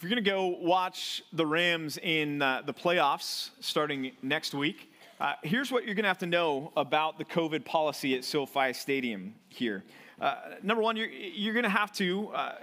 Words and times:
If 0.00 0.04
you're 0.04 0.16
going 0.16 0.24
to 0.24 0.30
go 0.30 0.46
watch 0.66 1.22
the 1.30 1.44
Rams 1.44 1.98
in 1.98 2.40
uh, 2.40 2.62
the 2.64 2.72
playoffs 2.72 3.50
starting 3.60 4.12
next 4.22 4.54
week, 4.54 4.90
uh, 5.20 5.34
here's 5.42 5.70
what 5.70 5.84
you're 5.84 5.94
going 5.94 6.04
to 6.04 6.08
have 6.08 6.16
to 6.20 6.26
know 6.26 6.72
about 6.74 7.18
the 7.18 7.24
COVID 7.26 7.66
policy 7.66 8.14
at 8.14 8.24
SoFi 8.24 8.72
Stadium 8.72 9.34
here. 9.50 9.84
Uh, 10.18 10.36
number 10.62 10.82
one, 10.82 10.96
you're, 10.96 11.10
you're 11.10 11.52
going 11.52 11.64
to 11.64 11.68
have 11.68 11.92
to, 11.92 12.28
uh, 12.28 12.54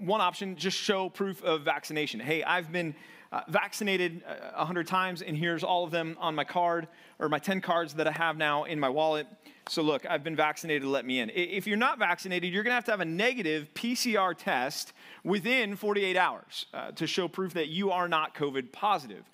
one 0.00 0.20
option, 0.20 0.54
just 0.54 0.76
show 0.76 1.08
proof 1.08 1.42
of 1.42 1.62
vaccination. 1.62 2.20
Hey, 2.20 2.42
I've 2.42 2.70
been 2.70 2.94
uh, 3.34 3.40
vaccinated 3.48 4.22
uh, 4.28 4.58
100 4.58 4.86
times, 4.86 5.20
and 5.20 5.36
here's 5.36 5.64
all 5.64 5.82
of 5.82 5.90
them 5.90 6.16
on 6.20 6.36
my 6.36 6.44
card 6.44 6.86
or 7.18 7.28
my 7.28 7.40
10 7.40 7.60
cards 7.60 7.94
that 7.94 8.06
I 8.06 8.12
have 8.12 8.36
now 8.36 8.62
in 8.62 8.78
my 8.78 8.88
wallet. 8.88 9.26
So, 9.68 9.82
look, 9.82 10.06
I've 10.08 10.22
been 10.22 10.36
vaccinated, 10.36 10.86
let 10.86 11.04
me 11.04 11.18
in. 11.18 11.30
If 11.34 11.66
you're 11.66 11.76
not 11.76 11.98
vaccinated, 11.98 12.52
you're 12.52 12.62
to 12.70 12.76
have 12.76 12.84
to 12.84 12.92
have 12.92 13.00
a 13.00 13.04
negative 13.04 13.74
PCR 13.74 14.36
test 14.38 14.92
within 15.24 15.74
48 15.74 16.16
hours 16.16 16.66
uh, 16.72 16.92
to 16.92 17.08
show 17.08 17.26
proof 17.26 17.54
that 17.54 17.68
you 17.68 17.90
are 17.90 18.06
not 18.06 18.36
COVID 18.36 18.70
positive. 18.70 19.24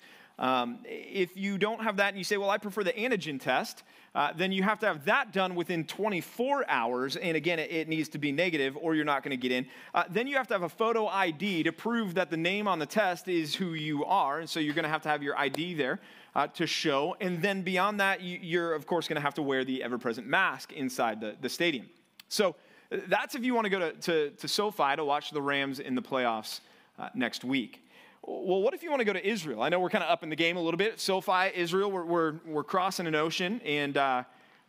Um, 0.41 0.79
if 0.85 1.37
you 1.37 1.59
don't 1.59 1.83
have 1.83 1.97
that 1.97 2.09
and 2.09 2.17
you 2.17 2.23
say, 2.23 2.35
well, 2.35 2.49
I 2.49 2.57
prefer 2.57 2.83
the 2.83 2.93
antigen 2.93 3.39
test, 3.39 3.83
uh, 4.15 4.33
then 4.35 4.51
you 4.51 4.63
have 4.63 4.79
to 4.79 4.87
have 4.87 5.05
that 5.05 5.31
done 5.31 5.53
within 5.53 5.85
24 5.85 6.65
hours. 6.67 7.15
And 7.15 7.37
again, 7.37 7.59
it, 7.59 7.71
it 7.71 7.87
needs 7.87 8.09
to 8.09 8.17
be 8.17 8.31
negative 8.31 8.75
or 8.75 8.95
you're 8.95 9.05
not 9.05 9.21
going 9.23 9.31
to 9.31 9.37
get 9.37 9.51
in. 9.51 9.67
Uh, 9.93 10.03
then 10.09 10.25
you 10.25 10.35
have 10.37 10.47
to 10.47 10.55
have 10.55 10.63
a 10.63 10.69
photo 10.69 11.05
ID 11.05 11.63
to 11.63 11.71
prove 11.71 12.15
that 12.15 12.31
the 12.31 12.37
name 12.37 12.67
on 12.67 12.79
the 12.79 12.87
test 12.87 13.27
is 13.27 13.53
who 13.53 13.73
you 13.73 14.03
are. 14.03 14.39
And 14.39 14.49
so 14.49 14.59
you're 14.59 14.73
going 14.73 14.83
to 14.83 14.89
have 14.89 15.03
to 15.03 15.09
have 15.09 15.21
your 15.21 15.37
ID 15.37 15.75
there. 15.75 15.99
Uh, 16.33 16.47
to 16.47 16.65
show. 16.65 17.13
And 17.19 17.41
then 17.41 17.61
beyond 17.61 17.99
that, 17.99 18.21
you, 18.21 18.61
are 18.61 18.73
of 18.73 18.87
course 18.87 19.05
going 19.05 19.17
to 19.17 19.21
have 19.21 19.33
to 19.33 19.41
wear 19.41 19.65
the 19.65 19.83
ever 19.83 19.97
present 19.97 20.27
mask 20.27 20.71
inside 20.71 21.19
the, 21.19 21.35
the 21.41 21.49
stadium. 21.49 21.89
So 22.29 22.55
that's 22.89 23.35
if 23.35 23.43
you 23.43 23.53
want 23.53 23.65
to 23.65 23.69
go 23.69 23.79
to, 23.79 23.91
to, 23.91 24.29
to 24.29 24.47
SoFi 24.47 24.95
to 24.95 25.03
watch 25.03 25.31
the 25.31 25.41
Rams 25.41 25.81
in 25.81 25.93
the 25.93 26.01
playoffs 26.01 26.61
uh, 26.97 27.09
next 27.13 27.43
week. 27.43 27.81
Well, 28.23 28.61
what 28.61 28.75
if 28.75 28.83
you 28.83 28.91
want 28.91 28.99
to 28.99 29.05
go 29.05 29.13
to 29.13 29.27
Israel? 29.27 29.63
I 29.63 29.69
know 29.69 29.79
we're 29.79 29.89
kind 29.89 30.03
of 30.03 30.11
up 30.11 30.21
in 30.21 30.29
the 30.29 30.35
game 30.35 30.55
a 30.55 30.61
little 30.61 30.77
bit. 30.77 30.99
SoFi, 30.99 31.49
Israel, 31.55 31.91
we're, 31.91 32.05
we're, 32.05 32.33
we're 32.45 32.63
crossing 32.63 33.07
an 33.07 33.15
ocean 33.15 33.59
and 33.65 33.97
uh, 33.97 34.23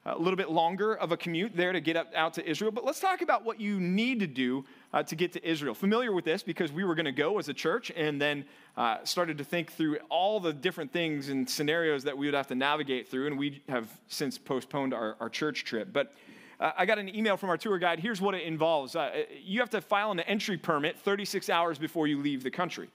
a 0.07 0.17
little 0.17 0.37
bit 0.37 0.51
longer 0.51 0.95
of 0.95 1.13
a 1.13 1.19
commute 1.19 1.55
there 1.55 1.71
to 1.71 1.81
get 1.83 1.95
up, 1.95 2.11
out 2.15 2.33
to 2.35 2.49
Israel. 2.49 2.73
But 2.73 2.87
let's 2.87 2.99
talk 2.99 3.21
about 3.21 3.45
what 3.45 3.61
you 3.61 3.79
need 3.79 4.21
to 4.21 4.27
do 4.27 4.65
uh, 4.95 5.03
to 5.03 5.15
get 5.15 5.33
to 5.35 5.47
Israel. 5.47 5.75
Familiar 5.75 6.13
with 6.13 6.25
this 6.25 6.43
because 6.43 6.73
we 6.73 6.83
were 6.83 6.95
going 6.95 7.05
to 7.05 7.13
go 7.13 7.39
as 7.39 7.51
a 7.51 7.53
church 7.53 7.93
and 7.95 8.19
then 8.19 8.47
uh, 8.79 9.05
started 9.05 9.37
to 9.37 9.45
think 9.45 9.71
through 9.71 9.99
all 10.09 10.41
the 10.41 10.55
different 10.55 10.91
things 10.91 11.29
and 11.29 11.49
scenarios 11.49 12.05
that 12.05 12.17
we 12.17 12.27
would 12.27 12.35
have 12.35 12.47
to 12.47 12.55
navigate 12.55 13.07
through. 13.07 13.27
And 13.27 13.39
we 13.39 13.63
have 13.69 13.87
since 14.09 14.39
postponed 14.39 14.95
our, 14.95 15.17
our 15.21 15.29
church 15.29 15.65
trip. 15.65 15.93
But 15.93 16.15
uh, 16.59 16.73
I 16.79 16.87
got 16.87 16.99
an 16.99 17.15
email 17.15 17.37
from 17.37 17.51
our 17.51 17.59
tour 17.59 17.79
guide. 17.79 18.01
Here's 18.01 18.21
what 18.21 18.35
it 18.35 18.45
involves 18.45 18.97
uh, 18.97 19.25
you 19.45 19.61
have 19.61 19.71
to 19.71 19.83
file 19.83 20.11
an 20.11 20.21
entry 20.21 20.57
permit 20.57 20.99
36 20.99 21.51
hours 21.51 21.77
before 21.77 22.07
you 22.07 22.19
leave 22.19 22.43
the 22.43 22.51
country. 22.51 22.89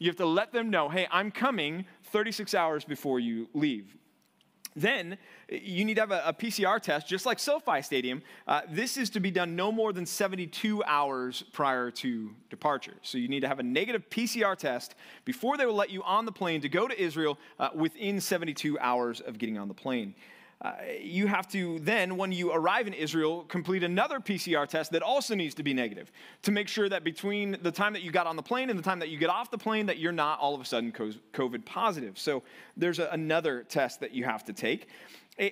You 0.00 0.08
have 0.08 0.16
to 0.16 0.26
let 0.26 0.50
them 0.52 0.70
know, 0.70 0.88
hey, 0.88 1.06
I'm 1.10 1.30
coming 1.30 1.84
36 2.04 2.54
hours 2.54 2.84
before 2.84 3.20
you 3.20 3.48
leave. 3.52 3.96
Then 4.74 5.18
you 5.50 5.84
need 5.84 5.94
to 5.94 6.00
have 6.00 6.10
a, 6.10 6.22
a 6.24 6.32
PCR 6.32 6.80
test, 6.80 7.06
just 7.06 7.26
like 7.26 7.38
SoFi 7.38 7.82
Stadium. 7.82 8.22
Uh, 8.48 8.62
this 8.70 8.96
is 8.96 9.10
to 9.10 9.20
be 9.20 9.30
done 9.30 9.54
no 9.54 9.70
more 9.70 9.92
than 9.92 10.06
72 10.06 10.82
hours 10.84 11.44
prior 11.52 11.90
to 11.90 12.30
departure. 12.48 12.94
So 13.02 13.18
you 13.18 13.28
need 13.28 13.40
to 13.40 13.48
have 13.48 13.58
a 13.58 13.62
negative 13.62 14.08
PCR 14.08 14.56
test 14.56 14.94
before 15.26 15.58
they 15.58 15.66
will 15.66 15.74
let 15.74 15.90
you 15.90 16.02
on 16.04 16.24
the 16.24 16.32
plane 16.32 16.62
to 16.62 16.68
go 16.70 16.88
to 16.88 16.98
Israel 16.98 17.38
uh, 17.58 17.68
within 17.74 18.20
72 18.20 18.78
hours 18.78 19.20
of 19.20 19.36
getting 19.36 19.58
on 19.58 19.68
the 19.68 19.74
plane. 19.74 20.14
Uh, 20.62 20.74
you 21.00 21.26
have 21.26 21.48
to 21.48 21.78
then, 21.78 22.18
when 22.18 22.30
you 22.30 22.52
arrive 22.52 22.86
in 22.86 22.92
Israel, 22.92 23.44
complete 23.48 23.82
another 23.82 24.20
PCR 24.20 24.68
test 24.68 24.92
that 24.92 25.02
also 25.02 25.34
needs 25.34 25.54
to 25.54 25.62
be 25.62 25.72
negative 25.72 26.12
to 26.42 26.50
make 26.50 26.68
sure 26.68 26.86
that 26.86 27.02
between 27.02 27.56
the 27.62 27.70
time 27.70 27.94
that 27.94 28.02
you 28.02 28.10
got 28.10 28.26
on 28.26 28.36
the 28.36 28.42
plane 28.42 28.68
and 28.68 28.78
the 28.78 28.82
time 28.82 28.98
that 28.98 29.08
you 29.08 29.16
get 29.16 29.30
off 29.30 29.50
the 29.50 29.56
plane, 29.56 29.86
that 29.86 29.98
you're 29.98 30.12
not 30.12 30.38
all 30.38 30.54
of 30.54 30.60
a 30.60 30.64
sudden 30.66 30.92
COVID 30.92 31.64
positive. 31.64 32.18
So 32.18 32.42
there's 32.76 32.98
a, 32.98 33.08
another 33.12 33.62
test 33.62 34.00
that 34.00 34.12
you 34.12 34.24
have 34.24 34.44
to 34.44 34.52
take. 34.52 34.88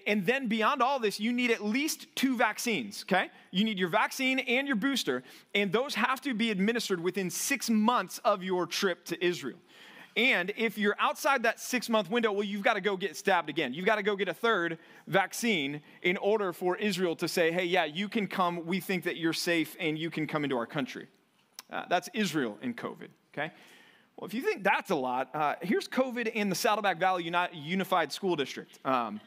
And 0.06 0.26
then 0.26 0.48
beyond 0.48 0.82
all 0.82 0.98
this, 0.98 1.18
you 1.18 1.32
need 1.32 1.50
at 1.50 1.64
least 1.64 2.14
two 2.14 2.36
vaccines, 2.36 3.04
okay? 3.08 3.30
You 3.50 3.64
need 3.64 3.78
your 3.78 3.88
vaccine 3.88 4.38
and 4.40 4.66
your 4.66 4.76
booster, 4.76 5.22
and 5.54 5.72
those 5.72 5.94
have 5.94 6.20
to 6.22 6.34
be 6.34 6.50
administered 6.50 7.00
within 7.00 7.30
six 7.30 7.70
months 7.70 8.18
of 8.18 8.42
your 8.42 8.66
trip 8.66 9.06
to 9.06 9.24
Israel. 9.24 9.56
And 10.18 10.52
if 10.56 10.76
you're 10.76 10.96
outside 10.98 11.44
that 11.44 11.60
six 11.60 11.88
month 11.88 12.10
window, 12.10 12.32
well, 12.32 12.42
you've 12.42 12.64
got 12.64 12.74
to 12.74 12.80
go 12.80 12.96
get 12.96 13.16
stabbed 13.16 13.48
again. 13.48 13.72
You've 13.72 13.86
got 13.86 13.96
to 13.96 14.02
go 14.02 14.16
get 14.16 14.26
a 14.26 14.34
third 14.34 14.78
vaccine 15.06 15.80
in 16.02 16.16
order 16.16 16.52
for 16.52 16.76
Israel 16.76 17.14
to 17.16 17.28
say, 17.28 17.52
hey, 17.52 17.64
yeah, 17.64 17.84
you 17.84 18.08
can 18.08 18.26
come. 18.26 18.66
We 18.66 18.80
think 18.80 19.04
that 19.04 19.16
you're 19.16 19.32
safe 19.32 19.76
and 19.78 19.96
you 19.96 20.10
can 20.10 20.26
come 20.26 20.42
into 20.42 20.56
our 20.56 20.66
country. 20.66 21.06
Uh, 21.70 21.84
that's 21.88 22.08
Israel 22.14 22.58
in 22.62 22.74
COVID, 22.74 23.10
okay? 23.32 23.52
Well, 24.16 24.26
if 24.26 24.34
you 24.34 24.42
think 24.42 24.64
that's 24.64 24.90
a 24.90 24.96
lot, 24.96 25.30
uh, 25.34 25.54
here's 25.62 25.86
COVID 25.86 26.26
in 26.32 26.48
the 26.48 26.56
Saddleback 26.56 26.98
Valley 26.98 27.22
Uni- 27.22 27.48
Unified 27.52 28.10
School 28.10 28.34
District. 28.34 28.76
Um, 28.84 29.20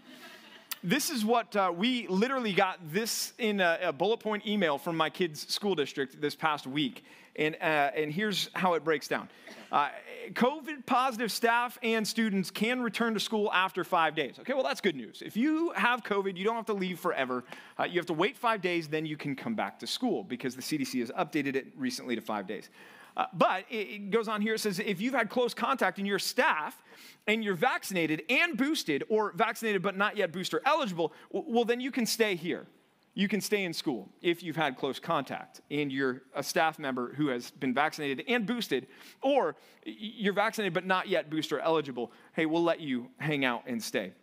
this 0.83 1.09
is 1.09 1.23
what 1.23 1.55
uh, 1.55 1.71
we 1.73 2.05
literally 2.07 2.51
got 2.51 2.79
this 2.91 3.31
in 3.37 3.61
a, 3.61 3.79
a, 3.83 3.93
bullet 3.93 4.19
point 4.19 4.45
email 4.45 4.77
from 4.77 4.97
my 4.97 5.09
kids' 5.09 5.47
school 5.53 5.75
district 5.75 6.19
this 6.19 6.35
past 6.35 6.67
week. 6.67 7.05
And, 7.35 7.55
uh, 7.55 7.91
and 7.95 8.11
here's 8.11 8.49
how 8.53 8.73
it 8.73 8.83
breaks 8.83 9.07
down 9.07 9.29
uh, 9.71 9.89
COVID 10.33 10.85
positive 10.85 11.31
staff 11.31 11.77
and 11.81 12.05
students 12.05 12.51
can 12.51 12.81
return 12.81 13.13
to 13.13 13.19
school 13.19 13.51
after 13.53 13.83
five 13.83 14.15
days. 14.15 14.35
Okay, 14.39 14.53
well, 14.53 14.63
that's 14.63 14.81
good 14.81 14.95
news. 14.95 15.23
If 15.25 15.37
you 15.37 15.71
have 15.71 16.03
COVID, 16.03 16.35
you 16.37 16.43
don't 16.43 16.55
have 16.55 16.65
to 16.65 16.73
leave 16.73 16.99
forever. 16.99 17.43
Uh, 17.79 17.83
you 17.83 17.97
have 17.99 18.05
to 18.07 18.13
wait 18.13 18.37
five 18.37 18.61
days, 18.61 18.87
then 18.87 19.05
you 19.05 19.15
can 19.15 19.35
come 19.35 19.55
back 19.55 19.79
to 19.79 19.87
school 19.87 20.23
because 20.23 20.55
the 20.55 20.61
CDC 20.61 20.99
has 20.99 21.11
updated 21.11 21.55
it 21.55 21.67
recently 21.77 22.15
to 22.15 22.21
five 22.21 22.47
days. 22.47 22.69
Uh, 23.15 23.25
but 23.33 23.65
it, 23.69 23.75
it 23.75 24.09
goes 24.09 24.27
on 24.27 24.41
here, 24.41 24.55
it 24.55 24.59
says 24.59 24.79
if 24.79 25.01
you've 25.01 25.13
had 25.13 25.29
close 25.29 25.53
contact 25.53 25.97
and 25.97 26.07
your 26.07 26.19
staff 26.19 26.81
and 27.27 27.43
you're 27.43 27.55
vaccinated 27.55 28.23
and 28.29 28.57
boosted, 28.57 29.03
or 29.09 29.31
vaccinated 29.33 29.81
but 29.81 29.97
not 29.97 30.17
yet 30.17 30.31
booster 30.31 30.61
eligible, 30.65 31.13
well, 31.31 31.65
then 31.65 31.79
you 31.79 31.91
can 31.91 32.05
stay 32.05 32.35
here 32.35 32.67
you 33.13 33.27
can 33.27 33.41
stay 33.41 33.63
in 33.65 33.73
school 33.73 34.09
if 34.21 34.41
you've 34.41 34.55
had 34.55 34.77
close 34.77 34.99
contact 34.99 35.61
and 35.69 35.91
you're 35.91 36.21
a 36.33 36.41
staff 36.41 36.79
member 36.79 37.13
who 37.13 37.27
has 37.27 37.51
been 37.51 37.73
vaccinated 37.73 38.23
and 38.27 38.45
boosted, 38.45 38.87
or 39.21 39.55
you're 39.85 40.33
vaccinated 40.33 40.73
but 40.73 40.85
not 40.85 41.09
yet 41.09 41.29
booster 41.29 41.59
eligible. 41.59 42.11
Hey, 42.33 42.45
we'll 42.45 42.63
let 42.63 42.79
you 42.79 43.07
hang 43.17 43.43
out 43.43 43.63
and 43.67 43.83
stay. 43.83 44.13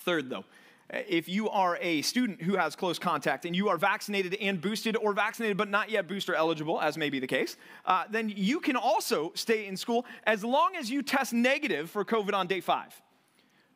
Third, 0.00 0.28
though, 0.28 0.44
if 0.90 1.30
you 1.30 1.48
are 1.48 1.78
a 1.80 2.02
student 2.02 2.42
who 2.42 2.56
has 2.56 2.76
close 2.76 2.98
contact 2.98 3.46
and 3.46 3.56
you 3.56 3.70
are 3.70 3.78
vaccinated 3.78 4.34
and 4.34 4.60
boosted, 4.60 4.98
or 4.98 5.14
vaccinated 5.14 5.56
but 5.56 5.70
not 5.70 5.88
yet 5.90 6.06
booster 6.06 6.34
eligible, 6.34 6.78
as 6.82 6.98
may 6.98 7.08
be 7.08 7.18
the 7.18 7.26
case, 7.26 7.56
uh, 7.86 8.04
then 8.10 8.28
you 8.28 8.60
can 8.60 8.76
also 8.76 9.32
stay 9.34 9.66
in 9.66 9.78
school 9.78 10.04
as 10.26 10.44
long 10.44 10.76
as 10.76 10.90
you 10.90 11.02
test 11.02 11.32
negative 11.32 11.88
for 11.88 12.04
COVID 12.04 12.34
on 12.34 12.46
day 12.46 12.60
five 12.60 13.00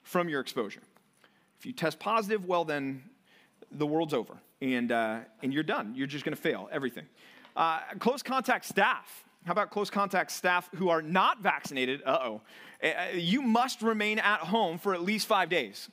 from 0.02 0.28
your 0.28 0.42
exposure. 0.42 0.82
If 1.58 1.64
you 1.64 1.72
test 1.72 1.98
positive, 1.98 2.44
well, 2.44 2.66
then 2.66 3.02
the 3.72 3.86
world's 3.86 4.14
over 4.14 4.34
and, 4.60 4.92
uh, 4.92 5.20
and 5.42 5.52
you're 5.52 5.62
done. 5.62 5.94
You're 5.94 6.06
just 6.06 6.24
going 6.24 6.34
to 6.34 6.40
fail 6.40 6.68
everything. 6.72 7.06
Uh, 7.56 7.80
close 7.98 8.22
contact 8.22 8.64
staff. 8.64 9.24
How 9.44 9.52
about 9.52 9.70
close 9.70 9.90
contact 9.90 10.30
staff 10.30 10.68
who 10.76 10.88
are 10.88 11.00
not 11.00 11.40
vaccinated? 11.40 12.02
Uh 12.04 12.18
oh. 12.22 12.40
You 13.14 13.40
must 13.42 13.82
remain 13.82 14.18
at 14.18 14.40
home 14.40 14.78
for 14.78 14.94
at 14.94 15.02
least 15.02 15.26
five 15.26 15.48
days. 15.48 15.88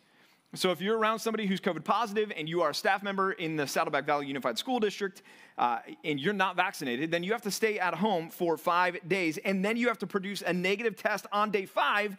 So 0.55 0.71
if 0.71 0.79
you're 0.79 0.97
around 0.97 1.19
somebody 1.19 1.47
who's 1.47 1.59
COVID 1.59 1.83
positive 1.83 2.31
and 2.35 2.47
you 2.47 2.61
are 2.61 2.69
a 2.69 2.73
staff 2.73 3.03
member 3.03 3.33
in 3.33 3.55
the 3.55 3.67
Saddleback 3.67 4.05
Valley 4.05 4.27
Unified 4.27 4.57
School 4.57 4.79
District 4.79 5.21
uh, 5.57 5.79
and 6.03 6.19
you're 6.19 6.33
not 6.33 6.55
vaccinated, 6.55 7.11
then 7.11 7.23
you 7.23 7.33
have 7.33 7.41
to 7.41 7.51
stay 7.51 7.77
at 7.77 7.93
home 7.93 8.29
for 8.29 8.57
five 8.57 8.97
days 9.07 9.37
and 9.39 9.65
then 9.65 9.75
you 9.75 9.87
have 9.87 9.97
to 9.99 10.07
produce 10.07 10.41
a 10.41 10.53
negative 10.53 10.95
test 10.95 11.25
on 11.31 11.51
day 11.51 11.65
five 11.65 12.15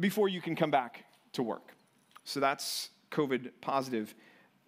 before 0.00 0.28
you 0.28 0.40
can 0.40 0.56
come 0.56 0.70
back 0.70 1.04
to 1.32 1.42
work. 1.42 1.74
So 2.24 2.40
that's 2.40 2.90
COVID 3.10 3.50
positive 3.60 4.14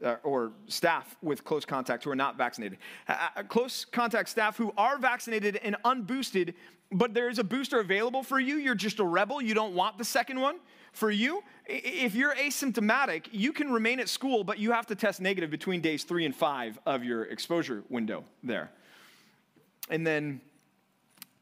uh, 0.04 0.16
or 0.22 0.52
staff 0.68 1.16
with 1.22 1.44
close 1.44 1.64
contact 1.64 2.04
who 2.04 2.10
are 2.10 2.16
not 2.16 2.36
vaccinated. 2.36 2.78
Uh, 3.08 3.28
uh, 3.36 3.42
close 3.42 3.84
contact 3.84 4.28
staff 4.28 4.56
who 4.56 4.72
are 4.76 4.98
vaccinated 4.98 5.56
and 5.56 5.76
unboosted, 5.84 6.54
but 6.92 7.14
there 7.14 7.28
is 7.28 7.38
a 7.38 7.44
booster 7.44 7.80
available 7.80 8.22
for 8.22 8.38
you. 8.38 8.56
You're 8.56 8.74
just 8.74 9.00
a 9.00 9.04
rebel. 9.04 9.40
You 9.40 9.54
don't 9.54 9.74
want 9.74 9.98
the 9.98 10.04
second 10.04 10.40
one. 10.40 10.56
For 10.92 11.10
you, 11.10 11.42
if 11.66 12.14
you're 12.14 12.36
asymptomatic, 12.36 13.26
you 13.32 13.52
can 13.52 13.72
remain 13.72 13.98
at 13.98 14.08
school, 14.08 14.44
but 14.44 14.60
you 14.60 14.70
have 14.70 14.86
to 14.86 14.94
test 14.94 15.20
negative 15.20 15.50
between 15.50 15.80
days 15.80 16.04
three 16.04 16.24
and 16.24 16.34
five 16.34 16.78
of 16.86 17.02
your 17.02 17.24
exposure 17.24 17.82
window 17.88 18.24
there. 18.44 18.70
And 19.90 20.06
then 20.06 20.40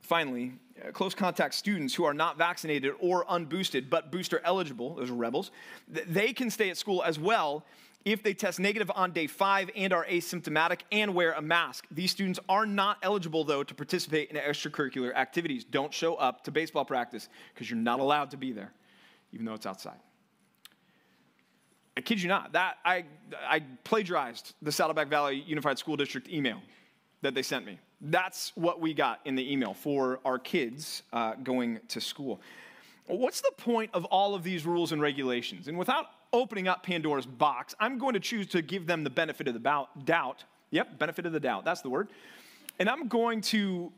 finally, 0.00 0.54
uh, 0.82 0.90
close 0.90 1.14
contact 1.14 1.54
students 1.54 1.94
who 1.94 2.04
are 2.04 2.14
not 2.14 2.38
vaccinated 2.38 2.94
or 2.98 3.26
unboosted 3.26 3.90
but 3.90 4.10
booster 4.10 4.40
eligible, 4.42 4.94
those 4.94 5.10
are 5.10 5.14
rebels, 5.14 5.50
they 5.86 6.32
can 6.32 6.50
stay 6.50 6.70
at 6.70 6.78
school 6.78 7.02
as 7.02 7.18
well 7.18 7.66
if 8.04 8.22
they 8.22 8.34
test 8.34 8.58
negative 8.58 8.90
on 8.94 9.12
day 9.12 9.26
five 9.26 9.70
and 9.76 9.92
are 9.92 10.04
asymptomatic 10.06 10.80
and 10.90 11.14
wear 11.14 11.32
a 11.32 11.42
mask. 11.42 11.86
These 11.90 12.10
students 12.10 12.40
are 12.48 12.66
not 12.66 12.98
eligible, 13.02 13.44
though, 13.44 13.62
to 13.62 13.74
participate 13.74 14.30
in 14.30 14.36
extracurricular 14.36 15.14
activities. 15.14 15.64
Don't 15.64 15.92
show 15.92 16.14
up 16.16 16.44
to 16.44 16.50
baseball 16.50 16.84
practice 16.84 17.28
because 17.54 17.70
you're 17.70 17.78
not 17.78 18.00
allowed 18.00 18.30
to 18.32 18.36
be 18.36 18.52
there, 18.52 18.72
even 19.32 19.46
though 19.46 19.54
it's 19.54 19.66
outside. 19.66 19.98
I 21.96 22.00
kid 22.00 22.22
you 22.22 22.28
not, 22.28 22.52
that 22.52 22.78
I, 22.84 23.04
I 23.46 23.60
plagiarized 23.84 24.54
the 24.62 24.72
Saddleback 24.72 25.08
Valley 25.08 25.44
Unified 25.46 25.78
School 25.78 25.96
District 25.96 26.28
email 26.28 26.60
that 27.20 27.34
they 27.34 27.42
sent 27.42 27.66
me. 27.66 27.78
That's 28.00 28.52
what 28.56 28.80
we 28.80 28.94
got 28.94 29.20
in 29.26 29.34
the 29.34 29.52
email 29.52 29.74
for 29.74 30.18
our 30.24 30.38
kids 30.38 31.02
uh, 31.12 31.34
going 31.34 31.80
to 31.88 32.00
school. 32.00 32.40
What's 33.06 33.42
the 33.42 33.52
point 33.58 33.90
of 33.94 34.04
all 34.06 34.34
of 34.34 34.42
these 34.42 34.64
rules 34.64 34.92
and 34.92 35.02
regulations? 35.02 35.68
And 35.68 35.76
without 35.76 36.06
opening 36.32 36.68
up 36.68 36.82
Pandora's 36.82 37.26
box, 37.26 37.74
I'm 37.78 37.98
going 37.98 38.14
to 38.14 38.20
choose 38.20 38.46
to 38.48 38.62
give 38.62 38.86
them 38.86 39.04
the 39.04 39.10
benefit 39.10 39.48
of 39.48 39.54
the 39.54 39.86
doubt. 40.04 40.44
Yep, 40.70 40.98
benefit 40.98 41.26
of 41.26 41.32
the 41.32 41.40
doubt. 41.40 41.64
That's 41.64 41.82
the 41.82 41.90
word. 41.90 42.08
And 42.78 42.88
I'm 42.88 43.08
going 43.08 43.42
to 43.42 43.92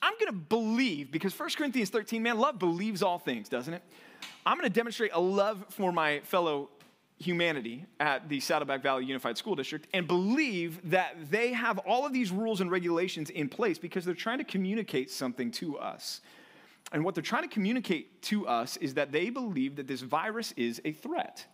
I'm 0.00 0.14
going 0.14 0.32
to 0.32 0.38
believe 0.38 1.12
because 1.12 1.38
1 1.38 1.50
Corinthians 1.56 1.90
13, 1.90 2.22
man, 2.22 2.38
love 2.38 2.58
believes 2.58 3.02
all 3.02 3.18
things, 3.18 3.48
doesn't 3.48 3.72
it? 3.72 3.82
I'm 4.44 4.58
going 4.58 4.68
to 4.68 4.74
demonstrate 4.74 5.12
a 5.14 5.20
love 5.20 5.64
for 5.68 5.92
my 5.92 6.20
fellow 6.20 6.70
humanity 7.18 7.86
at 8.00 8.28
the 8.28 8.40
Saddleback 8.40 8.82
Valley 8.82 9.04
Unified 9.04 9.38
School 9.38 9.54
District 9.54 9.86
and 9.94 10.08
believe 10.08 10.90
that 10.90 11.30
they 11.30 11.52
have 11.52 11.78
all 11.78 12.04
of 12.04 12.12
these 12.12 12.32
rules 12.32 12.60
and 12.60 12.70
regulations 12.70 13.30
in 13.30 13.48
place 13.48 13.78
because 13.78 14.04
they're 14.04 14.14
trying 14.14 14.38
to 14.38 14.44
communicate 14.44 15.08
something 15.08 15.52
to 15.52 15.78
us. 15.78 16.20
And 16.90 17.04
what 17.04 17.14
they're 17.14 17.22
trying 17.22 17.44
to 17.44 17.48
communicate 17.48 18.22
to 18.22 18.46
us 18.48 18.76
is 18.78 18.94
that 18.94 19.12
they 19.12 19.30
believe 19.30 19.76
that 19.76 19.86
this 19.86 20.00
virus 20.00 20.52
is 20.56 20.82
a 20.84 20.92
threat. 20.92 21.46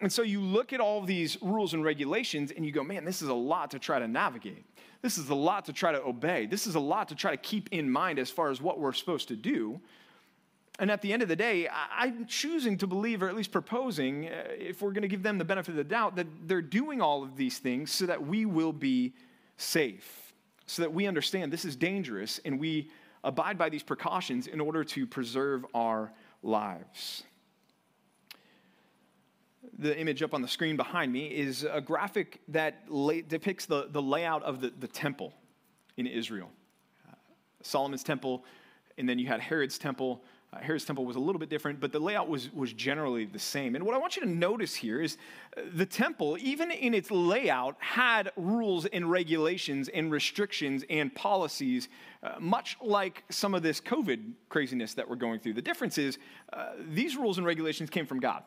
And 0.00 0.10
so 0.10 0.22
you 0.22 0.40
look 0.40 0.72
at 0.72 0.80
all 0.80 1.02
these 1.02 1.36
rules 1.42 1.74
and 1.74 1.84
regulations 1.84 2.52
and 2.52 2.64
you 2.64 2.72
go, 2.72 2.82
man, 2.82 3.04
this 3.04 3.20
is 3.20 3.28
a 3.28 3.34
lot 3.34 3.70
to 3.72 3.78
try 3.78 3.98
to 3.98 4.08
navigate. 4.08 4.64
This 5.02 5.18
is 5.18 5.28
a 5.28 5.34
lot 5.34 5.66
to 5.66 5.72
try 5.72 5.92
to 5.92 6.02
obey. 6.02 6.46
This 6.46 6.66
is 6.66 6.74
a 6.74 6.80
lot 6.80 7.08
to 7.08 7.14
try 7.14 7.30
to 7.32 7.36
keep 7.36 7.68
in 7.70 7.90
mind 7.90 8.18
as 8.18 8.30
far 8.30 8.50
as 8.50 8.60
what 8.62 8.78
we're 8.78 8.92
supposed 8.92 9.28
to 9.28 9.36
do. 9.36 9.80
And 10.78 10.90
at 10.90 11.02
the 11.02 11.12
end 11.12 11.22
of 11.22 11.28
the 11.28 11.36
day, 11.36 11.68
I'm 11.94 12.24
choosing 12.24 12.78
to 12.78 12.86
believe, 12.86 13.22
or 13.22 13.28
at 13.28 13.36
least 13.36 13.52
proposing, 13.52 14.28
uh, 14.28 14.44
if 14.58 14.80
we're 14.80 14.92
going 14.92 15.02
to 15.02 15.08
give 15.08 15.22
them 15.22 15.36
the 15.36 15.44
benefit 15.44 15.72
of 15.72 15.76
the 15.76 15.84
doubt, 15.84 16.16
that 16.16 16.26
they're 16.46 16.62
doing 16.62 17.02
all 17.02 17.22
of 17.22 17.36
these 17.36 17.58
things 17.58 17.90
so 17.90 18.06
that 18.06 18.26
we 18.26 18.46
will 18.46 18.72
be 18.72 19.12
safe, 19.58 20.32
so 20.64 20.80
that 20.80 20.92
we 20.92 21.06
understand 21.06 21.52
this 21.52 21.66
is 21.66 21.76
dangerous 21.76 22.40
and 22.46 22.58
we 22.58 22.90
abide 23.24 23.58
by 23.58 23.68
these 23.68 23.82
precautions 23.82 24.46
in 24.46 24.58
order 24.58 24.82
to 24.82 25.06
preserve 25.06 25.66
our 25.74 26.10
lives. 26.42 27.24
The 29.80 29.98
image 29.98 30.22
up 30.22 30.34
on 30.34 30.42
the 30.42 30.48
screen 30.48 30.76
behind 30.76 31.12
me 31.12 31.26
is 31.26 31.64
a 31.64 31.80
graphic 31.80 32.40
that 32.48 32.84
lay, 32.88 33.22
depicts 33.22 33.66
the, 33.66 33.88
the 33.90 34.02
layout 34.02 34.42
of 34.42 34.60
the, 34.60 34.72
the 34.78 34.88
temple 34.88 35.32
in 35.96 36.06
Israel. 36.06 36.50
Uh, 37.08 37.14
Solomon's 37.62 38.04
temple, 38.04 38.44
and 38.98 39.08
then 39.08 39.18
you 39.18 39.26
had 39.26 39.40
Herod's 39.40 39.78
temple 39.78 40.22
uh, 40.52 40.58
Herod's 40.58 40.84
temple 40.84 41.04
was 41.04 41.14
a 41.14 41.20
little 41.20 41.38
bit 41.38 41.48
different, 41.48 41.78
but 41.78 41.92
the 41.92 42.00
layout 42.00 42.28
was, 42.28 42.52
was 42.52 42.72
generally 42.72 43.24
the 43.24 43.38
same. 43.38 43.76
And 43.76 43.86
what 43.86 43.94
I 43.94 43.98
want 43.98 44.16
you 44.16 44.22
to 44.22 44.28
notice 44.28 44.74
here 44.74 45.00
is 45.00 45.16
uh, 45.56 45.60
the 45.74 45.86
temple, 45.86 46.36
even 46.40 46.72
in 46.72 46.92
its 46.92 47.10
layout, 47.10 47.76
had 47.78 48.32
rules 48.36 48.86
and 48.86 49.08
regulations 49.08 49.88
and 49.88 50.10
restrictions 50.10 50.84
and 50.90 51.14
policies, 51.14 51.88
uh, 52.22 52.34
much 52.40 52.76
like 52.82 53.22
some 53.30 53.54
of 53.54 53.62
this 53.62 53.80
COVID 53.80 54.32
craziness 54.48 54.94
that 54.94 55.08
we're 55.08 55.16
going 55.16 55.38
through. 55.38 55.54
The 55.54 55.62
difference 55.62 55.98
is 55.98 56.18
uh, 56.52 56.70
these 56.88 57.16
rules 57.16 57.38
and 57.38 57.46
regulations 57.46 57.88
came 57.88 58.06
from 58.06 58.18
God. 58.18 58.42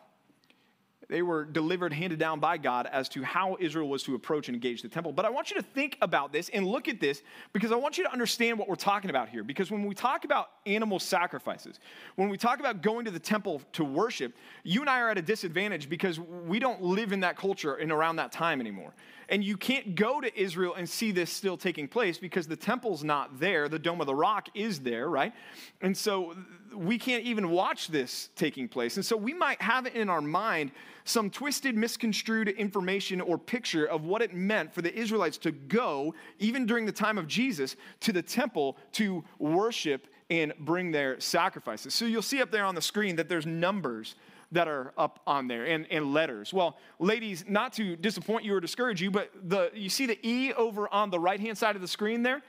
They 1.09 1.21
were 1.21 1.45
delivered, 1.45 1.94
handed 1.94 2.19
down 2.19 2.39
by 2.39 2.57
God 2.57 2.88
as 2.91 3.09
to 3.09 3.23
how 3.23 3.57
Israel 3.59 3.89
was 3.89 4.03
to 4.03 4.15
approach 4.15 4.47
and 4.47 4.55
engage 4.55 4.81
the 4.81 4.88
temple. 4.88 5.11
But 5.11 5.25
I 5.25 5.29
want 5.29 5.50
you 5.50 5.57
to 5.57 5.61
think 5.61 5.97
about 6.01 6.31
this 6.31 6.50
and 6.50 6.65
look 6.65 6.88
at 6.88 7.00
this 7.00 7.21
because 7.51 7.71
I 7.71 7.75
want 7.75 7.97
you 7.97 8.03
to 8.03 8.11
understand 8.11 8.57
what 8.57 8.67
we're 8.67 8.75
talking 8.75 9.09
about 9.09 9.29
here. 9.29 9.44
Because 9.44 9.69
when 9.69 9.85
we 9.85 9.94
talk 9.94 10.25
about 10.25 10.50
animal 10.65 11.00
sacrifices, 11.00 11.79
when 12.15 12.29
we 12.29 12.38
talk 12.38 12.59
about 12.59 12.81
going 12.81 13.05
to 13.05 13.11
the 13.11 13.19
temple 13.19 13.61
to 13.73 13.83
worship, 13.83 14.33
you 14.63 14.81
and 14.81 14.89
I 14.89 15.00
are 15.01 15.09
at 15.09 15.17
a 15.17 15.21
disadvantage 15.21 15.89
because 15.89 16.19
we 16.19 16.59
don't 16.59 16.81
live 16.81 17.11
in 17.11 17.21
that 17.21 17.38
culture 17.38 17.75
and 17.75 17.91
around 17.91 18.17
that 18.17 18.31
time 18.31 18.59
anymore. 18.59 18.94
And 19.29 19.44
you 19.44 19.57
can't 19.57 19.95
go 19.95 20.21
to 20.21 20.39
Israel 20.39 20.75
and 20.75 20.88
see 20.88 21.11
this 21.11 21.31
still 21.31 21.57
taking 21.57 21.88
place 21.88 22.17
because 22.17 22.47
the 22.47 22.55
temple's 22.55 23.03
not 23.03 23.39
there. 23.39 23.69
The 23.69 23.79
Dome 23.79 24.01
of 24.01 24.07
the 24.07 24.15
Rock 24.15 24.50
is 24.53 24.81
there, 24.81 25.09
right? 25.09 25.33
And 25.81 25.95
so 25.95 26.35
we 26.75 26.97
can't 26.97 27.23
even 27.23 27.49
watch 27.49 27.87
this 27.87 28.29
taking 28.35 28.67
place. 28.67 28.95
And 28.95 29.05
so 29.05 29.15
we 29.15 29.33
might 29.33 29.61
have 29.61 29.85
in 29.87 30.09
our 30.09 30.21
mind 30.21 30.71
some 31.05 31.29
twisted, 31.29 31.75
misconstrued 31.75 32.47
information 32.49 33.21
or 33.21 33.37
picture 33.37 33.85
of 33.85 34.05
what 34.05 34.21
it 34.21 34.33
meant 34.33 34.73
for 34.73 34.81
the 34.81 34.93
Israelites 34.93 35.37
to 35.39 35.51
go, 35.51 36.13
even 36.39 36.65
during 36.65 36.85
the 36.85 36.91
time 36.91 37.17
of 37.17 37.27
Jesus, 37.27 37.75
to 38.01 38.11
the 38.11 38.21
temple 38.21 38.77
to 38.93 39.23
worship 39.39 40.07
and 40.29 40.53
bring 40.59 40.91
their 40.91 41.19
sacrifices. 41.19 41.93
So 41.93 42.05
you'll 42.05 42.21
see 42.21 42.41
up 42.41 42.51
there 42.51 42.65
on 42.65 42.75
the 42.75 42.81
screen 42.81 43.17
that 43.17 43.29
there's 43.29 43.45
numbers 43.45 44.15
that 44.51 44.67
are 44.67 44.93
up 44.97 45.19
on 45.25 45.47
there 45.47 45.65
and, 45.65 45.87
and 45.91 46.13
letters. 46.13 46.53
Well, 46.53 46.77
ladies, 46.99 47.43
not 47.47 47.73
to 47.73 47.95
disappoint 47.95 48.45
you 48.45 48.53
or 48.53 48.59
discourage 48.59 49.01
you, 49.01 49.11
but 49.11 49.31
the 49.43 49.71
you 49.73 49.89
see 49.89 50.05
the 50.05 50.19
E 50.27 50.53
over 50.53 50.91
on 50.93 51.09
the 51.09 51.19
right 51.19 51.39
hand 51.39 51.57
side 51.57 51.75
of 51.75 51.81
the 51.81 51.87
screen 51.87 52.23
there? 52.23 52.41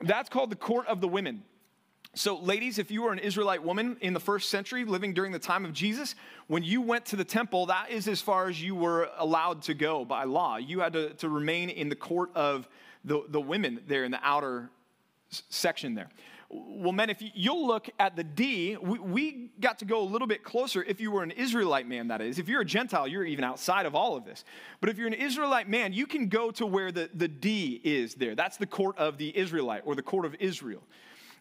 That's 0.00 0.30
called 0.30 0.50
the 0.50 0.56
court 0.56 0.86
of 0.86 1.00
the 1.00 1.08
women. 1.08 1.42
So, 2.14 2.36
ladies, 2.36 2.80
if 2.80 2.90
you 2.90 3.02
were 3.02 3.12
an 3.12 3.20
Israelite 3.20 3.62
woman 3.62 3.96
in 4.00 4.14
the 4.14 4.20
first 4.20 4.50
century 4.50 4.84
living 4.84 5.14
during 5.14 5.30
the 5.30 5.38
time 5.38 5.64
of 5.64 5.72
Jesus, 5.72 6.16
when 6.48 6.64
you 6.64 6.80
went 6.80 7.06
to 7.06 7.16
the 7.16 7.24
temple, 7.24 7.66
that 7.66 7.90
is 7.90 8.08
as 8.08 8.20
far 8.20 8.48
as 8.48 8.60
you 8.60 8.74
were 8.74 9.08
allowed 9.16 9.62
to 9.62 9.74
go 9.74 10.04
by 10.04 10.24
law. 10.24 10.56
You 10.56 10.80
had 10.80 10.92
to, 10.94 11.14
to 11.14 11.28
remain 11.28 11.70
in 11.70 11.88
the 11.88 11.94
court 11.94 12.30
of 12.34 12.68
the, 13.04 13.22
the 13.28 13.40
women 13.40 13.80
there 13.86 14.02
in 14.02 14.10
the 14.10 14.18
outer 14.24 14.70
section 15.28 15.94
there. 15.94 16.08
Well, 16.52 16.90
men, 16.90 17.10
if 17.10 17.22
you'll 17.34 17.64
look 17.64 17.88
at 18.00 18.16
the 18.16 18.24
D, 18.24 18.76
we, 18.76 18.98
we, 18.98 19.50
got 19.60 19.78
to 19.78 19.84
go 19.84 20.02
a 20.02 20.08
little 20.08 20.26
bit 20.26 20.42
closer 20.42 20.82
if 20.82 21.00
you 21.00 21.12
were 21.12 21.22
an 21.22 21.30
Israelite 21.30 21.86
man, 21.86 22.08
that 22.08 22.20
is. 22.20 22.40
If 22.40 22.48
you're 22.48 22.62
a 22.62 22.64
Gentile, 22.64 23.06
you're 23.06 23.24
even 23.24 23.44
outside 23.44 23.86
of 23.86 23.94
all 23.94 24.16
of 24.16 24.24
this. 24.24 24.44
But 24.80 24.90
if 24.90 24.98
you're 24.98 25.06
an 25.06 25.14
Israelite 25.14 25.68
man, 25.68 25.92
you 25.92 26.08
can 26.08 26.26
go 26.26 26.50
to 26.52 26.66
where 26.66 26.90
the, 26.90 27.08
the 27.14 27.28
D 27.28 27.80
is 27.84 28.14
there. 28.14 28.34
That's 28.34 28.56
the 28.56 28.66
court 28.66 28.98
of 28.98 29.16
the 29.16 29.36
Israelite 29.36 29.82
or 29.84 29.94
the 29.94 30.02
court 30.02 30.24
of 30.26 30.34
Israel. 30.40 30.82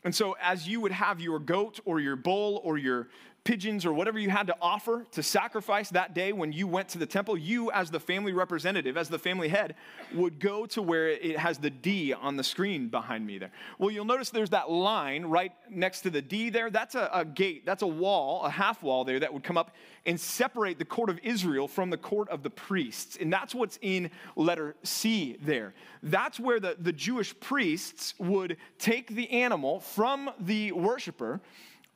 And 0.04 0.16
so, 0.16 0.36
as 0.42 0.68
you 0.68 0.80
would 0.82 0.94
have 0.94 1.20
your 1.20 1.40
goat 1.40 1.80
or 1.86 2.00
your 2.00 2.16
bull 2.16 2.62
or 2.64 2.78
your 2.78 3.10
pigeons 3.50 3.84
or 3.84 3.92
whatever 3.92 4.20
you 4.20 4.30
had 4.30 4.46
to 4.46 4.56
offer 4.62 5.08
to 5.10 5.24
sacrifice 5.24 5.90
that 5.90 6.14
day 6.14 6.32
when 6.32 6.52
you 6.52 6.68
went 6.68 6.88
to 6.88 7.00
the 7.00 7.06
temple, 7.08 7.36
you, 7.36 7.72
as 7.72 7.90
the 7.90 8.00
family 8.00 8.32
representative, 8.32 8.96
as 8.96 9.10
the 9.10 9.18
family 9.18 9.48
head, 9.48 9.74
would 10.14 10.40
go 10.40 10.68
to 10.68 10.84
where 10.84 11.10
it 11.10 11.36
has 11.36 11.58
the 11.58 11.72
D 11.72 12.14
on 12.14 12.38
the 12.38 12.44
screen 12.44 12.90
behind 12.90 13.26
me 13.26 13.40
there. 13.40 13.50
Well, 13.80 13.90
you'll 13.90 14.06
notice 14.06 14.30
there's 14.30 14.52
that 14.52 14.70
line 14.70 15.26
right 15.26 15.52
next 15.68 16.02
to 16.02 16.12
the 16.12 16.22
D 16.22 16.52
there. 16.52 16.70
That's 16.70 16.94
a, 16.94 17.10
a 17.12 17.26
gate, 17.26 17.66
that's 17.66 17.82
a 17.82 17.88
wall, 17.88 18.44
a 18.44 18.52
half 18.52 18.84
wall 18.84 19.04
there 19.04 19.20
that 19.20 19.34
would 19.34 19.44
come 19.44 19.58
up 19.58 19.72
and 20.06 20.20
separate 20.20 20.78
the 20.78 20.86
court 20.86 21.10
of 21.10 21.18
Israel 21.24 21.68
from 21.68 21.90
the 21.90 21.98
court 21.98 22.30
of 22.30 22.44
the 22.44 22.52
priests. 22.52 23.18
And 23.20 23.34
that's 23.34 23.56
what's 23.56 23.80
in 23.82 24.12
letter 24.36 24.76
C 24.84 25.38
there. 25.42 25.74
That's 26.04 26.40
where 26.40 26.60
the, 26.60 26.76
the 26.80 26.94
Jewish 26.94 27.38
priests 27.40 28.14
would 28.20 28.58
take 28.78 29.08
the 29.08 29.28
animal 29.32 29.80
from 29.80 30.30
the 30.40 30.72
worshiper 30.72 31.42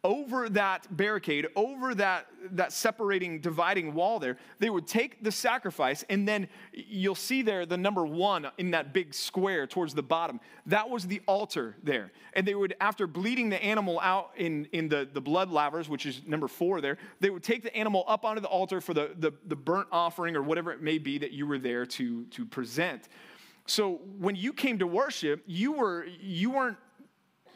over 0.03 0.49
that 0.49 0.85
barricade, 0.97 1.47
over 1.55 1.95
that, 1.95 2.27
that 2.51 2.73
separating, 2.73 3.39
dividing 3.39 3.93
wall 3.93 4.19
there, 4.19 4.37
they 4.59 4.69
would 4.69 4.85
take 4.85 5.23
the 5.23 5.31
sacrifice, 5.31 6.03
and 6.09 6.27
then 6.27 6.49
you'll 6.73 7.15
see 7.15 7.41
there 7.41 7.65
the 7.65 7.77
number 7.77 8.05
one 8.05 8.47
in 8.57 8.71
that 8.71 8.93
big 8.93 9.13
square 9.13 9.65
towards 9.65 9.93
the 9.93 10.03
bottom. 10.03 10.41
That 10.65 10.89
was 10.89 11.07
the 11.07 11.21
altar 11.25 11.77
there. 11.83 12.11
And 12.33 12.45
they 12.45 12.53
would, 12.53 12.75
after 12.81 13.07
bleeding 13.07 13.49
the 13.49 13.63
animal 13.63 13.97
out 14.01 14.31
in, 14.35 14.65
in 14.73 14.89
the, 14.89 15.07
the 15.11 15.21
blood 15.21 15.49
lavers, 15.51 15.87
which 15.87 16.05
is 16.05 16.21
number 16.27 16.49
four 16.49 16.81
there, 16.81 16.97
they 17.21 17.29
would 17.29 17.43
take 17.43 17.63
the 17.63 17.75
animal 17.75 18.03
up 18.05 18.25
onto 18.25 18.41
the 18.41 18.49
altar 18.49 18.81
for 18.81 18.93
the, 18.93 19.11
the, 19.17 19.31
the 19.47 19.55
burnt 19.55 19.87
offering 19.89 20.35
or 20.35 20.43
whatever 20.43 20.73
it 20.73 20.81
may 20.81 20.97
be 20.97 21.17
that 21.17 21.31
you 21.31 21.47
were 21.47 21.59
there 21.59 21.85
to, 21.85 22.25
to 22.25 22.45
present. 22.45 23.07
So 23.67 24.01
when 24.19 24.35
you 24.35 24.51
came 24.51 24.79
to 24.79 24.87
worship, 24.87 25.43
you, 25.45 25.71
were, 25.71 26.05
you 26.19 26.49
weren't 26.49 26.77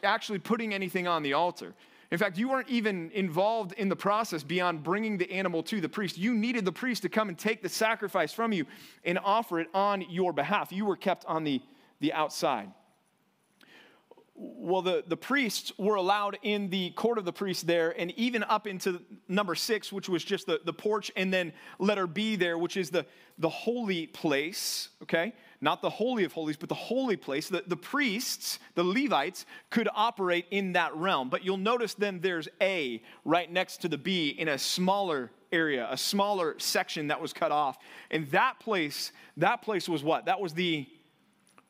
actually 0.02 0.38
putting 0.38 0.72
anything 0.72 1.06
on 1.06 1.22
the 1.22 1.34
altar. 1.34 1.74
In 2.10 2.16
fact, 2.16 2.38
you 2.38 2.48
weren't 2.48 2.70
even 2.70 3.10
involved 3.12 3.72
in 3.72 3.90
the 3.90 3.96
process 3.96 4.42
beyond 4.42 4.82
bringing 4.82 5.18
the 5.18 5.30
animal 5.30 5.62
to 5.64 5.80
the 5.80 5.90
priest. 5.90 6.16
You 6.16 6.34
needed 6.34 6.64
the 6.64 6.72
priest 6.72 7.02
to 7.02 7.08
come 7.10 7.28
and 7.28 7.38
take 7.38 7.62
the 7.62 7.68
sacrifice 7.68 8.32
from 8.32 8.52
you 8.52 8.64
and 9.04 9.18
offer 9.18 9.60
it 9.60 9.68
on 9.74 10.02
your 10.08 10.32
behalf. 10.32 10.72
You 10.72 10.86
were 10.86 10.96
kept 10.96 11.26
on 11.26 11.44
the, 11.44 11.60
the 12.00 12.14
outside. 12.14 12.72
Well, 14.34 14.82
the, 14.82 15.04
the 15.06 15.16
priests 15.16 15.72
were 15.78 15.96
allowed 15.96 16.38
in 16.42 16.70
the 16.70 16.90
court 16.90 17.18
of 17.18 17.24
the 17.24 17.32
priests 17.32 17.64
there, 17.64 17.90
and 17.98 18.12
even 18.12 18.44
up 18.44 18.68
into 18.68 19.02
number 19.26 19.56
six, 19.56 19.92
which 19.92 20.08
was 20.08 20.22
just 20.22 20.46
the, 20.46 20.60
the 20.64 20.72
porch, 20.72 21.10
and 21.16 21.32
then 21.32 21.52
letter 21.80 22.06
B 22.06 22.36
there, 22.36 22.56
which 22.56 22.76
is 22.76 22.88
the, 22.88 23.04
the 23.38 23.48
holy 23.48 24.06
place, 24.06 24.90
okay? 25.02 25.34
Not 25.60 25.82
the 25.82 25.90
Holy 25.90 26.24
of 26.24 26.32
Holies, 26.32 26.56
but 26.56 26.68
the 26.68 26.74
holy 26.74 27.16
place. 27.16 27.48
The, 27.48 27.64
the 27.66 27.76
priests, 27.76 28.58
the 28.74 28.84
Levites, 28.84 29.44
could 29.70 29.88
operate 29.94 30.46
in 30.50 30.72
that 30.72 30.94
realm. 30.94 31.28
But 31.28 31.44
you'll 31.44 31.56
notice 31.56 31.94
then 31.94 32.20
there's 32.20 32.48
A 32.60 33.02
right 33.24 33.50
next 33.50 33.78
to 33.78 33.88
the 33.88 33.98
B 33.98 34.28
in 34.28 34.48
a 34.48 34.58
smaller 34.58 35.30
area, 35.50 35.88
a 35.90 35.96
smaller 35.96 36.54
section 36.58 37.08
that 37.08 37.20
was 37.20 37.32
cut 37.32 37.50
off. 37.50 37.78
And 38.10 38.30
that 38.30 38.60
place, 38.60 39.12
that 39.36 39.62
place 39.62 39.88
was 39.88 40.04
what? 40.04 40.26
That 40.26 40.40
was 40.40 40.54
the 40.54 40.86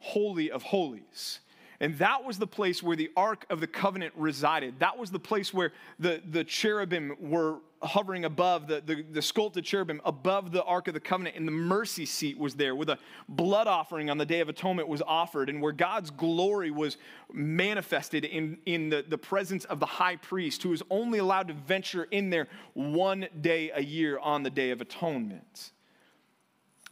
Holy 0.00 0.50
of 0.50 0.62
Holies. 0.62 1.40
And 1.80 1.96
that 1.98 2.24
was 2.24 2.38
the 2.38 2.46
place 2.46 2.82
where 2.82 2.96
the 2.96 3.10
Ark 3.16 3.46
of 3.50 3.60
the 3.60 3.66
Covenant 3.66 4.12
resided. 4.16 4.80
That 4.80 4.98
was 4.98 5.10
the 5.10 5.20
place 5.20 5.54
where 5.54 5.72
the, 5.98 6.20
the 6.28 6.44
cherubim 6.44 7.16
were 7.20 7.58
hovering 7.82 8.24
above 8.24 8.66
the, 8.66 8.82
the, 8.84 9.02
the, 9.02 9.22
sculpted 9.22 9.64
cherubim 9.64 10.00
above 10.04 10.52
the 10.52 10.62
Ark 10.64 10.88
of 10.88 10.94
the 10.94 11.00
Covenant, 11.00 11.36
and 11.36 11.46
the 11.46 11.52
mercy 11.52 12.04
seat 12.04 12.38
was 12.38 12.54
there, 12.54 12.74
where 12.74 12.86
the 12.86 12.98
blood 13.28 13.66
offering 13.66 14.10
on 14.10 14.18
the 14.18 14.26
Day 14.26 14.40
of 14.40 14.48
Atonement 14.48 14.88
was 14.88 15.02
offered, 15.02 15.48
and 15.48 15.62
where 15.62 15.72
God's 15.72 16.10
glory 16.10 16.70
was 16.70 16.96
manifested 17.32 18.24
in, 18.24 18.58
in 18.66 18.88
the, 18.88 19.04
the 19.06 19.18
presence 19.18 19.64
of 19.66 19.80
the 19.80 19.86
high 19.86 20.16
priest, 20.16 20.62
who 20.62 20.70
was 20.70 20.82
only 20.90 21.18
allowed 21.18 21.48
to 21.48 21.54
venture 21.54 22.04
in 22.04 22.30
there 22.30 22.48
one 22.74 23.26
day 23.40 23.70
a 23.74 23.82
year 23.82 24.18
on 24.18 24.42
the 24.42 24.50
Day 24.50 24.70
of 24.70 24.80
Atonement. 24.80 25.70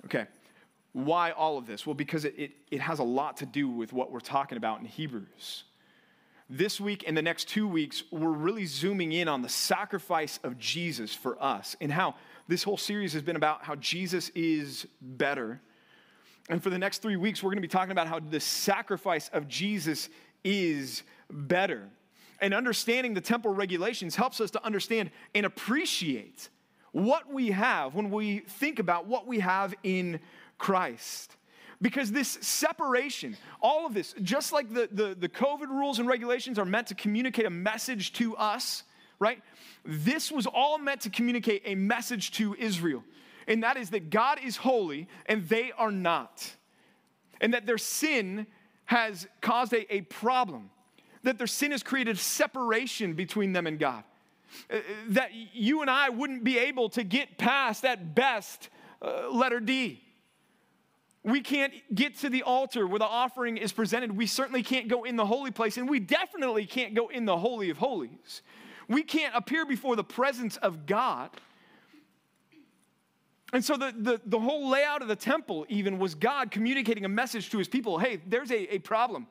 Okay, 0.04 0.26
why 0.92 1.32
all 1.32 1.58
of 1.58 1.66
this? 1.66 1.84
Well, 1.86 1.94
because 1.94 2.24
it, 2.24 2.34
it, 2.38 2.52
it 2.70 2.80
has 2.80 3.00
a 3.00 3.04
lot 3.04 3.38
to 3.38 3.46
do 3.46 3.68
with 3.68 3.92
what 3.92 4.12
we're 4.12 4.20
talking 4.20 4.56
about 4.56 4.80
in 4.80 4.86
Hebrews 4.86 5.64
this 6.48 6.80
week 6.80 7.04
and 7.06 7.16
the 7.16 7.22
next 7.22 7.48
two 7.48 7.66
weeks, 7.66 8.04
we're 8.10 8.30
really 8.30 8.66
zooming 8.66 9.12
in 9.12 9.28
on 9.28 9.42
the 9.42 9.48
sacrifice 9.48 10.38
of 10.44 10.58
Jesus 10.58 11.12
for 11.12 11.42
us 11.42 11.76
and 11.80 11.90
how 11.90 12.14
this 12.48 12.62
whole 12.62 12.76
series 12.76 13.12
has 13.14 13.22
been 13.22 13.36
about 13.36 13.64
how 13.64 13.74
Jesus 13.76 14.30
is 14.34 14.86
better. 15.00 15.60
And 16.48 16.62
for 16.62 16.70
the 16.70 16.78
next 16.78 17.02
three 17.02 17.16
weeks, 17.16 17.42
we're 17.42 17.50
going 17.50 17.58
to 17.58 17.62
be 17.62 17.68
talking 17.68 17.90
about 17.90 18.06
how 18.06 18.20
the 18.20 18.38
sacrifice 18.38 19.28
of 19.32 19.48
Jesus 19.48 20.08
is 20.44 21.02
better. 21.28 21.88
And 22.40 22.54
understanding 22.54 23.14
the 23.14 23.20
temple 23.20 23.52
regulations 23.52 24.14
helps 24.14 24.40
us 24.40 24.52
to 24.52 24.64
understand 24.64 25.10
and 25.34 25.44
appreciate 25.46 26.48
what 26.92 27.32
we 27.32 27.50
have 27.50 27.94
when 27.94 28.10
we 28.10 28.38
think 28.38 28.78
about 28.78 29.06
what 29.06 29.26
we 29.26 29.40
have 29.40 29.74
in 29.82 30.20
Christ. 30.58 31.36
Because 31.82 32.10
this 32.10 32.38
separation, 32.40 33.36
all 33.60 33.86
of 33.86 33.92
this, 33.92 34.14
just 34.22 34.52
like 34.52 34.72
the, 34.72 34.88
the, 34.90 35.14
the 35.14 35.28
COVID 35.28 35.68
rules 35.68 35.98
and 35.98 36.08
regulations 36.08 36.58
are 36.58 36.64
meant 36.64 36.86
to 36.86 36.94
communicate 36.94 37.44
a 37.44 37.50
message 37.50 38.12
to 38.14 38.34
us, 38.36 38.82
right? 39.18 39.42
This 39.84 40.32
was 40.32 40.46
all 40.46 40.78
meant 40.78 41.02
to 41.02 41.10
communicate 41.10 41.62
a 41.64 41.74
message 41.74 42.30
to 42.32 42.54
Israel. 42.58 43.04
And 43.46 43.62
that 43.62 43.76
is 43.76 43.90
that 43.90 44.10
God 44.10 44.40
is 44.42 44.56
holy 44.56 45.06
and 45.26 45.46
they 45.48 45.72
are 45.76 45.92
not. 45.92 46.50
And 47.40 47.52
that 47.54 47.66
their 47.66 47.78
sin 47.78 48.46
has 48.86 49.26
caused 49.40 49.72
a, 49.72 49.94
a 49.94 50.00
problem. 50.02 50.70
That 51.24 51.38
their 51.38 51.46
sin 51.46 51.72
has 51.72 51.82
created 51.82 52.18
separation 52.18 53.14
between 53.14 53.52
them 53.52 53.66
and 53.66 53.78
God. 53.78 54.04
Uh, 54.70 54.78
that 55.08 55.30
you 55.52 55.82
and 55.82 55.90
I 55.90 56.08
wouldn't 56.08 56.44
be 56.44 56.58
able 56.58 56.88
to 56.90 57.04
get 57.04 57.36
past 57.36 57.82
that 57.82 58.14
best 58.14 58.70
uh, 59.02 59.28
letter 59.30 59.60
D. 59.60 60.02
We 61.26 61.40
can't 61.40 61.72
get 61.92 62.18
to 62.18 62.30
the 62.30 62.44
altar 62.44 62.86
where 62.86 63.00
the 63.00 63.04
offering 63.04 63.56
is 63.56 63.72
presented. 63.72 64.16
We 64.16 64.28
certainly 64.28 64.62
can't 64.62 64.86
go 64.86 65.02
in 65.02 65.16
the 65.16 65.26
holy 65.26 65.50
place, 65.50 65.76
and 65.76 65.90
we 65.90 65.98
definitely 65.98 66.66
can't 66.66 66.94
go 66.94 67.08
in 67.08 67.24
the 67.24 67.36
Holy 67.36 67.68
of 67.68 67.78
Holies. 67.78 68.42
We 68.88 69.02
can't 69.02 69.34
appear 69.34 69.66
before 69.66 69.96
the 69.96 70.04
presence 70.04 70.56
of 70.58 70.86
God. 70.86 71.30
And 73.52 73.64
so 73.64 73.76
the, 73.76 73.92
the, 73.98 74.20
the 74.24 74.38
whole 74.38 74.70
layout 74.70 75.02
of 75.02 75.08
the 75.08 75.16
temple, 75.16 75.66
even, 75.68 75.98
was 75.98 76.14
God 76.14 76.52
communicating 76.52 77.04
a 77.04 77.08
message 77.08 77.50
to 77.50 77.58
his 77.58 77.66
people 77.66 77.98
hey, 77.98 78.20
there's 78.28 78.52
a, 78.52 78.74
a 78.74 78.78
problem. 78.78 79.26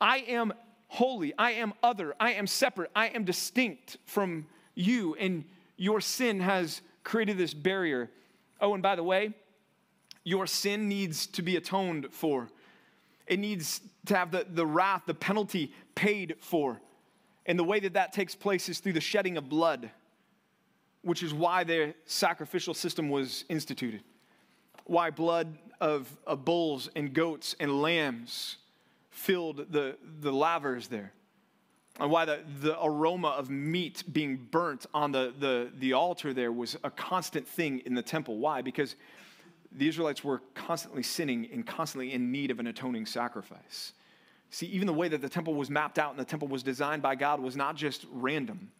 I 0.00 0.18
am 0.26 0.52
holy, 0.88 1.32
I 1.38 1.52
am 1.52 1.72
other, 1.84 2.16
I 2.18 2.32
am 2.32 2.48
separate, 2.48 2.90
I 2.96 3.08
am 3.08 3.24
distinct 3.24 3.98
from 4.06 4.46
you, 4.74 5.14
and 5.14 5.44
your 5.76 6.00
sin 6.00 6.40
has 6.40 6.80
created 7.04 7.38
this 7.38 7.54
barrier. 7.54 8.10
Oh, 8.60 8.74
and 8.74 8.82
by 8.82 8.96
the 8.96 9.04
way, 9.04 9.34
your 10.26 10.48
sin 10.48 10.88
needs 10.88 11.28
to 11.28 11.40
be 11.40 11.54
atoned 11.54 12.08
for. 12.10 12.48
It 13.28 13.38
needs 13.38 13.80
to 14.06 14.16
have 14.16 14.32
the, 14.32 14.44
the 14.50 14.66
wrath, 14.66 15.02
the 15.06 15.14
penalty 15.14 15.72
paid 15.94 16.34
for. 16.40 16.80
And 17.46 17.56
the 17.56 17.62
way 17.62 17.78
that 17.78 17.92
that 17.92 18.12
takes 18.12 18.34
place 18.34 18.68
is 18.68 18.80
through 18.80 18.94
the 18.94 19.00
shedding 19.00 19.36
of 19.36 19.48
blood, 19.48 19.88
which 21.02 21.22
is 21.22 21.32
why 21.32 21.62
the 21.62 21.94
sacrificial 22.06 22.74
system 22.74 23.08
was 23.08 23.44
instituted. 23.48 24.02
Why 24.84 25.10
blood 25.10 25.58
of, 25.80 26.10
of 26.26 26.44
bulls 26.44 26.90
and 26.96 27.12
goats 27.12 27.54
and 27.60 27.80
lambs 27.80 28.56
filled 29.10 29.70
the, 29.70 29.96
the 30.20 30.32
lavers 30.32 30.88
there. 30.88 31.12
And 32.00 32.10
why 32.10 32.24
the, 32.24 32.40
the 32.62 32.76
aroma 32.82 33.28
of 33.28 33.48
meat 33.48 34.02
being 34.12 34.48
burnt 34.50 34.86
on 34.92 35.12
the, 35.12 35.32
the, 35.38 35.70
the 35.78 35.92
altar 35.92 36.34
there 36.34 36.50
was 36.50 36.76
a 36.82 36.90
constant 36.90 37.46
thing 37.46 37.78
in 37.86 37.94
the 37.94 38.02
temple. 38.02 38.38
Why? 38.38 38.60
Because 38.60 38.96
the 39.76 39.88
Israelites 39.88 40.24
were 40.24 40.42
constantly 40.54 41.02
sinning 41.02 41.48
and 41.52 41.66
constantly 41.66 42.12
in 42.12 42.32
need 42.32 42.50
of 42.50 42.58
an 42.58 42.66
atoning 42.66 43.06
sacrifice. 43.06 43.92
See, 44.50 44.66
even 44.66 44.86
the 44.86 44.92
way 44.92 45.08
that 45.08 45.20
the 45.20 45.28
temple 45.28 45.54
was 45.54 45.70
mapped 45.70 45.98
out 45.98 46.10
and 46.10 46.18
the 46.18 46.24
temple 46.24 46.48
was 46.48 46.62
designed 46.62 47.02
by 47.02 47.14
God 47.14 47.40
was 47.40 47.56
not 47.56 47.76
just 47.76 48.06
random. 48.10 48.70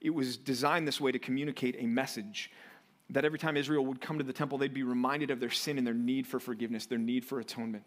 It 0.00 0.10
was 0.10 0.36
designed 0.36 0.86
this 0.86 1.00
way 1.00 1.10
to 1.10 1.18
communicate 1.18 1.76
a 1.78 1.86
message 1.86 2.52
that 3.10 3.24
every 3.24 3.38
time 3.38 3.56
Israel 3.56 3.84
would 3.86 4.00
come 4.00 4.18
to 4.18 4.24
the 4.24 4.32
temple, 4.32 4.58
they'd 4.58 4.74
be 4.74 4.82
reminded 4.82 5.30
of 5.30 5.40
their 5.40 5.50
sin 5.50 5.78
and 5.78 5.86
their 5.86 5.94
need 5.94 6.26
for 6.26 6.38
forgiveness, 6.38 6.86
their 6.86 6.98
need 6.98 7.24
for 7.24 7.40
atonement. 7.40 7.84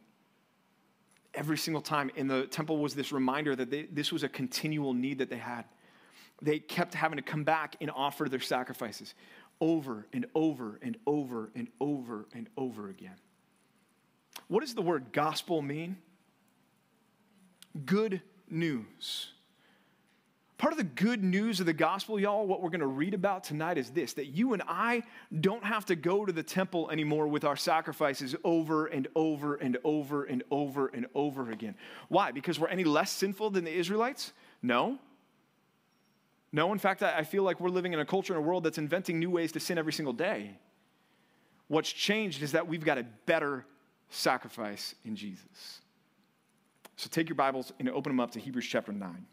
Every 1.33 1.57
single 1.57 1.81
time 1.81 2.11
in 2.15 2.27
the 2.27 2.47
temple 2.47 2.79
was 2.79 2.95
this 2.95 3.11
reminder 3.11 3.55
that 3.55 3.69
they, 3.69 3.83
this 3.83 4.11
was 4.11 4.23
a 4.23 4.29
continual 4.29 4.93
need 4.93 5.19
that 5.19 5.29
they 5.29 5.37
had. 5.37 5.65
They 6.41 6.59
kept 6.59 6.95
having 6.95 7.17
to 7.17 7.23
come 7.23 7.43
back 7.43 7.75
and 7.79 7.91
offer 7.91 8.27
their 8.27 8.39
sacrifices 8.39 9.13
over 9.61 10.07
and 10.11 10.25
over 10.35 10.79
and 10.81 10.97
over 11.07 11.51
and 11.55 11.67
over 11.79 12.25
and 12.33 12.49
over 12.57 12.89
again. 12.89 13.15
What 14.47 14.61
does 14.61 14.73
the 14.73 14.81
word 14.81 15.13
gospel 15.13 15.61
mean? 15.61 15.97
Good 17.85 18.21
news. 18.49 19.29
Part 20.57 20.73
of 20.73 20.77
the 20.77 20.83
good 20.83 21.23
news 21.23 21.59
of 21.59 21.65
the 21.65 21.73
gospel, 21.73 22.19
y'all, 22.19 22.45
what 22.45 22.61
we're 22.61 22.69
going 22.69 22.81
to 22.81 22.87
read 22.87 23.15
about 23.15 23.43
tonight 23.43 23.79
is 23.79 23.89
this 23.89 24.13
that 24.13 24.27
you 24.27 24.53
and 24.53 24.61
I 24.67 25.03
don't 25.39 25.63
have 25.63 25.85
to 25.85 25.95
go 25.95 26.23
to 26.23 26.31
the 26.31 26.43
temple 26.43 26.91
anymore 26.91 27.27
with 27.27 27.45
our 27.45 27.55
sacrifices 27.55 28.35
over 28.43 28.85
and 28.85 29.07
over 29.15 29.55
and 29.55 29.77
over 29.83 30.25
and 30.25 30.43
over 30.51 30.87
and 30.87 31.07
over 31.15 31.49
again. 31.49 31.75
Why? 32.09 32.31
Because 32.31 32.59
we're 32.59 32.67
any 32.67 32.83
less 32.83 33.09
sinful 33.09 33.51
than 33.51 33.63
the 33.63 33.73
Israelites? 33.73 34.33
No. 34.61 34.99
No, 36.53 36.73
in 36.73 36.79
fact, 36.79 37.01
I 37.01 37.23
feel 37.23 37.43
like 37.43 37.59
we're 37.61 37.69
living 37.69 37.93
in 37.93 37.99
a 37.99 38.05
culture 38.05 38.33
and 38.33 38.43
a 38.43 38.45
world 38.45 38.65
that's 38.65 38.77
inventing 38.77 39.19
new 39.19 39.29
ways 39.29 39.53
to 39.53 39.59
sin 39.59 39.77
every 39.77 39.93
single 39.93 40.13
day. 40.13 40.57
What's 41.67 41.91
changed 41.91 42.43
is 42.43 42.51
that 42.51 42.67
we've 42.67 42.83
got 42.83 42.97
a 42.97 43.05
better 43.25 43.65
sacrifice 44.09 44.93
in 45.05 45.15
Jesus. 45.15 45.79
So 46.97 47.09
take 47.09 47.29
your 47.29 47.37
Bibles 47.37 47.71
and 47.79 47.89
open 47.89 48.11
them 48.11 48.19
up 48.19 48.31
to 48.31 48.39
Hebrews 48.39 48.67
chapter 48.67 48.91
9. 48.91 49.25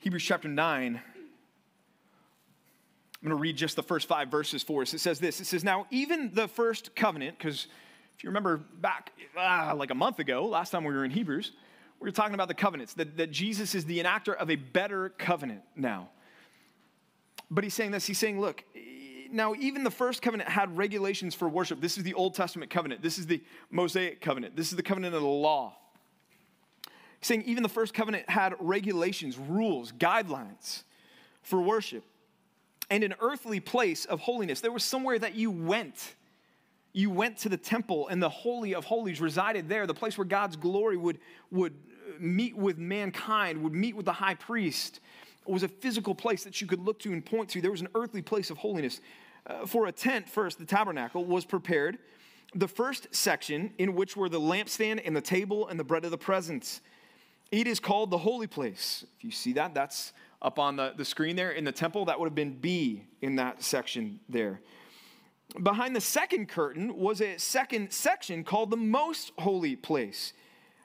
Hebrews 0.00 0.22
chapter 0.22 0.48
9. 0.48 1.00
I'm 3.20 3.28
going 3.28 3.36
to 3.36 3.40
read 3.40 3.56
just 3.56 3.74
the 3.74 3.82
first 3.82 4.06
five 4.06 4.30
verses 4.30 4.62
for 4.62 4.82
us. 4.82 4.94
It 4.94 5.00
says 5.00 5.18
this 5.18 5.40
It 5.40 5.46
says, 5.46 5.64
Now, 5.64 5.86
even 5.90 6.30
the 6.34 6.46
first 6.46 6.94
covenant, 6.94 7.38
because 7.38 7.66
if 8.16 8.22
you 8.22 8.28
remember 8.28 8.58
back 8.58 9.12
ah, 9.36 9.72
like 9.74 9.90
a 9.90 9.94
month 9.94 10.18
ago, 10.18 10.46
last 10.46 10.70
time 10.70 10.84
we 10.84 10.92
were 10.92 11.04
in 11.04 11.10
Hebrews, 11.10 11.52
we 12.00 12.08
are 12.08 12.12
talking 12.12 12.34
about 12.34 12.48
the 12.48 12.54
covenants, 12.54 12.94
that, 12.94 13.16
that 13.16 13.30
Jesus 13.30 13.74
is 13.74 13.84
the 13.84 14.02
enactor 14.02 14.34
of 14.36 14.50
a 14.50 14.56
better 14.56 15.10
covenant 15.10 15.62
now. 15.74 16.08
But 17.50 17.64
he's 17.64 17.74
saying 17.74 17.90
this 17.90 18.06
he's 18.06 18.18
saying, 18.18 18.40
look, 18.40 18.62
now 19.30 19.54
even 19.54 19.84
the 19.84 19.90
first 19.90 20.22
covenant 20.22 20.48
had 20.48 20.76
regulations 20.76 21.34
for 21.34 21.48
worship. 21.48 21.80
This 21.80 21.98
is 21.98 22.04
the 22.04 22.14
Old 22.14 22.34
Testament 22.34 22.70
covenant, 22.70 23.02
this 23.02 23.18
is 23.18 23.26
the 23.26 23.42
Mosaic 23.70 24.20
covenant, 24.20 24.56
this 24.56 24.70
is 24.70 24.76
the 24.76 24.82
covenant 24.82 25.14
of 25.14 25.22
the 25.22 25.28
law. 25.28 25.74
He's 27.20 27.26
saying 27.26 27.44
even 27.46 27.62
the 27.62 27.68
first 27.68 27.94
covenant 27.94 28.28
had 28.30 28.54
regulations, 28.60 29.36
rules, 29.38 29.92
guidelines 29.92 30.84
for 31.42 31.60
worship 31.60 32.04
and 32.90 33.02
an 33.02 33.14
earthly 33.20 33.60
place 33.60 34.04
of 34.04 34.20
holiness. 34.20 34.60
There 34.60 34.72
was 34.72 34.84
somewhere 34.84 35.18
that 35.18 35.34
you 35.34 35.50
went 35.50 36.14
you 36.92 37.10
went 37.10 37.36
to 37.38 37.48
the 37.48 37.56
temple 37.56 38.08
and 38.08 38.22
the 38.22 38.28
Holy 38.28 38.74
of 38.74 38.84
Holies 38.84 39.20
resided 39.20 39.68
there, 39.68 39.86
the 39.86 39.94
place 39.94 40.16
where 40.16 40.24
God's 40.24 40.56
glory 40.56 40.96
would, 40.96 41.18
would 41.50 41.74
meet 42.20 42.56
with 42.56 42.78
mankind, 42.78 43.62
would 43.62 43.74
meet 43.74 43.96
with 43.96 44.06
the 44.06 44.12
high 44.12 44.34
priest. 44.34 45.00
Was 45.46 45.62
a 45.62 45.68
physical 45.68 46.14
place 46.14 46.44
that 46.44 46.60
you 46.60 46.66
could 46.66 46.80
look 46.80 46.98
to 46.98 47.12
and 47.12 47.24
point 47.24 47.48
to. 47.50 47.62
There 47.62 47.70
was 47.70 47.80
an 47.80 47.88
earthly 47.94 48.20
place 48.20 48.50
of 48.50 48.58
holiness. 48.58 49.00
Uh, 49.46 49.64
for 49.64 49.86
a 49.86 49.92
tent, 49.92 50.28
first, 50.28 50.58
the 50.58 50.66
tabernacle 50.66 51.24
was 51.24 51.46
prepared. 51.46 51.96
The 52.54 52.68
first 52.68 53.06
section, 53.12 53.72
in 53.78 53.94
which 53.94 54.14
were 54.14 54.28
the 54.28 54.40
lampstand 54.40 55.00
and 55.06 55.16
the 55.16 55.22
table 55.22 55.68
and 55.68 55.80
the 55.80 55.84
bread 55.84 56.04
of 56.04 56.10
the 56.10 56.18
presence. 56.18 56.82
It 57.50 57.66
is 57.66 57.80
called 57.80 58.10
the 58.10 58.18
holy 58.18 58.46
place. 58.46 59.06
If 59.16 59.24
you 59.24 59.30
see 59.30 59.54
that, 59.54 59.72
that's 59.72 60.12
up 60.42 60.58
on 60.58 60.76
the, 60.76 60.92
the 60.96 61.04
screen 61.04 61.34
there 61.34 61.52
in 61.52 61.64
the 61.64 61.72
temple. 61.72 62.04
That 62.04 62.20
would 62.20 62.26
have 62.26 62.34
been 62.34 62.58
B 62.58 63.04
in 63.22 63.36
that 63.36 63.62
section 63.62 64.20
there. 64.28 64.60
Behind 65.62 65.96
the 65.96 66.00
second 66.00 66.48
curtain 66.48 66.94
was 66.94 67.22
a 67.22 67.38
second 67.38 67.90
section 67.90 68.44
called 68.44 68.70
the 68.70 68.76
most 68.76 69.32
holy 69.38 69.76
place, 69.76 70.34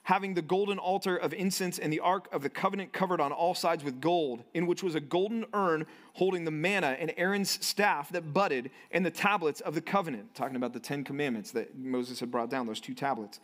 having 0.03 0.33
the 0.33 0.41
golden 0.41 0.77
altar 0.77 1.15
of 1.15 1.33
incense 1.33 1.79
and 1.79 1.91
the 1.91 1.99
ark 2.01 2.27
of 2.33 2.43
the 2.43 2.49
covenant 2.49 2.91
covered 2.91 3.21
on 3.21 3.31
all 3.31 3.55
sides 3.55 3.83
with 3.83 4.01
gold, 4.01 4.43
in 4.53 4.67
which 4.67 4.83
was 4.83 4.95
a 4.95 4.99
golden 4.99 5.45
urn 5.53 5.85
holding 6.13 6.43
the 6.43 6.51
manna 6.51 6.95
and 6.99 7.13
Aaron's 7.15 7.65
staff 7.65 8.09
that 8.11 8.33
budded 8.33 8.69
and 8.91 9.05
the 9.05 9.11
tablets 9.11 9.61
of 9.61 9.75
the 9.75 9.81
covenant, 9.81 10.35
talking 10.35 10.57
about 10.57 10.73
the 10.73 10.79
10 10.79 11.03
commandments 11.03 11.51
that 11.51 11.77
Moses 11.77 12.19
had 12.19 12.29
brought 12.29 12.49
down, 12.49 12.67
those 12.67 12.81
two 12.81 12.93
tablets. 12.93 13.39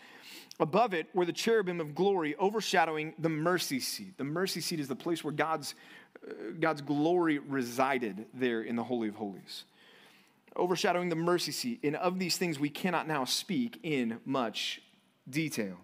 Above 0.60 0.94
it 0.94 1.08
were 1.14 1.26
the 1.26 1.34
cherubim 1.34 1.80
of 1.80 1.96
glory 1.96 2.36
overshadowing 2.36 3.14
the 3.18 3.30
mercy 3.30 3.80
seat. 3.80 4.18
The 4.18 4.26
mercy 4.26 4.60
seat 4.60 4.82
is 4.82 4.90
the 4.90 4.96
place 4.96 5.24
where 5.24 5.34
God's 5.34 5.76
uh, 6.28 6.32
God's 6.60 6.82
glory 6.82 7.40
resided 7.40 8.26
there 8.34 8.62
in 8.62 8.76
the 8.76 8.84
Holy 8.84 9.08
of 9.08 9.16
Holies, 9.16 9.64
overshadowing 10.58 11.08
the 11.08 11.16
mercy 11.16 11.54
seat. 11.54 11.80
And 11.84 11.96
of 11.96 12.20
these 12.20 12.36
things 12.36 12.60
we 12.60 12.70
cannot 12.70 13.08
now 13.08 13.24
speak 13.24 13.80
in 13.84 14.20
much 14.26 14.82
detail. 15.30 15.78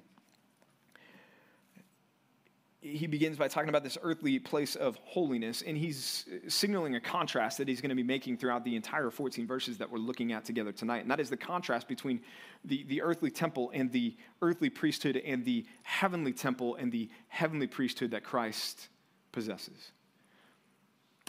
He 2.85 3.07
begins 3.07 3.35
by 3.35 3.47
talking 3.47 3.69
about 3.69 3.83
this 3.83 3.97
earthly 4.03 4.37
place 4.37 4.75
of 4.75 4.99
holiness, 5.05 5.63
and 5.65 5.75
he's 5.75 6.25
signaling 6.47 6.95
a 6.95 6.99
contrast 6.99 7.57
that 7.57 7.67
he's 7.67 7.81
going 7.81 7.89
to 7.89 7.95
be 7.95 8.03
making 8.03 8.37
throughout 8.37 8.63
the 8.63 8.75
entire 8.75 9.09
14 9.09 9.47
verses 9.47 9.79
that 9.79 9.89
we're 9.89 9.97
looking 9.97 10.31
at 10.33 10.45
together 10.45 10.71
tonight. 10.71 11.01
And 11.01 11.09
that 11.09 11.19
is 11.19 11.31
the 11.31 11.37
contrast 11.37 11.87
between 11.87 12.21
the, 12.63 12.83
the 12.83 13.01
earthly 13.01 13.31
temple 13.31 13.71
and 13.73 13.91
the 13.91 14.15
earthly 14.43 14.69
priesthood 14.69 15.17
and 15.17 15.43
the 15.43 15.65
heavenly 15.81 16.31
temple 16.31 16.75
and 16.75 16.91
the 16.91 17.09
heavenly 17.27 17.65
priesthood 17.65 18.11
that 18.11 18.23
Christ 18.23 18.89
possesses. 19.31 19.91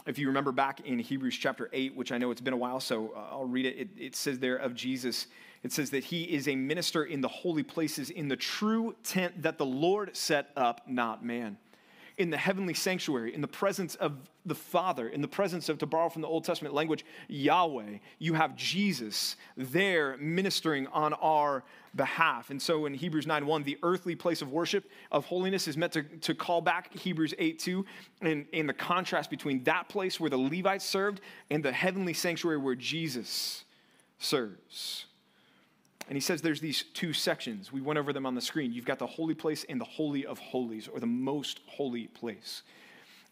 If 0.05 0.19
you 0.19 0.27
remember 0.27 0.51
back 0.51 0.81
in 0.81 0.99
Hebrews 0.99 1.37
chapter 1.37 1.71
8, 1.73 1.95
which 1.95 2.11
I 2.11 2.19
know 2.19 2.29
it's 2.29 2.39
been 2.39 2.53
a 2.53 2.57
while, 2.57 2.79
so 2.79 3.13
uh, 3.15 3.29
I'll 3.31 3.45
read 3.45 3.65
it. 3.65 3.77
it. 3.77 3.89
It 3.97 4.15
says 4.15 4.37
there 4.37 4.57
of 4.57 4.75
Jesus, 4.75 5.25
it 5.63 5.71
says 5.71 5.89
that 5.91 6.05
he 6.05 6.23
is 6.23 6.47
a 6.47 6.55
minister 6.55 7.03
in 7.03 7.21
the 7.21 7.27
holy 7.27 7.63
places 7.63 8.09
in 8.09 8.27
the 8.27 8.35
true 8.35 8.95
tent 9.03 9.41
that 9.41 9.57
the 9.57 9.65
Lord 9.65 10.15
set 10.15 10.49
up, 10.55 10.81
not 10.87 11.23
man 11.23 11.57
in 12.17 12.31
the 12.31 12.37
heavenly 12.37 12.73
sanctuary, 12.73 13.33
in 13.33 13.41
the 13.41 13.47
presence 13.47 13.93
of 13.95 14.13
the 14.45 14.55
Father, 14.55 15.09
in 15.09 15.21
the 15.21 15.27
presence 15.27 15.69
of, 15.69 15.77
to 15.77 15.85
borrow 15.85 16.09
from 16.09 16.23
the 16.23 16.27
Old 16.27 16.43
Testament 16.43 16.73
language, 16.73 17.05
Yahweh, 17.27 17.97
you 18.17 18.33
have 18.33 18.55
Jesus 18.55 19.35
there 19.55 20.17
ministering 20.17 20.87
on 20.87 21.13
our 21.13 21.63
behalf. 21.95 22.49
And 22.49 22.59
so 22.59 22.87
in 22.87 22.95
Hebrews 22.95 23.27
9 23.27 23.45
1, 23.45 23.63
the 23.63 23.77
earthly 23.83 24.15
place 24.15 24.41
of 24.41 24.51
worship 24.51 24.89
of 25.11 25.25
holiness 25.25 25.67
is 25.67 25.77
meant 25.77 25.93
to, 25.93 26.03
to 26.03 26.33
call 26.33 26.59
back 26.59 26.91
Hebrews 26.93 27.35
8 27.37 27.59
2, 27.59 27.85
and, 28.21 28.45
and 28.51 28.67
the 28.67 28.73
contrast 28.73 29.29
between 29.29 29.63
that 29.65 29.87
place 29.87 30.19
where 30.19 30.29
the 30.29 30.37
Levites 30.37 30.85
served 30.85 31.21
and 31.51 31.63
the 31.63 31.71
heavenly 31.71 32.13
sanctuary 32.13 32.57
where 32.57 32.75
Jesus 32.75 33.63
serves. 34.17 35.06
And 36.07 36.15
he 36.15 36.21
says 36.21 36.41
there's 36.41 36.61
these 36.61 36.83
two 36.93 37.11
sections. 37.11 37.71
We 37.71 37.81
went 37.81 37.99
over 37.99 38.13
them 38.13 38.25
on 38.25 38.33
the 38.33 38.41
screen. 38.41 38.71
You've 38.71 38.85
got 38.85 38.99
the 38.99 39.07
holy 39.07 39.35
place 39.35 39.65
and 39.67 39.79
the 39.79 39.85
holy 39.85 40.25
of 40.25 40.39
holies, 40.39 40.87
or 40.87 40.99
the 40.99 41.05
most 41.05 41.59
holy 41.65 42.07
place. 42.07 42.63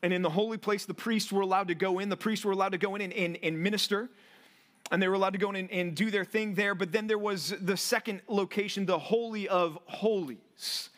And 0.03 0.12
in 0.12 0.22
the 0.22 0.29
holy 0.29 0.58
place, 0.58 0.86
the 0.86 0.94
priests 0.94 1.32
were 1.32 1.41
allowed 1.41 1.70
to 1.70 1.75
go 1.75 2.00
in. 2.00 2.10
The 2.10 2.17
priests 2.17 2.44
were 2.44 2.51
allowed 2.51 2.74
to 2.74 2.77
go 2.77 2.96
in 2.96 3.01
and, 3.01 3.13
and, 3.13 3.38
and 3.41 3.63
minister. 3.63 4.10
And 4.91 5.01
they 5.01 5.08
were 5.08 5.15
allowed 5.15 5.34
to 5.34 5.39
go 5.39 5.50
in 5.50 5.55
and, 5.55 5.72
and 5.72 5.96
do 5.96 6.12
their 6.12 6.25
thing 6.25 6.53
there. 6.53 6.75
But 6.75 6.91
then 6.91 7.08
there 7.08 7.17
was 7.17 7.53
the 7.62 7.77
second 7.77 8.22
location, 8.27 8.86
the 8.86 9.00
holy 9.00 9.48
of 9.48 9.79
holies, 9.86 10.89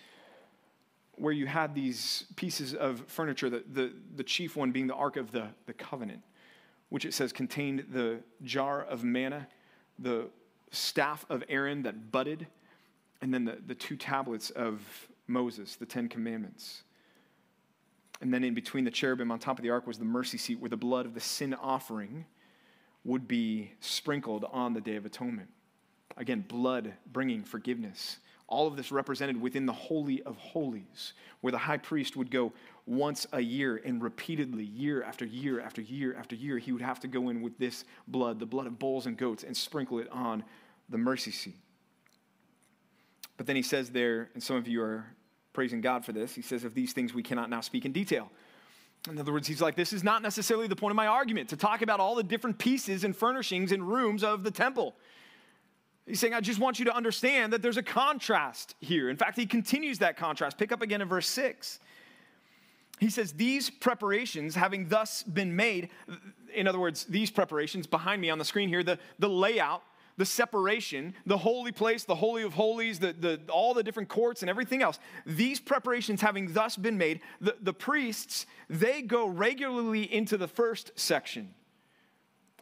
where 1.15 1.31
you 1.31 1.45
had 1.45 1.73
these 1.73 2.25
pieces 2.35 2.73
of 2.73 3.03
furniture, 3.07 3.49
the, 3.49 3.63
the, 3.71 3.93
the 4.15 4.23
chief 4.23 4.55
one 4.55 4.71
being 4.71 4.87
the 4.87 4.95
Ark 4.95 5.15
of 5.15 5.31
the, 5.31 5.47
the 5.67 5.73
Covenant, 5.73 6.21
which 6.89 7.05
it 7.05 7.13
says 7.13 7.31
contained 7.31 7.85
the 7.91 8.19
jar 8.43 8.83
of 8.83 9.03
manna, 9.03 9.47
the 9.99 10.27
staff 10.71 11.25
of 11.29 11.43
Aaron 11.49 11.83
that 11.83 12.11
budded, 12.11 12.47
and 13.21 13.33
then 13.33 13.45
the, 13.45 13.57
the 13.65 13.75
two 13.75 13.95
tablets 13.95 14.49
of 14.51 14.81
Moses, 15.27 15.75
the 15.75 15.85
Ten 15.85 16.07
Commandments. 16.09 16.83
And 18.21 18.33
then 18.33 18.43
in 18.43 18.53
between 18.53 18.83
the 18.83 18.91
cherubim 18.91 19.31
on 19.31 19.39
top 19.39 19.59
of 19.59 19.63
the 19.63 19.69
ark 19.69 19.85
was 19.85 19.97
the 19.97 20.05
mercy 20.05 20.37
seat 20.37 20.59
where 20.59 20.69
the 20.69 20.77
blood 20.77 21.05
of 21.05 21.13
the 21.13 21.19
sin 21.19 21.53
offering 21.53 22.25
would 23.03 23.27
be 23.27 23.71
sprinkled 23.79 24.45
on 24.51 24.73
the 24.73 24.81
Day 24.81 24.95
of 24.95 25.05
Atonement. 25.05 25.49
Again, 26.17 26.43
blood 26.47 26.93
bringing 27.11 27.43
forgiveness. 27.43 28.17
All 28.47 28.67
of 28.67 28.77
this 28.77 28.91
represented 28.91 29.41
within 29.41 29.65
the 29.65 29.73
Holy 29.73 30.23
of 30.23 30.37
Holies, 30.37 31.13
where 31.41 31.51
the 31.51 31.57
high 31.57 31.77
priest 31.77 32.15
would 32.15 32.31
go 32.31 32.53
once 32.85 33.27
a 33.33 33.41
year 33.41 33.81
and 33.83 34.01
repeatedly, 34.01 34.63
year 34.63 35.03
after 35.03 35.25
year 35.25 35.59
after 35.59 35.81
year 35.81 36.15
after 36.17 36.35
year, 36.35 36.57
he 36.57 36.71
would 36.71 36.81
have 36.81 36.99
to 37.01 37.07
go 37.07 37.29
in 37.29 37.41
with 37.41 37.57
this 37.57 37.83
blood, 38.07 38.39
the 38.39 38.45
blood 38.45 38.65
of 38.65 38.79
bulls 38.79 39.05
and 39.05 39.17
goats, 39.17 39.43
and 39.43 39.55
sprinkle 39.55 39.99
it 39.99 40.09
on 40.11 40.43
the 40.87 40.97
mercy 40.97 41.31
seat. 41.31 41.57
But 43.35 43.45
then 43.45 43.55
he 43.55 43.61
says 43.61 43.89
there, 43.89 44.29
and 44.33 44.41
some 44.41 44.55
of 44.55 44.67
you 44.67 44.81
are 44.81 45.05
praising 45.53 45.81
God 45.81 46.05
for 46.05 46.11
this, 46.11 46.33
he 46.33 46.41
says, 46.41 46.63
Of 46.63 46.73
these 46.73 46.93
things 46.93 47.13
we 47.13 47.23
cannot 47.23 47.49
now 47.49 47.61
speak 47.61 47.85
in 47.85 47.91
detail. 47.91 48.31
In 49.09 49.17
other 49.17 49.31
words, 49.31 49.47
he's 49.47 49.61
like, 49.61 49.75
This 49.75 49.93
is 49.93 50.03
not 50.03 50.21
necessarily 50.21 50.67
the 50.67 50.75
point 50.75 50.91
of 50.91 50.95
my 50.95 51.07
argument 51.07 51.49
to 51.49 51.57
talk 51.57 51.81
about 51.81 51.99
all 51.99 52.15
the 52.15 52.23
different 52.23 52.57
pieces 52.57 53.03
and 53.03 53.15
furnishings 53.15 53.71
and 53.71 53.87
rooms 53.87 54.23
of 54.23 54.43
the 54.43 54.51
temple. 54.51 54.95
He's 56.07 56.21
saying, 56.21 56.33
I 56.33 56.39
just 56.39 56.59
want 56.59 56.79
you 56.79 56.85
to 56.85 56.95
understand 56.95 57.51
that 57.51 57.61
there's 57.61 57.77
a 57.77 57.83
contrast 57.83 58.75
here. 58.79 59.09
In 59.09 59.17
fact, 59.17 59.37
he 59.37 59.45
continues 59.45 59.99
that 59.99 60.15
contrast. 60.15 60.57
Pick 60.57 60.71
up 60.71 60.81
again 60.81 61.01
in 61.01 61.07
verse 61.07 61.27
6. 61.27 61.79
He 62.99 63.09
says, 63.09 63.33
These 63.33 63.69
preparations, 63.69 64.55
having 64.55 64.87
thus 64.87 65.21
been 65.23 65.55
made, 65.55 65.89
in 66.53 66.65
other 66.65 66.79
words, 66.79 67.03
these 67.05 67.29
preparations 67.29 67.87
behind 67.87 68.21
me 68.21 68.29
on 68.29 68.37
the 68.37 68.45
screen 68.45 68.69
here, 68.69 68.83
the, 68.83 68.97
the 69.19 69.29
layout, 69.29 69.83
the 70.15 70.25
separation, 70.25 71.13
the 71.25 71.37
holy 71.37 71.73
place, 71.73 72.05
the 72.05 72.15
holy 72.15 72.41
of 72.43 72.53
holies, 72.53 72.99
the, 72.99 73.13
the, 73.13 73.39
all 73.49 73.73
the 73.73 73.83
different 73.83 74.09
courts 74.09 74.41
and 74.41 74.49
everything 74.49 74.81
else, 74.81 74.99
these 75.25 75.59
preparations 75.59 76.21
having 76.21 76.53
thus 76.53 76.77
been 76.77 76.97
made, 76.97 77.19
the, 77.41 77.55
the 77.61 77.73
priests, 77.73 78.45
they 78.69 79.01
go 79.01 79.27
regularly 79.27 80.11
into 80.11 80.37
the 80.37 80.47
first 80.47 80.91
section. 80.95 81.53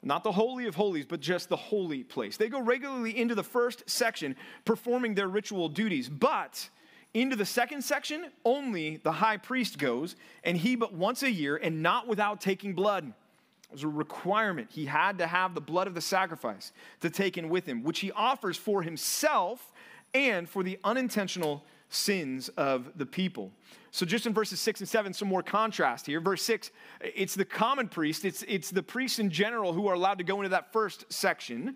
Not 0.05 0.23
the 0.23 0.31
Holy 0.31 0.67
of 0.67 0.75
Holies, 0.75 1.07
but 1.07 1.19
just 1.19 1.49
the 1.49 1.55
holy 1.55 2.03
place. 2.03 2.37
They 2.37 2.47
go 2.47 2.61
regularly 2.61 3.17
into 3.17 3.33
the 3.33 3.43
first 3.43 3.89
section, 3.89 4.35
performing 4.63 5.15
their 5.15 5.27
ritual 5.27 5.67
duties. 5.67 6.07
But 6.07 6.69
into 7.15 7.35
the 7.35 7.45
second 7.45 7.83
section, 7.83 8.27
only 8.45 8.97
the 8.97 9.13
high 9.13 9.37
priest 9.37 9.79
goes, 9.79 10.15
and 10.43 10.55
he 10.55 10.75
but 10.75 10.93
once 10.93 11.23
a 11.23 11.31
year, 11.31 11.57
and 11.57 11.81
not 11.81 12.07
without 12.07 12.39
taking 12.39 12.73
blood. 12.73 13.07
It 13.07 13.71
was 13.71 13.83
a 13.83 13.87
requirement. 13.87 14.69
He 14.71 14.85
had 14.85 15.17
to 15.17 15.25
have 15.25 15.55
the 15.55 15.61
blood 15.61 15.87
of 15.87 15.95
the 15.95 16.01
sacrifice 16.01 16.71
to 17.01 17.09
take 17.09 17.35
in 17.39 17.49
with 17.49 17.65
him, 17.65 17.83
which 17.83 17.99
he 17.99 18.11
offers 18.11 18.57
for 18.57 18.83
himself 18.83 19.73
and 20.13 20.47
for 20.47 20.61
the 20.61 20.77
unintentional 20.83 21.65
sins 21.89 22.49
of 22.49 22.91
the 22.97 23.05
people. 23.05 23.51
So, 23.91 24.05
just 24.05 24.25
in 24.25 24.33
verses 24.33 24.59
six 24.59 24.81
and 24.81 24.89
seven, 24.89 25.13
some 25.13 25.27
more 25.27 25.43
contrast 25.43 26.05
here. 26.05 26.19
Verse 26.19 26.41
six, 26.41 26.71
it's 27.01 27.35
the 27.35 27.45
common 27.45 27.87
priest, 27.87 28.25
it's, 28.25 28.43
it's 28.47 28.69
the 28.69 28.83
priests 28.83 29.19
in 29.19 29.29
general 29.29 29.73
who 29.73 29.87
are 29.87 29.93
allowed 29.93 30.17
to 30.17 30.23
go 30.23 30.37
into 30.37 30.49
that 30.49 30.73
first 30.73 31.05
section. 31.11 31.75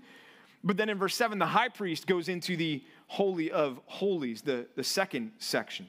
But 0.64 0.76
then 0.76 0.90
in 0.90 0.98
verse 0.98 1.16
seven, 1.16 1.40
the 1.40 1.46
high 1.46 1.70
priest 1.70 2.08
goes 2.08 2.28
into 2.28 2.58
the 2.58 2.84
Holy 3.08 3.52
of 3.52 3.80
Holies, 3.86 4.42
the, 4.42 4.68
the 4.76 4.84
second 4.84 5.32
section. 5.40 5.88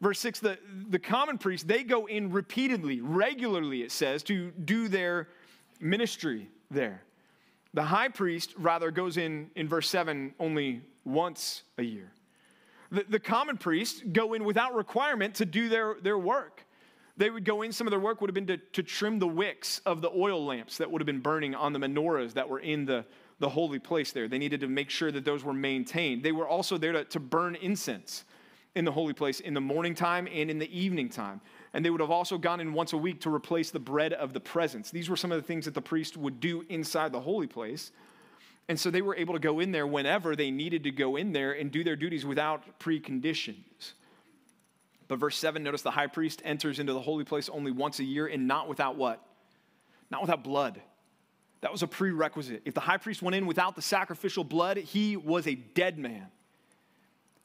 Verse 0.00 0.20
6 0.20 0.40
the, 0.40 0.58
the 0.88 0.98
common 0.98 1.38
priests, 1.38 1.66
they 1.66 1.82
go 1.82 2.06
in 2.06 2.30
repeatedly, 2.30 3.00
regularly, 3.00 3.82
it 3.82 3.92
says, 3.92 4.22
to 4.24 4.50
do 4.52 4.88
their 4.88 5.28
ministry 5.80 6.48
there. 6.70 7.02
The 7.74 7.82
high 7.82 8.08
priest, 8.08 8.54
rather, 8.56 8.90
goes 8.90 9.16
in, 9.16 9.50
in 9.56 9.68
verse 9.68 9.88
7 9.88 10.34
only 10.38 10.82
once 11.04 11.62
a 11.78 11.82
year. 11.82 12.12
The, 12.90 13.04
the 13.08 13.18
common 13.18 13.56
priests 13.56 14.02
go 14.12 14.34
in 14.34 14.44
without 14.44 14.74
requirement 14.74 15.34
to 15.36 15.44
do 15.44 15.68
their, 15.68 15.96
their 16.02 16.18
work. 16.18 16.64
They 17.16 17.30
would 17.30 17.44
go 17.44 17.62
in, 17.62 17.72
some 17.72 17.86
of 17.86 17.90
their 17.90 18.00
work 18.00 18.20
would 18.20 18.30
have 18.30 18.34
been 18.34 18.46
to, 18.46 18.56
to 18.56 18.82
trim 18.82 19.18
the 19.18 19.26
wicks 19.26 19.80
of 19.84 20.00
the 20.00 20.10
oil 20.10 20.44
lamps 20.44 20.78
that 20.78 20.90
would 20.90 21.02
have 21.02 21.06
been 21.06 21.20
burning 21.20 21.54
on 21.54 21.72
the 21.72 21.78
menorahs 21.78 22.32
that 22.34 22.48
were 22.48 22.60
in 22.60 22.84
the, 22.84 23.04
the 23.40 23.48
holy 23.48 23.80
place 23.80 24.12
there. 24.12 24.28
They 24.28 24.38
needed 24.38 24.60
to 24.60 24.68
make 24.68 24.88
sure 24.88 25.10
that 25.10 25.24
those 25.24 25.42
were 25.42 25.52
maintained. 25.52 26.22
They 26.22 26.32
were 26.32 26.46
also 26.46 26.78
there 26.78 26.92
to, 26.92 27.04
to 27.04 27.20
burn 27.20 27.56
incense 27.56 28.24
in 28.76 28.84
the 28.84 28.92
holy 28.92 29.12
place 29.12 29.40
in 29.40 29.52
the 29.52 29.60
morning 29.60 29.94
time 29.94 30.28
and 30.32 30.48
in 30.48 30.58
the 30.58 30.78
evening 30.78 31.08
time. 31.08 31.40
And 31.74 31.84
they 31.84 31.90
would 31.90 32.00
have 32.00 32.12
also 32.12 32.38
gone 32.38 32.60
in 32.60 32.72
once 32.72 32.92
a 32.92 32.96
week 32.96 33.20
to 33.22 33.34
replace 33.34 33.72
the 33.72 33.80
bread 33.80 34.12
of 34.12 34.32
the 34.32 34.40
presence. 34.40 34.90
These 34.92 35.10
were 35.10 35.16
some 35.16 35.32
of 35.32 35.40
the 35.40 35.46
things 35.46 35.64
that 35.64 35.74
the 35.74 35.82
priest 35.82 36.16
would 36.16 36.38
do 36.38 36.64
inside 36.68 37.10
the 37.12 37.20
holy 37.20 37.48
place. 37.48 37.90
And 38.68 38.78
so 38.78 38.90
they 38.90 39.02
were 39.02 39.16
able 39.16 39.34
to 39.34 39.40
go 39.40 39.60
in 39.60 39.72
there 39.72 39.86
whenever 39.86 40.36
they 40.36 40.50
needed 40.50 40.84
to 40.84 40.90
go 40.90 41.16
in 41.16 41.32
there 41.32 41.52
and 41.52 41.72
do 41.72 41.82
their 41.82 41.96
duties 41.96 42.26
without 42.26 42.78
preconditions. 42.78 43.92
But 45.08 45.18
verse 45.18 45.38
7, 45.38 45.62
notice 45.62 45.80
the 45.80 45.90
high 45.90 46.06
priest 46.06 46.42
enters 46.44 46.78
into 46.78 46.92
the 46.92 47.00
holy 47.00 47.24
place 47.24 47.48
only 47.48 47.72
once 47.72 47.98
a 47.98 48.04
year 48.04 48.26
and 48.26 48.46
not 48.46 48.68
without 48.68 48.96
what? 48.96 49.24
Not 50.10 50.20
without 50.20 50.44
blood. 50.44 50.80
That 51.62 51.72
was 51.72 51.82
a 51.82 51.86
prerequisite. 51.86 52.62
If 52.66 52.74
the 52.74 52.80
high 52.80 52.98
priest 52.98 53.22
went 53.22 53.34
in 53.34 53.46
without 53.46 53.74
the 53.74 53.82
sacrificial 53.82 54.44
blood, 54.44 54.76
he 54.76 55.16
was 55.16 55.46
a 55.46 55.54
dead 55.54 55.98
man. 55.98 56.26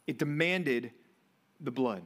It 0.05 0.19
demanded 0.19 0.91
the 1.61 1.71
blood. 1.71 2.03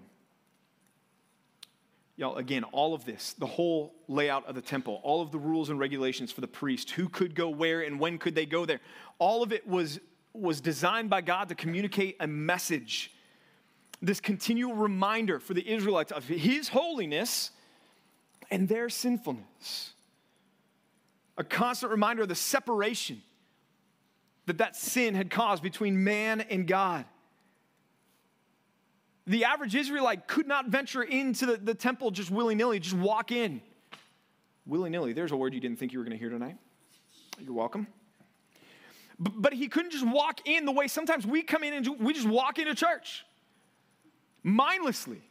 Y'all, 2.17 2.37
again, 2.37 2.63
all 2.65 2.93
of 2.93 3.05
this, 3.05 3.33
the 3.33 3.45
whole 3.45 3.93
layout 4.07 4.45
of 4.47 4.55
the 4.55 4.61
temple, 4.61 4.99
all 5.03 5.21
of 5.21 5.31
the 5.31 5.37
rules 5.37 5.69
and 5.69 5.79
regulations 5.79 6.31
for 6.31 6.41
the 6.41 6.47
priest, 6.47 6.91
who 6.91 7.07
could 7.07 7.35
go 7.35 7.47
where 7.47 7.81
and 7.81 7.99
when 7.99 8.17
could 8.17 8.35
they 8.35 8.45
go 8.45 8.65
there, 8.65 8.79
all 9.19 9.43
of 9.43 9.53
it 9.53 9.67
was, 9.67 9.99
was 10.33 10.59
designed 10.59 11.09
by 11.09 11.21
God 11.21 11.49
to 11.49 11.55
communicate 11.55 12.17
a 12.19 12.27
message. 12.27 13.13
This 14.01 14.19
continual 14.19 14.73
reminder 14.73 15.39
for 15.39 15.53
the 15.53 15.67
Israelites 15.67 16.11
of 16.11 16.25
his 16.25 16.69
holiness 16.69 17.51
and 18.49 18.67
their 18.67 18.89
sinfulness 18.89 19.93
a 21.37 21.43
constant 21.43 21.91
reminder 21.91 22.23
of 22.23 22.29
the 22.29 22.35
separation 22.35 23.21
that 24.47 24.57
that 24.57 24.75
sin 24.75 25.13
had 25.13 25.29
caused 25.29 25.61
between 25.61 26.03
man 26.03 26.41
and 26.41 26.67
God. 26.67 27.05
The 29.27 29.43
average 29.43 29.75
Israelite 29.75 30.27
could 30.27 30.47
not 30.47 30.67
venture 30.67 31.03
into 31.03 31.45
the, 31.45 31.57
the 31.57 31.73
temple 31.73 32.11
just 32.11 32.31
willy 32.31 32.55
nilly, 32.55 32.79
just 32.79 32.95
walk 32.95 33.31
in. 33.31 33.61
willy 34.65 34.89
nilly. 34.89 35.11
There's 35.11 35.33
a 35.33 35.35
word 35.35 35.53
you 35.53 35.59
didn't 35.59 35.77
think 35.77 35.91
you 35.91 35.99
were 35.99 36.05
going 36.05 36.17
to 36.17 36.19
hear 36.19 36.29
tonight. 36.29 36.55
You're 37.39 37.53
welcome. 37.53 37.87
But 39.19 39.53
he 39.53 39.67
couldn't 39.67 39.91
just 39.91 40.07
walk 40.07 40.47
in 40.47 40.65
the 40.65 40.71
way 40.71 40.87
sometimes 40.87 41.25
we 41.25 41.41
come 41.41 41.63
in 41.63 41.73
and 41.73 41.99
we 41.99 42.13
just 42.13 42.27
walk 42.27 42.57
into 42.57 42.73
church 42.73 43.25
mindlessly 44.43 45.21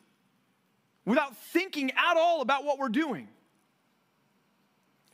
without 1.04 1.37
thinking 1.37 1.90
at 1.92 2.16
all 2.16 2.42
about 2.42 2.64
what 2.64 2.78
we're 2.78 2.88
doing. 2.88 3.28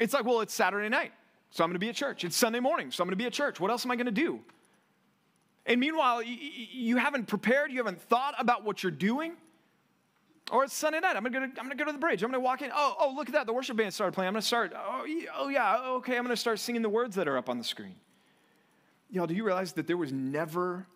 It's 0.00 0.14
like, 0.14 0.24
well, 0.24 0.40
it's 0.40 0.54
Saturday 0.54 0.88
night, 0.88 1.12
so 1.50 1.62
I'm 1.62 1.68
going 1.70 1.74
to 1.74 1.78
be 1.78 1.90
at 1.90 1.94
church. 1.94 2.24
It's 2.24 2.34
Sunday 2.34 2.60
morning, 2.60 2.90
so 2.90 3.02
I'm 3.02 3.06
going 3.06 3.16
to 3.16 3.22
be 3.22 3.26
at 3.26 3.32
church. 3.32 3.60
What 3.60 3.70
else 3.70 3.84
am 3.84 3.92
I 3.92 3.96
going 3.96 4.06
to 4.06 4.10
do? 4.10 4.40
And 5.66 5.80
meanwhile, 5.80 6.22
you 6.22 6.96
haven't 6.96 7.26
prepared, 7.28 7.70
you 7.70 7.78
haven't 7.78 8.00
thought 8.02 8.34
about 8.38 8.64
what 8.64 8.82
you're 8.82 8.90
doing. 8.92 9.34
Or 10.50 10.64
it's 10.64 10.74
Sunday 10.74 11.00
night. 11.00 11.16
I'm 11.16 11.22
gonna, 11.24 11.46
I'm 11.46 11.64
gonna 11.64 11.76
go 11.76 11.84
to 11.84 11.92
the 11.92 11.98
bridge. 11.98 12.22
I'm 12.22 12.30
gonna 12.30 12.42
walk 12.42 12.62
in. 12.62 12.70
Oh, 12.74 12.96
oh, 12.98 13.14
look 13.14 13.28
at 13.28 13.34
that. 13.34 13.46
The 13.46 13.52
worship 13.52 13.76
band 13.76 13.94
started 13.94 14.12
playing. 14.12 14.26
I'm 14.26 14.34
gonna 14.34 14.42
start. 14.42 14.72
Oh, 14.76 15.06
oh 15.36 15.48
yeah. 15.48 15.78
Oh, 15.80 15.96
okay. 15.96 16.16
I'm 16.16 16.24
gonna 16.24 16.36
start 16.36 16.58
singing 16.58 16.82
the 16.82 16.88
words 16.88 17.14
that 17.16 17.28
are 17.28 17.38
up 17.38 17.48
on 17.48 17.58
the 17.58 17.64
screen. 17.64 17.94
Y'all, 19.08 19.26
do 19.26 19.34
you 19.34 19.44
realize 19.44 19.72
that 19.74 19.86
there 19.86 19.96
was 19.96 20.12
never 20.12 20.86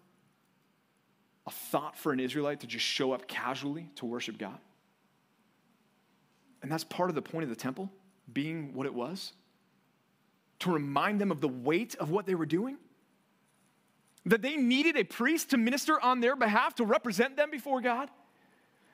a 1.46 1.50
thought 1.50 1.96
for 1.96 2.12
an 2.12 2.18
Israelite 2.18 2.60
to 2.60 2.66
just 2.66 2.84
show 2.84 3.12
up 3.12 3.28
casually 3.28 3.88
to 3.96 4.04
worship 4.04 4.36
God? 4.36 4.58
And 6.62 6.72
that's 6.72 6.84
part 6.84 7.08
of 7.08 7.14
the 7.14 7.22
point 7.22 7.44
of 7.44 7.50
the 7.50 7.56
temple 7.56 7.90
being 8.32 8.74
what 8.74 8.86
it 8.86 8.94
was 8.94 9.32
to 10.58 10.72
remind 10.72 11.20
them 11.20 11.30
of 11.30 11.40
the 11.40 11.48
weight 11.48 11.94
of 11.96 12.10
what 12.10 12.26
they 12.26 12.34
were 12.34 12.46
doing. 12.46 12.78
That 14.26 14.42
they 14.42 14.56
needed 14.56 14.96
a 14.96 15.04
priest 15.04 15.50
to 15.50 15.56
minister 15.56 15.98
on 16.00 16.20
their 16.20 16.36
behalf, 16.36 16.74
to 16.74 16.84
represent 16.84 17.36
them 17.36 17.50
before 17.50 17.80
God. 17.80 18.10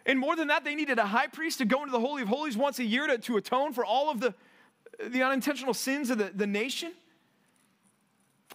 And 0.07 0.19
more 0.19 0.37
than 0.37 0.49
that, 0.49 0.63
they 0.63 0.75
needed 0.75 0.99
a 0.99 1.07
high 1.07 1.27
priest 1.27 1.59
to 1.59 1.65
go 1.65 1.81
into 1.81 1.91
the 1.91 2.01
Holy 2.01 2.23
of 2.23 2.29
Holies 2.29 2.57
once 2.57 2.79
a 2.79 2.85
year 2.85 3.07
to, 3.07 3.19
to 3.19 3.37
atone 3.39 3.73
for 3.73 3.85
all 3.85 4.11
of 4.11 4.21
the, 4.21 4.35
the 5.09 5.23
unintentional 5.23 5.75
sins 5.75 6.11
of 6.11 6.19
the, 6.19 6.31
the 6.35 6.47
nation. 6.47 6.93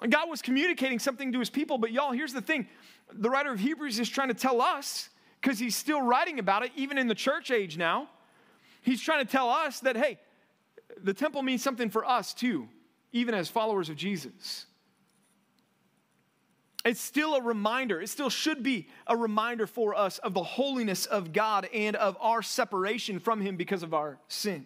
God 0.07 0.29
was 0.29 0.41
communicating 0.41 0.99
something 0.99 1.31
to 1.31 1.39
his 1.39 1.49
people, 1.49 1.79
but 1.79 1.91
y'all, 1.91 2.11
here's 2.11 2.33
the 2.33 2.41
thing 2.41 2.67
the 3.11 3.29
writer 3.29 3.51
of 3.51 3.59
Hebrews 3.59 3.97
is 3.97 4.07
trying 4.07 4.27
to 4.27 4.35
tell 4.35 4.61
us, 4.61 5.09
because 5.41 5.57
he's 5.57 5.75
still 5.75 6.01
writing 6.01 6.37
about 6.37 6.63
it, 6.63 6.71
even 6.75 6.99
in 6.99 7.07
the 7.07 7.15
church 7.15 7.49
age 7.49 7.77
now. 7.77 8.07
He's 8.83 9.01
trying 9.01 9.25
to 9.25 9.31
tell 9.31 9.49
us 9.49 9.79
that, 9.79 9.97
hey, 9.97 10.19
the 11.01 11.13
temple 11.13 11.41
means 11.41 11.63
something 11.63 11.89
for 11.89 12.05
us 12.05 12.35
too, 12.35 12.67
even 13.13 13.33
as 13.33 13.49
followers 13.49 13.89
of 13.89 13.95
Jesus. 13.95 14.66
It's 16.87 17.01
still 17.01 17.35
a 17.35 17.41
reminder, 17.41 17.99
it 17.99 18.07
still 18.07 18.29
should 18.29 18.63
be 18.63 18.87
a 19.07 19.17
reminder 19.17 19.67
for 19.67 19.93
us 19.93 20.19
of 20.19 20.33
the 20.33 20.43
holiness 20.43 21.05
of 21.05 21.33
God 21.33 21.67
and 21.73 21.97
of 21.97 22.15
our 22.21 22.41
separation 22.41 23.19
from 23.19 23.41
Him 23.41 23.57
because 23.57 23.83
of 23.83 23.93
our 23.93 24.17
sin. 24.29 24.65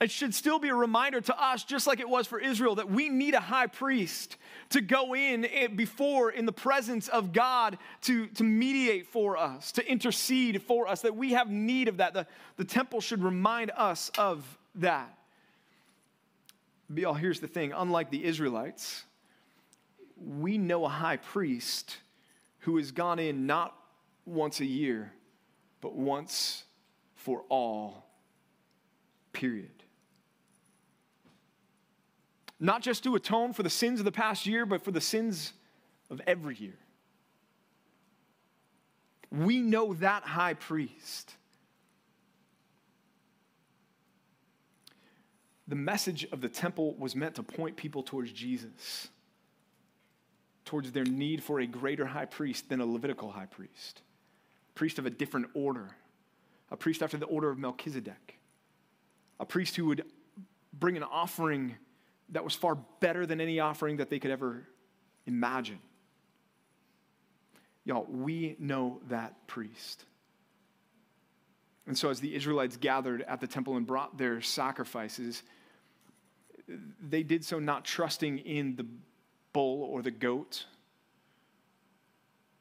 It 0.00 0.12
should 0.12 0.32
still 0.32 0.60
be 0.60 0.68
a 0.68 0.74
reminder 0.74 1.20
to 1.20 1.42
us, 1.42 1.64
just 1.64 1.88
like 1.88 1.98
it 1.98 2.08
was 2.08 2.28
for 2.28 2.38
Israel, 2.38 2.76
that 2.76 2.88
we 2.88 3.08
need 3.08 3.34
a 3.34 3.40
high 3.40 3.66
priest 3.66 4.36
to 4.70 4.80
go 4.80 5.16
in 5.16 5.46
eh, 5.46 5.66
before, 5.66 6.30
in 6.30 6.46
the 6.46 6.52
presence 6.52 7.08
of 7.08 7.32
God, 7.32 7.78
to, 8.02 8.28
to 8.28 8.44
mediate 8.44 9.08
for 9.08 9.36
us, 9.36 9.72
to 9.72 9.90
intercede 9.90 10.62
for 10.62 10.86
us, 10.86 11.00
that 11.00 11.16
we 11.16 11.32
have 11.32 11.50
need 11.50 11.88
of 11.88 11.96
that. 11.96 12.14
The, 12.14 12.28
the 12.58 12.64
temple 12.64 13.00
should 13.00 13.24
remind 13.24 13.72
us 13.72 14.12
of 14.16 14.44
that. 14.76 15.12
But 16.88 17.00
y'all, 17.00 17.14
here's 17.14 17.40
the 17.40 17.48
thing 17.48 17.72
unlike 17.72 18.10
the 18.10 18.24
Israelites, 18.24 19.05
we 20.16 20.58
know 20.58 20.84
a 20.84 20.88
high 20.88 21.18
priest 21.18 21.98
who 22.60 22.76
has 22.78 22.90
gone 22.90 23.18
in 23.18 23.46
not 23.46 23.74
once 24.24 24.60
a 24.60 24.64
year, 24.64 25.12
but 25.80 25.94
once 25.94 26.64
for 27.14 27.44
all, 27.48 28.06
period. 29.32 29.70
Not 32.58 32.82
just 32.82 33.04
to 33.04 33.14
atone 33.14 33.52
for 33.52 33.62
the 33.62 33.70
sins 33.70 34.00
of 34.00 34.04
the 34.04 34.12
past 34.12 34.46
year, 34.46 34.64
but 34.64 34.82
for 34.82 34.90
the 34.90 35.00
sins 35.00 35.52
of 36.10 36.20
every 36.26 36.56
year. 36.56 36.78
We 39.30 39.58
know 39.58 39.92
that 39.94 40.22
high 40.22 40.54
priest. 40.54 41.34
The 45.68 45.76
message 45.76 46.26
of 46.32 46.40
the 46.40 46.48
temple 46.48 46.94
was 46.94 47.14
meant 47.14 47.34
to 47.34 47.42
point 47.42 47.76
people 47.76 48.02
towards 48.02 48.32
Jesus 48.32 49.08
towards 50.66 50.92
their 50.92 51.04
need 51.04 51.42
for 51.42 51.60
a 51.60 51.66
greater 51.66 52.04
high 52.04 52.26
priest 52.26 52.68
than 52.68 52.80
a 52.80 52.86
Levitical 52.86 53.30
high 53.30 53.46
priest, 53.46 54.02
a 54.70 54.72
priest 54.74 54.98
of 54.98 55.06
a 55.06 55.10
different 55.10 55.46
order, 55.54 55.88
a 56.70 56.76
priest 56.76 57.02
after 57.02 57.16
the 57.16 57.26
order 57.26 57.48
of 57.48 57.56
Melchizedek, 57.56 58.38
a 59.40 59.46
priest 59.46 59.76
who 59.76 59.86
would 59.86 60.04
bring 60.78 60.96
an 60.96 61.04
offering 61.04 61.76
that 62.30 62.44
was 62.44 62.54
far 62.54 62.76
better 63.00 63.24
than 63.24 63.40
any 63.40 63.60
offering 63.60 63.98
that 63.98 64.10
they 64.10 64.18
could 64.18 64.32
ever 64.32 64.64
imagine. 65.26 65.78
Y'all, 67.84 68.04
we 68.10 68.56
know 68.58 69.00
that 69.08 69.46
priest. 69.46 70.04
And 71.86 71.96
so, 71.96 72.10
as 72.10 72.18
the 72.18 72.34
Israelites 72.34 72.76
gathered 72.76 73.22
at 73.22 73.40
the 73.40 73.46
temple 73.46 73.76
and 73.76 73.86
brought 73.86 74.18
their 74.18 74.40
sacrifices, 74.40 75.44
they 77.08 77.22
did 77.22 77.44
so 77.44 77.60
not 77.60 77.84
trusting 77.84 78.38
in 78.38 78.74
the 78.74 78.86
bull 79.56 79.84
or 79.84 80.02
the 80.02 80.10
goat, 80.10 80.66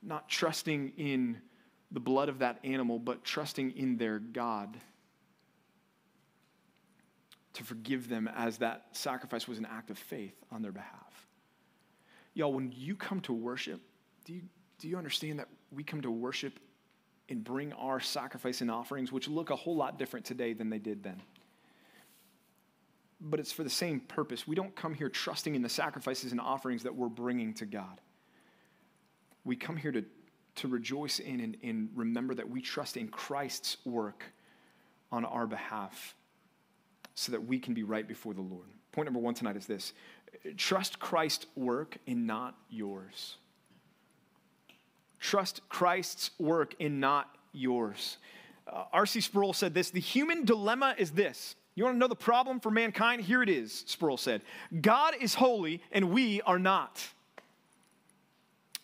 not 0.02 0.30
trusting 0.30 0.94
in 0.96 1.38
the 1.92 2.00
blood 2.00 2.30
of 2.30 2.40
that 2.40 2.58
animal, 2.64 3.00
but 3.00 3.22
trusting 3.26 3.72
in 3.72 3.98
their 3.98 4.18
God 4.18 4.78
to 7.52 7.66
forgive 7.66 8.08
them 8.08 8.30
as 8.34 8.60
that 8.60 8.86
sacrifice 8.94 9.46
was 9.46 9.58
an 9.58 9.66
act 9.66 9.90
of 9.90 9.98
faith 9.98 10.36
on 10.54 10.62
their 10.62 10.72
behalf. 10.72 11.28
Y'all, 12.34 12.54
when 12.54 12.72
you 12.74 12.96
come 12.96 13.20
to 13.20 13.34
worship, 13.34 13.82
do 14.24 14.34
you, 14.34 14.42
do 14.80 14.88
you 14.88 14.98
understand 14.98 15.40
that 15.40 15.50
we 15.72 15.84
come 15.84 16.00
to 16.00 16.12
worship 16.12 16.62
and 17.28 17.44
bring 17.44 17.74
our 17.74 18.00
sacrifice 18.00 18.62
and 18.62 18.72
offerings, 18.72 19.12
which 19.12 19.28
look 19.28 19.50
a 19.50 19.56
whole 19.58 19.76
lot 19.76 20.00
different 20.00 20.26
today 20.26 20.54
than 20.54 20.70
they 20.70 20.80
did 20.80 21.04
then? 21.04 21.22
But 23.22 23.40
it's 23.40 23.52
for 23.52 23.64
the 23.64 23.70
same 23.70 24.00
purpose. 24.00 24.48
We 24.48 24.56
don't 24.56 24.76
come 24.76 24.94
here 24.94 25.10
trusting 25.10 25.56
in 25.56 25.62
the 25.62 25.70
sacrifices 25.70 26.32
and 26.32 26.42
offerings 26.42 26.84
that 26.84 26.96
we're 26.96 27.10
bringing 27.10 27.54
to 27.56 27.66
God. 27.66 28.02
We 29.44 29.56
come 29.56 29.78
here 29.78 29.92
to, 29.92 30.04
to 30.56 30.68
rejoice 30.68 31.20
in 31.20 31.40
and, 31.40 31.58
and 31.64 31.90
remember 31.96 32.34
that 32.36 32.50
we 32.50 32.62
trust 32.62 32.98
in 32.98 33.08
Christ's 33.08 33.78
work 33.86 34.24
on 35.12 35.24
our 35.24 35.48
behalf 35.48 36.16
so 37.14 37.32
that 37.32 37.46
we 37.46 37.60
can 37.60 37.74
be 37.74 37.84
right 37.84 38.08
before 38.08 38.34
the 38.34 38.42
Lord. 38.42 38.68
Point 38.92 39.08
number 39.08 39.20
one 39.20 39.34
tonight 39.34 39.56
is 39.56 39.66
this 39.66 39.94
trust 40.58 41.00
Christ's 41.00 41.46
work 41.56 41.98
and 42.08 42.28
not 42.28 42.56
yours. 42.70 43.38
Trust 45.20 45.62
Christ's 45.70 46.32
work 46.38 46.76
and 46.80 47.00
not 47.00 47.36
yours. 47.54 48.18
Uh, 48.68 48.84
R.C. 48.92 49.22
Sproul 49.22 49.54
said 49.54 49.74
this 49.74 49.90
the 49.92 50.00
human 50.00 50.44
dilemma 50.44 50.96
is 50.98 51.12
this 51.12 51.56
you 51.76 51.84
want 51.84 51.96
to 51.96 52.00
know 52.00 52.08
the 52.08 52.16
problem 52.16 52.60
for 52.60 52.72
mankind? 52.72 53.22
Here 53.22 53.44
it 53.44 53.50
is, 53.50 53.84
Sproul 53.88 54.18
said 54.18 54.42
God 54.82 55.14
is 55.20 55.36
holy 55.36 55.82
and 55.92 56.12
we 56.12 56.42
are 56.42 56.60
not. 56.60 57.06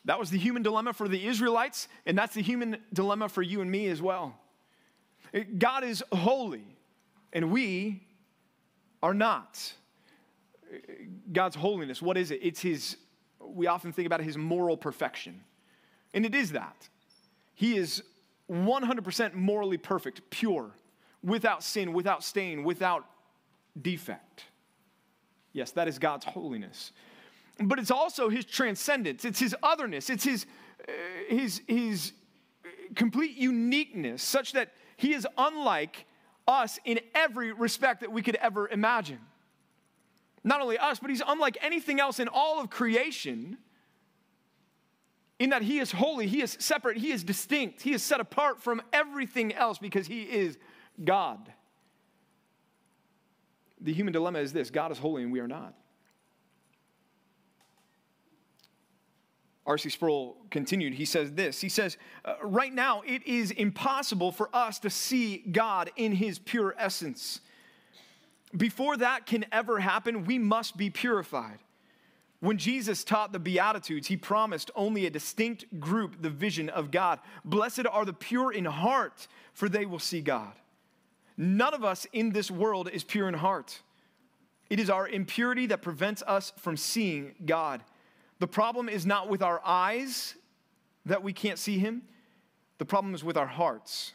That 0.06 0.20
was 0.20 0.30
the 0.30 0.38
human 0.38 0.64
dilemma 0.64 0.94
for 0.94 1.08
the 1.08 1.28
Israelites, 1.28 1.88
and 2.06 2.18
that's 2.18 2.34
the 2.34 2.42
human 2.42 2.78
dilemma 2.92 3.30
for 3.30 3.44
you 3.44 3.62
and 3.62 3.70
me 3.70 3.88
as 3.88 4.02
well. 4.02 4.36
God 5.58 5.84
is 5.84 6.04
holy 6.12 6.66
and 7.32 7.52
we 7.52 8.04
are 9.02 9.14
not. 9.14 9.74
God's 11.32 11.56
holiness, 11.56 12.02
what 12.02 12.18
is 12.18 12.32
it? 12.32 12.40
It's 12.42 12.62
his, 12.62 12.98
we 13.40 13.68
often 13.68 13.94
think 13.94 14.06
about 14.06 14.22
his 14.22 14.38
moral 14.38 14.76
perfection. 14.76 15.42
And 16.14 16.26
it 16.26 16.34
is 16.34 16.52
that. 16.54 16.90
He 17.54 17.78
is 17.78 18.04
100% 18.50 19.34
morally 19.34 19.78
perfect, 19.78 20.22
pure 20.30 20.72
without 21.24 21.64
sin, 21.64 21.94
without 21.94 22.24
stain, 22.24 22.64
without 22.64 23.06
defect. 23.80 24.46
Yes, 25.54 25.72
that 25.72 25.88
is 25.88 26.00
God's 26.00 26.26
holiness. 26.26 26.92
But 27.60 27.80
it's 27.80 27.92
also 27.92 28.30
his 28.30 28.46
transcendence, 28.46 29.26
it's 29.26 29.40
his 29.40 29.56
otherness, 29.62 30.10
it's 30.10 30.24
his, 30.24 30.46
uh, 30.88 30.92
his, 31.30 31.62
his 31.68 32.14
complete 32.96 33.36
uniqueness, 33.38 34.24
such 34.24 34.54
that 34.54 34.72
he 34.98 35.14
is 35.14 35.28
unlike 35.38 36.06
us 36.48 36.80
in 36.86 37.00
every 37.14 37.52
respect 37.52 38.02
that 38.02 38.12
we 38.12 38.22
could 38.22 38.36
ever 38.36 38.68
imagine. 38.68 39.20
Not 40.44 40.62
only 40.62 40.78
us, 40.78 41.00
but 41.00 41.10
he's 41.10 41.22
unlike 41.26 41.58
anything 41.62 42.00
else 42.00 42.20
in 42.20 42.28
all 42.28 42.60
of 42.60 42.70
creation 42.70 43.58
in 45.38 45.50
that 45.50 45.62
he 45.64 45.80
is 45.80 45.92
holy, 45.92 46.28
he 46.28 46.42
is 46.42 46.56
separate, 46.60 46.98
he 46.98 47.12
is 47.12 47.24
distinct, 47.24 47.82
he 47.82 47.94
is 47.94 48.04
set 48.04 48.20
apart 48.20 48.62
from 48.62 48.82
everything 48.94 49.54
else 49.54 49.80
because 49.80 50.06
he 50.06 50.22
is 50.22 50.58
God. 51.04 51.52
The 53.80 53.94
human 53.94 54.14
dilemma 54.14 54.40
is 54.40 54.54
this 54.54 54.70
God 54.70 54.92
is 54.92 54.98
holy 54.98 55.24
and 55.24 55.32
we 55.32 55.40
are 55.40 55.48
not. 55.48 55.74
R.C. 59.66 59.90
Sproul 59.90 60.38
continued. 60.50 60.94
He 60.96 61.06
says 61.06 61.32
this 61.34 61.62
He 61.62 61.70
says, 61.70 61.98
uh, 62.26 62.36
Right 62.44 62.74
now, 62.74 63.04
it 63.06 63.26
is 63.26 63.52
impossible 63.52 64.32
for 64.32 64.50
us 64.54 64.80
to 64.80 64.90
see 64.90 65.38
God 65.38 65.92
in 65.96 66.14
his 66.14 66.40
pure 66.40 66.76
essence. 66.78 67.42
Before 68.56 68.98
that 68.98 69.26
can 69.26 69.46
ever 69.52 69.80
happen, 69.80 70.26
we 70.26 70.38
must 70.38 70.76
be 70.76 70.90
purified. 70.90 71.60
When 72.42 72.58
Jesus 72.58 73.04
taught 73.04 73.32
the 73.32 73.40
Beatitudes, 73.40 74.08
he 74.08 74.18
promised 74.18 74.72
only 74.76 75.06
a 75.06 75.12
distinct 75.12 75.80
group 75.80 76.22
the 76.22 76.30
vision 76.30 76.70
of 76.70 76.90
God. 76.90 77.20
Blessed 77.46 77.86
are 77.90 78.04
the 78.04 78.14
pure 78.14 78.52
in 78.52 78.66
heart, 78.66 79.28
for 79.54 79.70
they 79.70 79.86
will 79.86 80.00
see 80.00 80.22
God. 80.22 80.54
None 81.42 81.74
of 81.74 81.84
us 81.84 82.06
in 82.14 82.30
this 82.30 82.52
world 82.52 82.88
is 82.94 83.04
pure 83.04 83.28
in 83.28 83.34
heart. 83.34 83.82
It 84.70 84.80
is 84.80 84.92
our 84.92 85.08
impurity 85.08 85.66
that 85.66 85.82
prevents 85.82 86.22
us 86.28 86.54
from 86.60 86.78
seeing 86.78 87.34
God. 87.48 87.82
The 88.38 88.46
problem 88.46 88.88
is 88.88 89.08
not 89.08 89.28
with 89.28 89.42
our 89.42 89.60
eyes 89.66 90.36
that 91.08 91.24
we 91.24 91.34
can't 91.34 91.58
see 91.58 91.80
Him, 91.80 92.04
the 92.78 92.86
problem 92.86 93.16
is 93.16 93.24
with 93.24 93.38
our 93.38 93.48
hearts. 93.48 94.14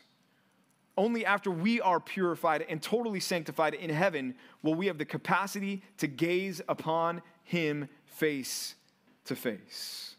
Only 0.96 1.26
after 1.26 1.50
we 1.50 1.80
are 1.80 1.98
purified 1.98 2.64
and 2.68 2.80
totally 2.80 3.18
sanctified 3.18 3.74
in 3.74 3.90
heaven 3.90 4.36
will 4.62 4.76
we 4.76 4.86
have 4.86 4.98
the 4.98 5.04
capacity 5.04 5.82
to 5.98 6.06
gaze 6.06 6.62
upon 6.68 7.22
Him 7.42 7.88
face 8.04 8.76
to 9.24 9.34
face. 9.34 10.14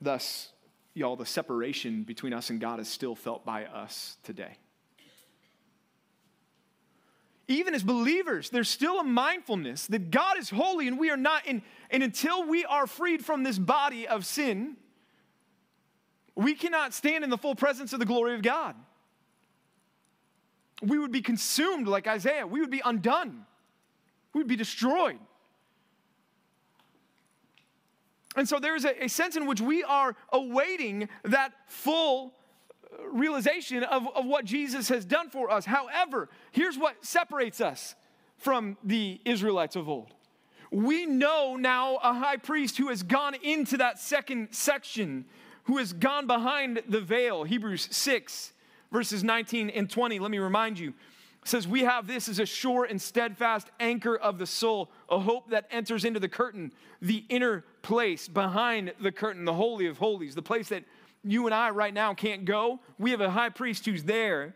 Thus, 0.00 0.50
y'all, 0.94 1.16
the 1.16 1.26
separation 1.26 2.02
between 2.02 2.32
us 2.32 2.50
and 2.50 2.60
God 2.60 2.80
is 2.80 2.88
still 2.88 3.14
felt 3.14 3.44
by 3.44 3.64
us 3.64 4.16
today. 4.22 4.58
Even 7.48 7.74
as 7.74 7.82
believers, 7.82 8.50
there's 8.50 8.68
still 8.68 9.00
a 9.00 9.04
mindfulness 9.04 9.88
that 9.88 10.12
God 10.12 10.38
is 10.38 10.50
holy 10.50 10.86
and 10.86 10.98
we 10.98 11.10
are 11.10 11.16
not. 11.16 11.46
In, 11.46 11.62
and 11.90 12.02
until 12.02 12.46
we 12.46 12.64
are 12.64 12.86
freed 12.86 13.24
from 13.24 13.42
this 13.42 13.58
body 13.58 14.06
of 14.06 14.24
sin, 14.24 14.76
we 16.36 16.54
cannot 16.54 16.94
stand 16.94 17.24
in 17.24 17.30
the 17.30 17.36
full 17.36 17.56
presence 17.56 17.92
of 17.92 17.98
the 17.98 18.06
glory 18.06 18.34
of 18.34 18.42
God. 18.42 18.76
We 20.80 20.98
would 20.98 21.10
be 21.10 21.22
consumed 21.22 21.88
like 21.88 22.06
Isaiah, 22.06 22.46
we 22.46 22.60
would 22.60 22.70
be 22.70 22.82
undone, 22.84 23.44
we 24.32 24.38
would 24.38 24.48
be 24.48 24.56
destroyed. 24.56 25.18
And 28.36 28.48
so 28.48 28.58
there 28.58 28.76
is 28.76 28.84
a, 28.84 29.04
a 29.04 29.08
sense 29.08 29.36
in 29.36 29.46
which 29.46 29.60
we 29.60 29.82
are 29.82 30.14
awaiting 30.32 31.08
that 31.24 31.52
full 31.66 32.34
realization 33.10 33.82
of, 33.84 34.06
of 34.14 34.26
what 34.26 34.44
Jesus 34.44 34.88
has 34.88 35.04
done 35.04 35.30
for 35.30 35.50
us. 35.50 35.64
However, 35.64 36.28
here's 36.52 36.78
what 36.78 37.04
separates 37.04 37.60
us 37.60 37.94
from 38.36 38.76
the 38.84 39.20
Israelites 39.24 39.76
of 39.76 39.88
old. 39.88 40.14
We 40.70 41.06
know 41.06 41.56
now 41.56 41.96
a 41.96 42.14
high 42.14 42.36
priest 42.36 42.78
who 42.78 42.88
has 42.88 43.02
gone 43.02 43.34
into 43.42 43.76
that 43.78 43.98
second 43.98 44.48
section 44.52 45.24
who 45.64 45.78
has 45.78 45.92
gone 45.92 46.26
behind 46.26 46.82
the 46.88 47.00
veil. 47.00 47.44
Hebrews 47.44 47.88
6, 47.90 48.52
verses 48.92 49.22
19 49.22 49.70
and 49.70 49.90
20. 49.90 50.18
Let 50.18 50.30
me 50.30 50.38
remind 50.38 50.78
you. 50.78 50.94
says, 51.44 51.68
We 51.68 51.82
have 51.82 52.06
this 52.06 52.28
as 52.28 52.38
a 52.38 52.46
sure 52.46 52.84
and 52.84 53.00
steadfast 53.00 53.68
anchor 53.78 54.16
of 54.16 54.38
the 54.38 54.46
soul, 54.46 54.90
a 55.08 55.18
hope 55.18 55.50
that 55.50 55.66
enters 55.70 56.04
into 56.04 56.20
the 56.20 56.28
curtain, 56.28 56.72
the 57.02 57.24
inner 57.28 57.64
place 57.82 58.28
behind 58.28 58.92
the 59.00 59.12
curtain, 59.12 59.44
the 59.44 59.54
Holy 59.54 59.86
of 59.86 59.98
Holies, 59.98 60.34
the 60.34 60.42
place 60.42 60.68
that 60.68 60.84
you 61.22 61.46
and 61.46 61.54
I 61.54 61.70
right 61.70 61.92
now 61.92 62.14
can't 62.14 62.44
go. 62.44 62.80
We 62.98 63.10
have 63.10 63.20
a 63.20 63.30
high 63.30 63.50
priest 63.50 63.84
who's 63.84 64.04
there 64.04 64.54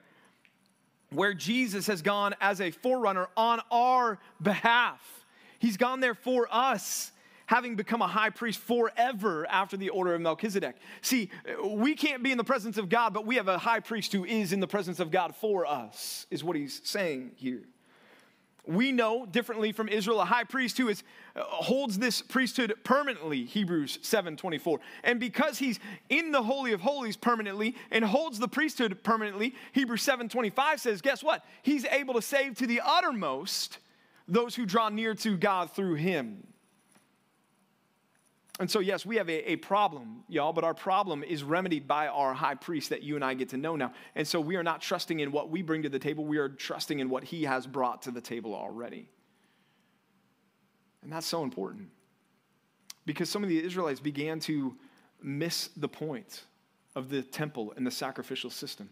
where 1.10 1.34
Jesus 1.34 1.86
has 1.86 2.02
gone 2.02 2.34
as 2.40 2.60
a 2.60 2.70
forerunner 2.70 3.28
on 3.36 3.60
our 3.70 4.18
behalf. 4.42 5.26
He's 5.58 5.76
gone 5.76 6.00
there 6.00 6.14
for 6.14 6.48
us 6.50 7.12
having 7.46 7.76
become 7.76 8.00
a 8.00 8.06
high 8.06 8.30
priest 8.30 8.58
forever 8.58 9.46
after 9.50 9.76
the 9.76 9.90
order 9.90 10.14
of 10.14 10.20
Melchizedek. 10.20 10.76
See, 11.02 11.30
we 11.62 11.94
can't 11.94 12.22
be 12.22 12.32
in 12.32 12.38
the 12.38 12.44
presence 12.44 12.78
of 12.78 12.88
God, 12.88 13.12
but 13.12 13.26
we 13.26 13.36
have 13.36 13.48
a 13.48 13.58
high 13.58 13.80
priest 13.80 14.12
who 14.12 14.24
is 14.24 14.52
in 14.52 14.60
the 14.60 14.66
presence 14.66 14.98
of 14.98 15.10
God 15.10 15.36
for 15.36 15.66
us, 15.66 16.26
is 16.30 16.42
what 16.42 16.56
he's 16.56 16.80
saying 16.84 17.32
here. 17.36 17.62
We 18.66 18.92
know 18.92 19.26
differently 19.26 19.72
from 19.72 19.88
Israel 19.88 20.20
a 20.20 20.24
high 20.24 20.44
priest 20.44 20.78
who 20.78 20.88
is, 20.88 21.02
uh, 21.36 21.42
holds 21.42 21.98
this 21.98 22.22
priesthood 22.22 22.74
permanently, 22.82 23.44
Hebrews 23.44 23.98
7 24.00 24.36
24. 24.36 24.80
And 25.02 25.20
because 25.20 25.58
he's 25.58 25.78
in 26.08 26.32
the 26.32 26.42
Holy 26.42 26.72
of 26.72 26.80
Holies 26.80 27.16
permanently 27.16 27.76
and 27.90 28.04
holds 28.04 28.38
the 28.38 28.48
priesthood 28.48 29.02
permanently, 29.02 29.54
Hebrews 29.72 30.02
7 30.02 30.28
25 30.28 30.80
says, 30.80 31.02
guess 31.02 31.22
what? 31.22 31.44
He's 31.62 31.84
able 31.86 32.14
to 32.14 32.22
save 32.22 32.56
to 32.58 32.66
the 32.66 32.80
uttermost 32.84 33.78
those 34.26 34.54
who 34.54 34.64
draw 34.64 34.88
near 34.88 35.14
to 35.14 35.36
God 35.36 35.70
through 35.72 35.94
him. 35.94 36.46
And 38.60 38.70
so, 38.70 38.78
yes, 38.78 39.04
we 39.04 39.16
have 39.16 39.28
a, 39.28 39.52
a, 39.52 39.56
problem, 39.56 40.22
y'all, 40.28 40.52
but 40.52 40.62
our 40.62 40.74
problem 40.74 41.24
is 41.24 41.42
remedied 41.42 41.88
by 41.88 42.06
our 42.06 42.32
high 42.32 42.54
priest 42.54 42.90
that 42.90 43.02
you 43.02 43.16
and 43.16 43.24
I 43.24 43.34
get 43.34 43.48
to 43.48 43.56
know 43.56 43.74
now. 43.74 43.92
And 44.14 44.26
so 44.26 44.40
we 44.40 44.54
are 44.54 44.62
not 44.62 44.80
trusting 44.80 45.18
in 45.18 45.32
what 45.32 45.50
we 45.50 45.60
bring 45.60 45.82
to 45.82 45.88
the 45.88 45.98
table, 45.98 46.24
we 46.24 46.38
are 46.38 46.48
trusting 46.48 47.00
in 47.00 47.10
what 47.10 47.24
he 47.24 47.44
has 47.44 47.66
brought 47.66 48.02
to 48.02 48.12
the 48.12 48.20
table 48.20 48.54
already. 48.54 49.08
And 51.02 51.12
that's 51.12 51.26
so 51.26 51.42
important 51.42 51.88
because 53.06 53.28
some 53.28 53.42
of 53.42 53.48
the 53.48 53.62
Israelites 53.62 54.00
began 54.00 54.38
to 54.40 54.76
miss 55.20 55.68
the 55.76 55.88
point 55.88 56.44
of 56.94 57.10
the 57.10 57.22
temple 57.22 57.72
and 57.76 57.84
the 57.84 57.90
sacrificial 57.90 58.50
system. 58.50 58.88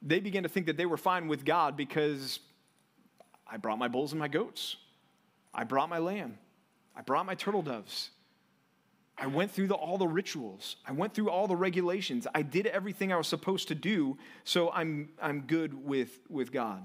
They 0.00 0.20
began 0.20 0.44
to 0.44 0.48
think 0.48 0.66
that 0.66 0.76
they 0.76 0.86
were 0.86 0.96
fine 0.96 1.26
with 1.26 1.44
God 1.44 1.76
because 1.76 2.38
I 3.46 3.56
brought 3.56 3.78
my 3.78 3.88
bulls 3.88 4.12
and 4.12 4.20
my 4.20 4.28
goats, 4.28 4.76
I 5.52 5.64
brought 5.64 5.88
my 5.88 5.98
lamb, 5.98 6.38
I 6.96 7.02
brought 7.02 7.26
my 7.26 7.34
turtle 7.34 7.62
doves. 7.62 8.10
I 9.16 9.26
went 9.28 9.50
through 9.50 9.68
the, 9.68 9.74
all 9.74 9.96
the 9.96 10.08
rituals. 10.08 10.76
I 10.86 10.92
went 10.92 11.14
through 11.14 11.30
all 11.30 11.46
the 11.46 11.56
regulations. 11.56 12.26
I 12.34 12.42
did 12.42 12.66
everything 12.66 13.12
I 13.12 13.16
was 13.16 13.28
supposed 13.28 13.68
to 13.68 13.74
do, 13.74 14.18
so 14.42 14.70
I'm, 14.72 15.10
I'm 15.22 15.42
good 15.42 15.72
with, 15.72 16.18
with 16.28 16.50
God. 16.50 16.84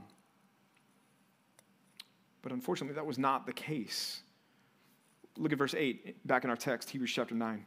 But 2.41 2.51
unfortunately, 2.51 2.95
that 2.95 3.05
was 3.05 3.17
not 3.17 3.47
the 3.47 3.53
case. 3.53 4.21
Look 5.37 5.51
at 5.51 5.57
verse 5.57 5.73
8 5.73 6.25
back 6.27 6.43
in 6.43 6.49
our 6.49 6.55
text, 6.55 6.91
Hebrews 6.91 7.11
chapter 7.11 7.33
9. 7.33 7.65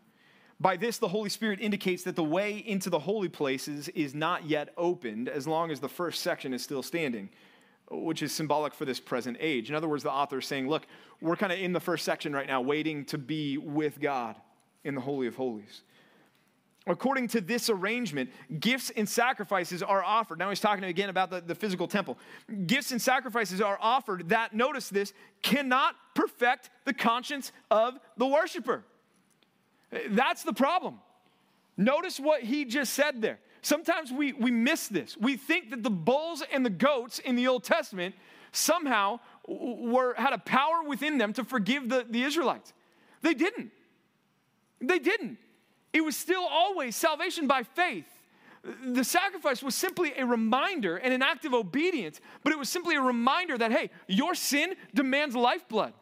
By 0.61 0.77
this, 0.77 0.98
the 0.98 1.09
Holy 1.09 1.29
Spirit 1.29 1.59
indicates 1.61 2.05
that 2.05 2.14
the 2.14 2.22
way 2.22 2.59
into 2.59 2.88
the 2.88 3.01
holy 3.01 3.29
places 3.29 3.88
is 3.88 4.14
not 4.14 4.46
yet 4.48 4.72
opened 4.77 5.29
as 5.29 5.48
long 5.48 5.72
as 5.72 5.81
the 5.81 5.88
first 5.88 6.22
section 6.22 6.55
is 6.55 6.62
still 6.62 6.85
standing, 6.85 7.31
which 7.90 8.22
is 8.22 8.33
symbolic 8.33 8.72
for 8.72 8.85
this 8.85 9.01
present 9.01 9.37
age. 9.40 9.70
In 9.70 9.75
other 9.75 9.88
words, 9.88 10.05
the 10.05 10.12
author 10.12 10.38
is 10.38 10.46
saying, 10.46 10.68
look, 10.68 10.87
we're 11.20 11.35
kind 11.35 11.53
of 11.53 11.59
in 11.59 11.72
the 11.72 11.81
first 11.81 12.05
section 12.05 12.33
right 12.33 12.46
now, 12.46 12.61
waiting 12.61 13.05
to 13.07 13.18
be 13.18 13.59
with 13.59 14.01
God 14.01 14.37
in 14.84 14.94
the 14.94 15.00
Holy 15.00 15.26
of 15.26 15.36
Holies. 15.36 15.82
According 16.86 17.28
to 17.28 17.40
this 17.40 17.70
arrangement, 17.70 18.30
gifts 18.58 18.90
and 18.96 19.08
sacrifices 19.08 19.84
are 19.84 20.02
offered. 20.02 20.40
Now 20.40 20.48
he's 20.48 20.58
talking 20.58 20.82
again 20.82 21.10
about 21.10 21.30
the, 21.30 21.40
the 21.40 21.54
physical 21.54 21.86
temple. 21.86 22.18
Gifts 22.66 22.90
and 22.90 23.00
sacrifices 23.00 23.60
are 23.60 23.78
offered 23.80 24.30
that, 24.30 24.52
notice 24.52 24.88
this, 24.88 25.12
cannot 25.42 25.94
perfect 26.14 26.70
the 26.84 26.92
conscience 26.92 27.52
of 27.70 28.00
the 28.16 28.26
worshiper. 28.26 28.82
That's 30.08 30.42
the 30.42 30.52
problem. 30.52 30.98
Notice 31.76 32.18
what 32.18 32.42
he 32.42 32.64
just 32.64 32.94
said 32.94 33.22
there. 33.22 33.38
Sometimes 33.62 34.10
we, 34.10 34.32
we 34.32 34.50
miss 34.50 34.88
this. 34.88 35.16
We 35.16 35.36
think 35.36 35.70
that 35.70 35.84
the 35.84 35.90
bulls 35.90 36.42
and 36.52 36.66
the 36.66 36.70
goats 36.70 37.20
in 37.20 37.36
the 37.36 37.46
Old 37.46 37.62
Testament 37.62 38.16
somehow 38.50 39.20
were, 39.46 40.14
had 40.14 40.32
a 40.32 40.38
power 40.38 40.82
within 40.82 41.18
them 41.18 41.32
to 41.34 41.44
forgive 41.44 41.88
the, 41.88 42.04
the 42.10 42.24
Israelites. 42.24 42.72
They 43.22 43.34
didn't. 43.34 43.70
They 44.82 44.98
didn't. 44.98 45.38
It 45.92 46.02
was 46.02 46.16
still 46.16 46.44
always 46.50 46.96
salvation 46.96 47.46
by 47.46 47.62
faith. 47.62 48.06
The 48.84 49.04
sacrifice 49.04 49.62
was 49.62 49.74
simply 49.74 50.12
a 50.16 50.24
reminder 50.24 50.96
and 50.96 51.12
an 51.12 51.22
act 51.22 51.44
of 51.44 51.54
obedience, 51.54 52.20
but 52.44 52.52
it 52.52 52.58
was 52.58 52.68
simply 52.68 52.94
a 52.94 53.00
reminder 53.00 53.58
that, 53.58 53.72
hey, 53.72 53.90
your 54.06 54.34
sin 54.34 54.74
demands 54.94 55.34
lifeblood. 55.34 55.92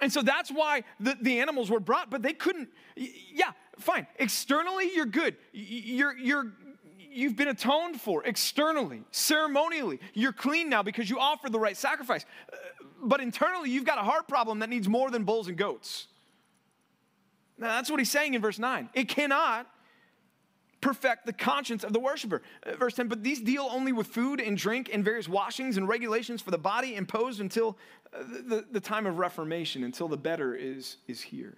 And 0.00 0.12
so 0.12 0.20
that's 0.20 0.50
why 0.50 0.82
the, 0.98 1.16
the 1.20 1.40
animals 1.40 1.70
were 1.70 1.78
brought, 1.78 2.10
but 2.10 2.22
they 2.22 2.32
couldn't, 2.32 2.68
yeah, 2.96 3.52
fine. 3.78 4.06
Externally, 4.16 4.90
you're 4.92 5.06
good. 5.06 5.36
You're, 5.52 6.18
you're, 6.18 6.52
you've 6.98 7.36
been 7.36 7.48
atoned 7.48 8.00
for 8.00 8.24
externally, 8.24 9.04
ceremonially. 9.12 10.00
You're 10.12 10.32
clean 10.32 10.68
now 10.68 10.82
because 10.82 11.08
you 11.08 11.20
offered 11.20 11.52
the 11.52 11.60
right 11.60 11.76
sacrifice. 11.76 12.26
Uh, 12.52 12.56
but 13.04 13.20
internally, 13.20 13.70
you've 13.70 13.84
got 13.84 13.98
a 13.98 14.02
heart 14.02 14.26
problem 14.26 14.58
that 14.58 14.68
needs 14.68 14.88
more 14.88 15.08
than 15.10 15.22
bulls 15.22 15.46
and 15.46 15.56
goats. 15.56 16.08
Now, 17.62 17.76
that's 17.76 17.88
what 17.88 18.00
he's 18.00 18.10
saying 18.10 18.34
in 18.34 18.42
verse 18.42 18.58
9. 18.58 18.90
It 18.92 19.08
cannot 19.08 19.68
perfect 20.80 21.26
the 21.26 21.32
conscience 21.32 21.84
of 21.84 21.92
the 21.92 22.00
worshiper. 22.00 22.42
Uh, 22.66 22.74
verse 22.74 22.94
10, 22.94 23.06
but 23.06 23.22
these 23.22 23.40
deal 23.40 23.68
only 23.70 23.92
with 23.92 24.08
food 24.08 24.40
and 24.40 24.58
drink 24.58 24.90
and 24.92 25.04
various 25.04 25.28
washings 25.28 25.76
and 25.76 25.86
regulations 25.86 26.42
for 26.42 26.50
the 26.50 26.58
body 26.58 26.96
imposed 26.96 27.40
until 27.40 27.78
uh, 28.12 28.24
the, 28.48 28.66
the 28.72 28.80
time 28.80 29.06
of 29.06 29.18
reformation, 29.18 29.84
until 29.84 30.08
the 30.08 30.16
better 30.16 30.56
is, 30.56 30.96
is 31.06 31.20
here. 31.20 31.56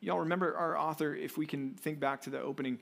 Y'all 0.00 0.20
remember 0.20 0.56
our 0.56 0.78
author, 0.78 1.12
if 1.12 1.36
we 1.36 1.44
can 1.44 1.74
think 1.74 1.98
back 1.98 2.20
to 2.20 2.30
the 2.30 2.40
opening, 2.40 2.78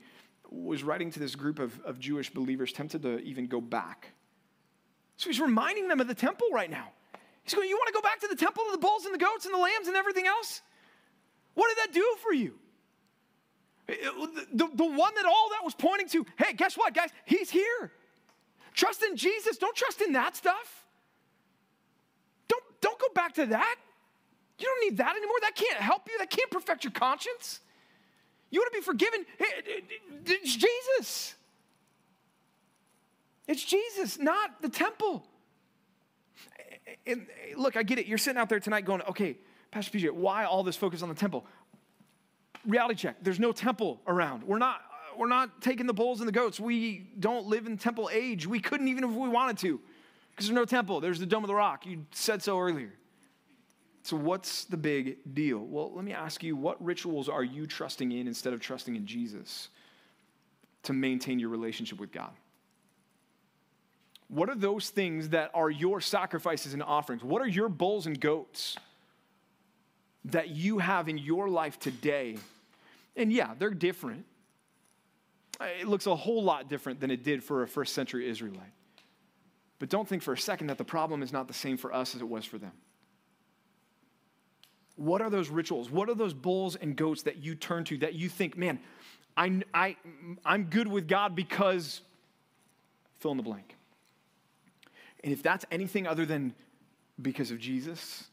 was 0.51 0.83
writing 0.83 1.09
to 1.09 1.19
this 1.19 1.35
group 1.35 1.57
of, 1.57 1.79
of 1.81 1.99
Jewish 1.99 2.31
believers 2.31 2.71
tempted 2.71 3.01
to 3.01 3.17
even 3.21 3.47
go 3.47 3.59
back. 3.59 4.11
So 5.17 5.31
he's 5.31 5.39
reminding 5.39 5.87
them 5.87 5.99
of 5.99 6.07
the 6.07 6.13
temple 6.13 6.49
right 6.53 6.69
now. 6.69 6.89
He's 7.45 7.53
going, 7.53 7.69
You 7.69 7.77
want 7.77 7.87
to 7.87 7.93
go 7.93 8.01
back 8.01 8.19
to 8.21 8.27
the 8.27 8.35
temple 8.35 8.63
of 8.65 8.73
the 8.73 8.77
bulls 8.79 9.05
and 9.05 9.13
the 9.13 9.19
goats 9.19 9.45
and 9.45 9.53
the 9.53 9.59
lambs 9.59 9.87
and 9.87 9.95
everything 9.95 10.27
else? 10.27 10.61
What 11.53 11.69
did 11.69 11.87
that 11.87 11.93
do 11.93 12.15
for 12.21 12.33
you? 12.33 12.55
Eh, 13.87 13.93
eh, 13.93 14.09
the, 14.35 14.47
the, 14.51 14.75
the 14.75 14.85
one 14.85 15.13
that 15.15 15.25
all 15.25 15.49
that 15.51 15.63
was 15.63 15.73
pointing 15.75 16.09
to, 16.09 16.25
hey, 16.37 16.53
guess 16.53 16.75
what, 16.75 16.93
guys? 16.93 17.11
He's 17.25 17.49
here. 17.49 17.91
Trust 18.73 19.03
in 19.03 19.15
Jesus. 19.15 19.57
Don't 19.57 19.75
trust 19.75 20.01
in 20.01 20.13
that 20.13 20.35
stuff. 20.35 20.85
Don't, 22.47 22.63
don't 22.81 22.99
go 22.99 23.07
back 23.13 23.33
to 23.35 23.45
that. 23.45 23.75
You 24.57 24.65
don't 24.65 24.89
need 24.89 24.97
that 24.97 25.15
anymore. 25.15 25.37
That 25.41 25.55
can't 25.55 25.77
help 25.77 26.09
you. 26.09 26.17
That 26.17 26.29
can't 26.29 26.49
perfect 26.49 26.83
your 26.83 26.91
conscience. 26.91 27.59
You 28.49 28.59
want 28.59 28.73
to 28.73 28.79
be 28.79 28.83
forgiven? 28.83 29.25
It's 30.25 30.55
Jesus. 30.55 31.35
It's 33.47 33.63
Jesus, 33.63 34.17
not 34.17 34.61
the 34.61 34.69
temple. 34.69 35.25
And 37.07 37.27
look, 37.55 37.77
I 37.77 37.83
get 37.83 37.99
it. 37.99 38.05
You're 38.05 38.17
sitting 38.17 38.39
out 38.39 38.49
there 38.49 38.59
tonight 38.59 38.85
going, 38.85 39.01
okay, 39.03 39.37
Pastor 39.71 39.97
PJ, 39.97 40.11
why 40.11 40.45
all 40.45 40.63
this 40.63 40.75
focus 40.75 41.01
on 41.01 41.09
the 41.09 41.15
temple? 41.15 41.45
Reality 42.65 42.95
check. 42.95 43.17
There's 43.21 43.39
no 43.39 43.51
temple 43.51 44.01
around. 44.07 44.43
We're 44.43 44.57
not, 44.57 44.77
uh, 44.77 45.17
we're 45.17 45.27
not 45.27 45.61
taking 45.61 45.85
the 45.85 45.93
bulls 45.93 46.19
and 46.19 46.27
the 46.27 46.31
goats. 46.31 46.59
We 46.59 47.09
don't 47.19 47.47
live 47.47 47.67
in 47.67 47.77
temple 47.77 48.09
age. 48.11 48.47
We 48.47 48.59
couldn't 48.59 48.87
even 48.87 49.03
if 49.03 49.11
we 49.11 49.29
wanted 49.29 49.57
to 49.59 49.79
because 50.31 50.47
there's 50.47 50.55
no 50.55 50.65
temple. 50.65 51.01
There's 51.01 51.19
the 51.19 51.25
Dome 51.25 51.43
of 51.43 51.47
the 51.47 51.55
Rock. 51.55 51.85
You 51.85 52.05
said 52.11 52.41
so 52.41 52.59
earlier. 52.59 52.93
So, 54.03 54.15
what's 54.15 54.65
the 54.65 54.77
big 54.77 55.17
deal? 55.33 55.59
Well, 55.59 55.91
let 55.95 56.05
me 56.05 56.13
ask 56.13 56.43
you 56.43 56.55
what 56.55 56.83
rituals 56.83 57.27
are 57.27 57.43
you 57.43 57.65
trusting 57.65 58.11
in 58.11 58.27
instead 58.27 58.53
of 58.53 58.59
trusting 58.59 58.95
in 58.95 59.07
Jesus 59.07 59.69
to 60.83 60.93
maintain 60.93 61.39
your 61.39 61.49
relationship 61.49 61.99
with 61.99 62.11
God? 62.11 62.31
What 64.27 64.49
are 64.49 64.55
those 64.55 64.89
things 64.89 65.29
that 65.29 65.51
are 65.53 65.69
your 65.69 66.01
sacrifices 66.01 66.73
and 66.73 66.81
offerings? 66.81 67.23
What 67.23 67.41
are 67.41 67.47
your 67.47 67.69
bulls 67.69 68.07
and 68.07 68.19
goats 68.19 68.77
that 70.25 70.49
you 70.49 70.79
have 70.79 71.07
in 71.07 71.17
your 71.17 71.47
life 71.47 71.79
today? 71.79 72.37
And 73.15 73.31
yeah, 73.31 73.53
they're 73.57 73.69
different. 73.69 74.25
It 75.61 75.87
looks 75.87 76.07
a 76.07 76.15
whole 76.15 76.43
lot 76.43 76.67
different 76.69 76.99
than 76.99 77.11
it 77.11 77.23
did 77.23 77.43
for 77.43 77.63
a 77.63 77.67
first 77.67 77.93
century 77.93 78.27
Israelite. 78.27 78.73
But 79.79 79.89
don't 79.89 80.07
think 80.07 80.23
for 80.23 80.33
a 80.33 80.37
second 80.37 80.67
that 80.67 80.77
the 80.77 80.85
problem 80.85 81.21
is 81.21 81.31
not 81.31 81.47
the 81.47 81.53
same 81.53 81.77
for 81.77 81.93
us 81.93 82.15
as 82.15 82.21
it 82.21 82.27
was 82.27 82.45
for 82.45 82.57
them. 82.57 82.71
What 84.95 85.21
are 85.21 85.29
those 85.29 85.49
rituals? 85.49 85.91
What 85.91 86.09
are 86.09 86.15
those 86.15 86.33
bulls 86.33 86.75
and 86.75 86.95
goats 86.95 87.23
that 87.23 87.37
you 87.37 87.55
turn 87.55 87.83
to 87.85 87.97
that 87.99 88.15
you 88.15 88.29
think, 88.29 88.57
man, 88.57 88.79
I, 89.35 89.61
I, 89.73 89.97
I'm 90.45 90.65
good 90.65 90.87
with 90.87 91.07
God 91.07 91.35
because 91.35 92.01
fill 93.19 93.31
in 93.31 93.37
the 93.37 93.43
blank? 93.43 93.74
And 95.25 95.33
if 95.33 95.41
that's 95.41 95.65
anything 95.71 96.05
other 96.05 96.23
than 96.23 96.53
because 97.19 97.49
of 97.49 97.57
Jesus, 97.57 98.25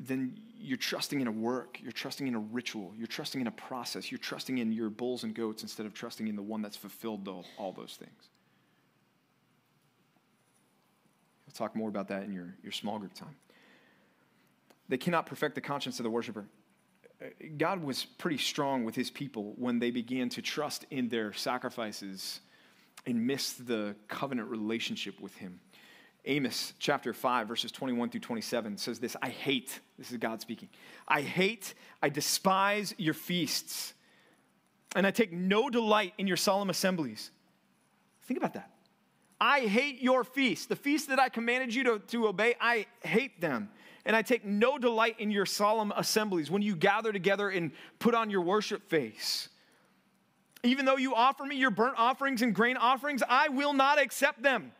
then 0.00 0.36
you're 0.58 0.76
trusting 0.76 1.20
in 1.20 1.28
a 1.28 1.32
work, 1.32 1.78
you're 1.80 1.92
trusting 1.92 2.26
in 2.26 2.34
a 2.34 2.40
ritual, 2.40 2.92
you're 2.96 3.06
trusting 3.06 3.40
in 3.40 3.46
a 3.46 3.52
process, 3.52 4.10
you're 4.10 4.18
trusting 4.18 4.58
in 4.58 4.72
your 4.72 4.90
bulls 4.90 5.22
and 5.22 5.34
goats 5.34 5.62
instead 5.62 5.86
of 5.86 5.94
trusting 5.94 6.26
in 6.26 6.34
the 6.34 6.42
one 6.42 6.62
that's 6.62 6.76
fulfilled 6.76 7.28
all, 7.28 7.46
all 7.58 7.70
those 7.70 7.96
things. 7.96 8.28
We'll 11.46 11.54
talk 11.54 11.76
more 11.76 11.88
about 11.88 12.08
that 12.08 12.24
in 12.24 12.32
your, 12.32 12.56
your 12.64 12.72
small 12.72 12.98
group 12.98 13.14
time. 13.14 13.36
They 14.88 14.98
cannot 14.98 15.26
perfect 15.26 15.54
the 15.54 15.60
conscience 15.60 16.00
of 16.00 16.02
the 16.02 16.10
worshiper. 16.10 16.44
Uh, 17.22 17.26
God 17.56 17.84
was 17.84 18.04
pretty 18.04 18.38
strong 18.38 18.84
with 18.84 18.96
his 18.96 19.12
people 19.12 19.54
when 19.56 19.78
they 19.78 19.92
began 19.92 20.28
to 20.30 20.42
trust 20.42 20.86
in 20.90 21.08
their 21.08 21.32
sacrifices 21.32 22.40
and 23.08 23.26
miss 23.26 23.54
the 23.54 23.96
covenant 24.06 24.50
relationship 24.50 25.18
with 25.18 25.34
him. 25.36 25.60
Amos 26.26 26.74
chapter 26.78 27.14
5, 27.14 27.48
verses 27.48 27.72
21 27.72 28.10
through 28.10 28.20
27 28.20 28.76
says 28.76 28.98
this 28.98 29.16
I 29.22 29.30
hate, 29.30 29.80
this 29.98 30.10
is 30.10 30.18
God 30.18 30.42
speaking, 30.42 30.68
I 31.06 31.22
hate, 31.22 31.72
I 32.02 32.10
despise 32.10 32.94
your 32.98 33.14
feasts, 33.14 33.94
and 34.94 35.06
I 35.06 35.10
take 35.10 35.32
no 35.32 35.70
delight 35.70 36.12
in 36.18 36.26
your 36.26 36.36
solemn 36.36 36.68
assemblies. 36.68 37.30
Think 38.24 38.36
about 38.36 38.52
that. 38.54 38.70
I 39.40 39.60
hate 39.60 40.02
your 40.02 40.22
feasts. 40.22 40.66
The 40.66 40.76
feasts 40.76 41.08
that 41.08 41.18
I 41.18 41.30
commanded 41.30 41.74
you 41.74 41.84
to, 41.84 41.98
to 42.08 42.28
obey, 42.28 42.56
I 42.60 42.86
hate 43.02 43.40
them. 43.40 43.70
And 44.04 44.14
I 44.14 44.20
take 44.20 44.44
no 44.44 44.76
delight 44.76 45.16
in 45.18 45.30
your 45.30 45.46
solemn 45.46 45.92
assemblies 45.96 46.50
when 46.50 46.60
you 46.60 46.76
gather 46.76 47.12
together 47.12 47.48
and 47.48 47.70
put 48.00 48.14
on 48.14 48.28
your 48.28 48.42
worship 48.42 48.88
face. 48.90 49.48
Even 50.62 50.84
though 50.84 50.96
you 50.96 51.14
offer 51.14 51.44
me 51.44 51.56
your 51.56 51.70
burnt 51.70 51.94
offerings 51.96 52.42
and 52.42 52.54
grain 52.54 52.76
offerings, 52.76 53.22
I 53.28 53.48
will 53.48 53.72
not 53.72 54.00
accept 54.00 54.42
them. 54.42 54.72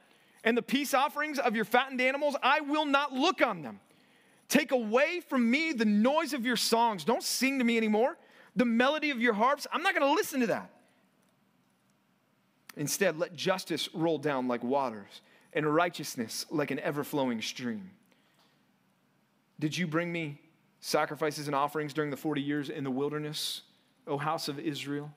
And 0.45 0.57
the 0.57 0.63
peace 0.63 0.95
offerings 0.95 1.39
of 1.39 1.55
your 1.55 1.65
fattened 1.65 2.01
animals, 2.01 2.37
I 2.43 2.61
will 2.61 2.87
not 2.87 3.13
look 3.13 3.43
on 3.43 3.63
them. 3.63 3.81
Take 4.49 4.73
away 4.73 5.21
from 5.21 5.51
me 5.51 5.73
the 5.73 5.85
noise 5.85 6.33
of 6.33 6.45
your 6.45 6.57
songs. 6.57 7.05
Don't 7.05 7.23
sing 7.23 7.59
to 7.59 7.65
me 7.65 7.77
anymore. 7.77 8.17
The 8.57 8.65
melody 8.65 9.11
of 9.11 9.21
your 9.21 9.35
harps, 9.35 9.67
I'm 9.73 9.83
not 9.83 9.95
going 9.95 10.07
to 10.07 10.15
listen 10.15 10.41
to 10.41 10.47
that. 10.49 10.71
Instead, 12.77 13.19
let 13.19 13.35
justice 13.35 13.89
roll 13.93 14.19
down 14.19 14.49
like 14.49 14.63
waters 14.63 15.21
and 15.53 15.67
righteousness 15.73 16.47
like 16.51 16.71
an 16.71 16.79
ever 16.79 17.05
flowing 17.05 17.43
stream. 17.43 17.91
Did 19.61 19.77
you 19.77 19.87
bring 19.87 20.11
me 20.11 20.41
sacrifices 20.81 21.49
and 21.49 21.55
offerings 21.55 21.93
during 21.93 22.11
the 22.11 22.17
40 22.17 22.41
years 22.41 22.71
in 22.71 22.85
the 22.85 22.91
wilderness, 22.91 23.63
O 24.07 24.17
house 24.17 24.49
of 24.49 24.59
Israel? 24.59 25.13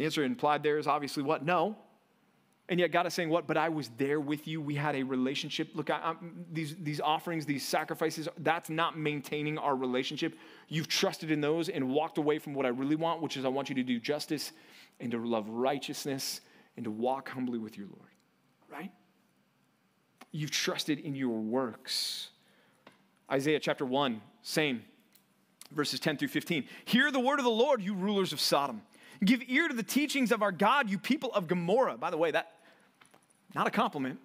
The 0.00 0.06
answer 0.06 0.24
implied 0.24 0.62
there 0.62 0.78
is 0.78 0.86
obviously 0.86 1.22
what? 1.22 1.44
No. 1.44 1.76
And 2.70 2.80
yet 2.80 2.90
God 2.90 3.06
is 3.06 3.12
saying 3.12 3.28
what? 3.28 3.46
But 3.46 3.58
I 3.58 3.68
was 3.68 3.90
there 3.98 4.18
with 4.18 4.48
you. 4.48 4.58
We 4.62 4.74
had 4.74 4.96
a 4.96 5.02
relationship. 5.02 5.72
Look, 5.74 5.90
I, 5.90 6.14
these, 6.50 6.74
these 6.76 7.02
offerings, 7.02 7.44
these 7.44 7.68
sacrifices, 7.68 8.26
that's 8.38 8.70
not 8.70 8.98
maintaining 8.98 9.58
our 9.58 9.76
relationship. 9.76 10.38
You've 10.68 10.88
trusted 10.88 11.30
in 11.30 11.42
those 11.42 11.68
and 11.68 11.90
walked 11.90 12.16
away 12.16 12.38
from 12.38 12.54
what 12.54 12.64
I 12.64 12.70
really 12.70 12.96
want, 12.96 13.20
which 13.20 13.36
is 13.36 13.44
I 13.44 13.48
want 13.48 13.68
you 13.68 13.74
to 13.74 13.82
do 13.82 14.00
justice 14.00 14.52
and 15.00 15.10
to 15.10 15.18
love 15.18 15.46
righteousness 15.50 16.40
and 16.78 16.84
to 16.84 16.90
walk 16.90 17.28
humbly 17.28 17.58
with 17.58 17.76
your 17.76 17.88
Lord, 17.88 18.08
right? 18.70 18.92
You've 20.32 20.50
trusted 20.50 21.00
in 21.00 21.14
your 21.14 21.40
works. 21.40 22.30
Isaiah 23.30 23.60
chapter 23.60 23.84
1, 23.84 24.22
same, 24.40 24.82
verses 25.72 26.00
10 26.00 26.16
through 26.16 26.28
15. 26.28 26.64
Hear 26.86 27.12
the 27.12 27.20
word 27.20 27.38
of 27.38 27.44
the 27.44 27.50
Lord, 27.50 27.82
you 27.82 27.92
rulers 27.92 28.32
of 28.32 28.40
Sodom. 28.40 28.80
Give 29.24 29.42
ear 29.48 29.68
to 29.68 29.74
the 29.74 29.82
teachings 29.82 30.32
of 30.32 30.42
our 30.42 30.52
God, 30.52 30.90
you 30.90 30.98
people 30.98 31.30
of 31.32 31.46
Gomorrah. 31.46 31.98
By 31.98 32.10
the 32.10 32.16
way, 32.16 32.30
that 32.30 32.52
not 33.54 33.66
a 33.66 33.70
compliment. 33.70 34.18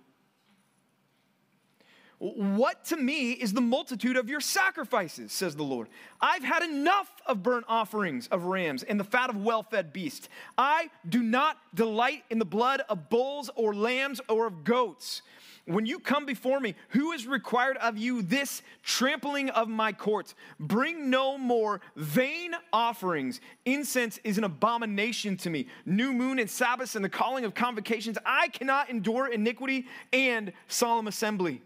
What 2.17 2.85
to 2.85 2.97
me 2.97 3.33
is 3.33 3.51
the 3.51 3.61
multitude 3.61 4.15
of 4.15 4.29
your 4.29 4.39
sacrifices, 4.39 5.33
says 5.33 5.55
the 5.55 5.63
Lord. 5.63 5.89
I've 6.21 6.43
had 6.43 6.63
enough 6.63 7.09
of 7.25 7.43
burnt 7.43 7.65
offerings 7.67 8.27
of 8.27 8.45
rams 8.45 8.83
and 8.83 8.97
the 8.97 9.03
fat 9.03 9.29
of 9.29 9.43
well 9.43 9.63
fed 9.63 9.91
beasts. 9.91 10.29
I 10.57 10.89
do 11.07 11.21
not 11.21 11.57
delight 11.73 12.23
in 12.29 12.39
the 12.39 12.45
blood 12.45 12.81
of 12.87 13.09
bulls 13.09 13.49
or 13.55 13.75
lambs 13.75 14.21
or 14.29 14.47
of 14.47 14.63
goats. 14.63 15.23
When 15.65 15.87
you 15.87 15.97
come 15.97 16.27
before 16.27 16.59
me, 16.59 16.75
who 16.89 17.11
is 17.11 17.25
required 17.25 17.77
of 17.77 17.97
you 17.97 18.21
this 18.21 18.61
trampling 18.83 19.49
of 19.49 19.67
my 19.67 19.93
courts? 19.93 20.35
Bring 20.59 21.09
no 21.09 21.39
more 21.39 21.81
vain 21.95 22.53
offerings. 22.71 23.41
Incense 23.65 24.19
is 24.23 24.37
an 24.37 24.43
abomination 24.43 25.37
to 25.37 25.49
me. 25.49 25.65
New 25.87 26.13
moon 26.13 26.37
and 26.37 26.47
Sabbaths 26.47 26.95
and 26.95 27.03
the 27.03 27.09
calling 27.09 27.45
of 27.45 27.55
convocations. 27.55 28.19
I 28.27 28.49
cannot 28.49 28.91
endure 28.91 29.27
iniquity 29.27 29.87
and 30.13 30.53
solemn 30.67 31.07
assembly. 31.07 31.63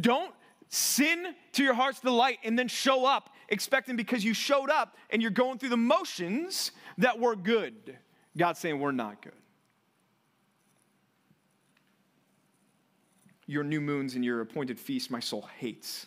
Don't 0.00 0.32
sin 0.70 1.34
to 1.52 1.62
your 1.62 1.74
heart's 1.74 2.00
delight 2.00 2.38
and 2.42 2.58
then 2.58 2.68
show 2.68 3.04
up 3.04 3.34
expecting 3.50 3.96
because 3.96 4.24
you 4.24 4.32
showed 4.32 4.70
up 4.70 4.96
and 5.10 5.20
you're 5.20 5.30
going 5.30 5.58
through 5.58 5.68
the 5.68 5.76
motions 5.76 6.72
that 6.96 7.18
we're 7.20 7.36
good. 7.36 7.98
God's 8.36 8.60
saying 8.60 8.80
we're 8.80 8.92
not 8.92 9.20
good. 9.20 9.32
Your 13.46 13.62
new 13.64 13.80
moons 13.80 14.14
and 14.14 14.24
your 14.24 14.40
appointed 14.40 14.78
feasts, 14.78 15.10
my 15.10 15.20
soul 15.20 15.48
hates. 15.58 16.06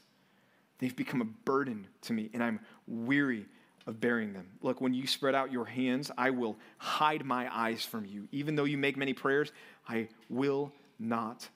They've 0.80 0.96
become 0.96 1.22
a 1.22 1.26
burden 1.26 1.88
to 2.02 2.14
me, 2.14 2.30
and 2.34 2.44
I'm 2.44 2.60
weary 2.88 3.46
of 3.88 4.00
bearing 4.00 4.34
them. 4.34 4.48
Look, 4.62 4.82
when 4.82 4.94
you 4.94 5.08
spread 5.08 5.36
out 5.36 5.52
your 5.52 5.66
hands, 5.66 6.12
I 6.18 6.30
will 6.30 6.58
hide 6.78 7.26
my 7.26 7.54
eyes 7.54 7.84
from 7.84 8.06
you. 8.06 8.28
Even 8.32 8.56
though 8.56 8.66
you 8.66 8.78
make 8.78 8.98
many 8.98 9.14
prayers, 9.14 9.52
I 9.88 10.10
will 10.30 10.74
not 11.00 11.48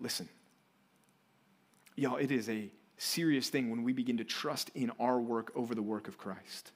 listen. 0.00 0.28
Y'all, 1.96 2.16
it 2.16 2.30
is 2.30 2.48
a 2.48 2.70
serious 2.96 3.48
thing 3.48 3.70
when 3.70 3.82
we 3.82 3.92
begin 3.92 4.16
to 4.18 4.24
trust 4.24 4.70
in 4.74 4.90
our 4.98 5.20
work 5.20 5.52
over 5.54 5.74
the 5.74 5.82
work 5.82 6.08
of 6.08 6.18
Christ. 6.18 6.72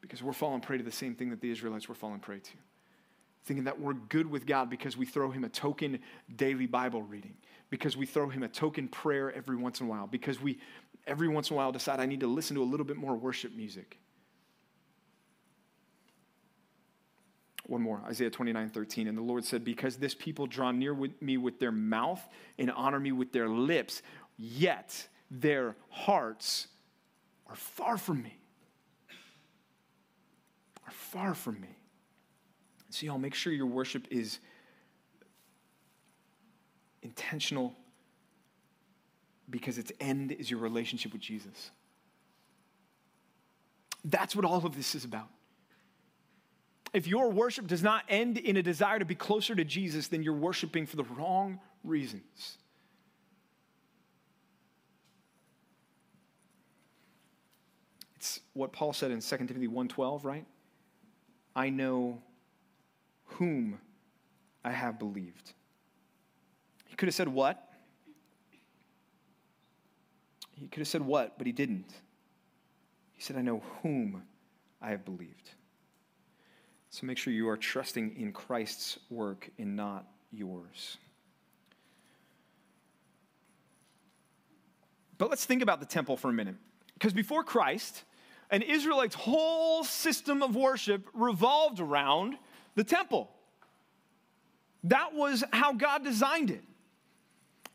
Because 0.00 0.22
we're 0.22 0.32
falling 0.32 0.60
prey 0.60 0.78
to 0.78 0.84
the 0.84 0.90
same 0.92 1.14
thing 1.14 1.30
that 1.30 1.40
the 1.40 1.50
Israelites 1.50 1.88
were 1.88 1.94
falling 1.94 2.20
prey 2.20 2.38
to 2.38 2.50
thinking 3.44 3.64
that 3.64 3.80
we're 3.80 3.94
good 3.94 4.30
with 4.30 4.46
God 4.46 4.70
because 4.70 4.96
we 4.96 5.06
throw 5.06 5.30
him 5.30 5.44
a 5.44 5.48
token 5.48 6.00
daily 6.36 6.66
Bible 6.66 7.02
reading, 7.02 7.34
because 7.70 7.96
we 7.96 8.06
throw 8.06 8.28
him 8.28 8.42
a 8.42 8.48
token 8.48 8.88
prayer 8.88 9.32
every 9.32 9.56
once 9.56 9.80
in 9.80 9.86
a 9.86 9.90
while, 9.90 10.06
because 10.06 10.40
we 10.40 10.58
every 11.06 11.28
once 11.28 11.50
in 11.50 11.54
a 11.54 11.56
while 11.56 11.72
decide 11.72 12.00
I 12.00 12.06
need 12.06 12.20
to 12.20 12.26
listen 12.26 12.56
to 12.56 12.62
a 12.62 12.64
little 12.64 12.86
bit 12.86 12.96
more 12.96 13.14
worship 13.14 13.54
music. 13.54 13.98
One 17.66 17.82
more, 17.82 18.02
Isaiah 18.06 18.30
29, 18.30 18.70
13. 18.70 19.06
And 19.06 19.16
the 19.16 19.22
Lord 19.22 19.44
said, 19.44 19.64
Because 19.64 19.96
this 19.96 20.12
people 20.12 20.48
draw 20.48 20.72
near 20.72 20.92
with 20.92 21.22
me 21.22 21.36
with 21.36 21.60
their 21.60 21.70
mouth 21.70 22.20
and 22.58 22.68
honor 22.72 22.98
me 22.98 23.12
with 23.12 23.32
their 23.32 23.48
lips, 23.48 24.02
yet 24.36 25.06
their 25.30 25.76
hearts 25.88 26.66
are 27.46 27.54
far 27.54 27.96
from 27.96 28.22
me. 28.24 28.36
are 30.84 30.92
far 30.92 31.34
from 31.34 31.60
me. 31.60 31.79
So, 32.90 33.06
y'all, 33.06 33.18
make 33.18 33.34
sure 33.34 33.52
your 33.52 33.66
worship 33.66 34.06
is 34.10 34.40
intentional 37.02 37.74
because 39.48 39.78
its 39.78 39.92
end 40.00 40.32
is 40.32 40.50
your 40.50 40.60
relationship 40.60 41.12
with 41.12 41.20
Jesus. 41.20 41.70
That's 44.04 44.34
what 44.34 44.44
all 44.44 44.64
of 44.64 44.76
this 44.76 44.94
is 44.94 45.04
about. 45.04 45.28
If 46.92 47.06
your 47.06 47.30
worship 47.30 47.68
does 47.68 47.82
not 47.82 48.04
end 48.08 48.38
in 48.38 48.56
a 48.56 48.62
desire 48.62 48.98
to 48.98 49.04
be 49.04 49.14
closer 49.14 49.54
to 49.54 49.64
Jesus, 49.64 50.08
then 50.08 50.22
you're 50.22 50.34
worshiping 50.34 50.86
for 50.86 50.96
the 50.96 51.04
wrong 51.04 51.60
reasons. 51.84 52.58
It's 58.16 58.40
what 58.52 58.72
Paul 58.72 58.92
said 58.92 59.12
in 59.12 59.20
2 59.20 59.36
Timothy 59.46 59.68
1:12, 59.68 60.24
right? 60.24 60.44
I 61.54 61.70
know 61.70 62.20
whom 63.32 63.78
I 64.64 64.70
have 64.72 64.98
believed. 64.98 65.52
He 66.86 66.96
could 66.96 67.08
have 67.08 67.14
said 67.14 67.28
what? 67.28 67.66
He 70.56 70.68
could 70.68 70.80
have 70.80 70.88
said 70.88 71.02
what, 71.02 71.38
but 71.38 71.46
he 71.46 71.52
didn't. 71.52 71.90
He 73.12 73.22
said, 73.22 73.36
I 73.36 73.42
know 73.42 73.62
whom 73.82 74.22
I 74.80 74.90
have 74.90 75.04
believed. 75.04 75.50
So 76.90 77.06
make 77.06 77.18
sure 77.18 77.32
you 77.32 77.48
are 77.48 77.56
trusting 77.56 78.16
in 78.16 78.32
Christ's 78.32 78.98
work 79.08 79.48
and 79.58 79.76
not 79.76 80.06
yours. 80.32 80.98
But 85.16 85.30
let's 85.30 85.44
think 85.44 85.62
about 85.62 85.80
the 85.80 85.86
temple 85.86 86.16
for 86.16 86.28
a 86.28 86.32
minute. 86.32 86.56
Because 86.94 87.12
before 87.12 87.44
Christ, 87.44 88.04
an 88.50 88.62
Israelite's 88.62 89.14
whole 89.14 89.84
system 89.84 90.42
of 90.42 90.56
worship 90.56 91.06
revolved 91.14 91.78
around 91.78 92.36
the 92.74 92.84
temple. 92.84 93.30
That 94.84 95.14
was 95.14 95.44
how 95.52 95.72
God 95.72 96.04
designed 96.04 96.50
it. 96.50 96.64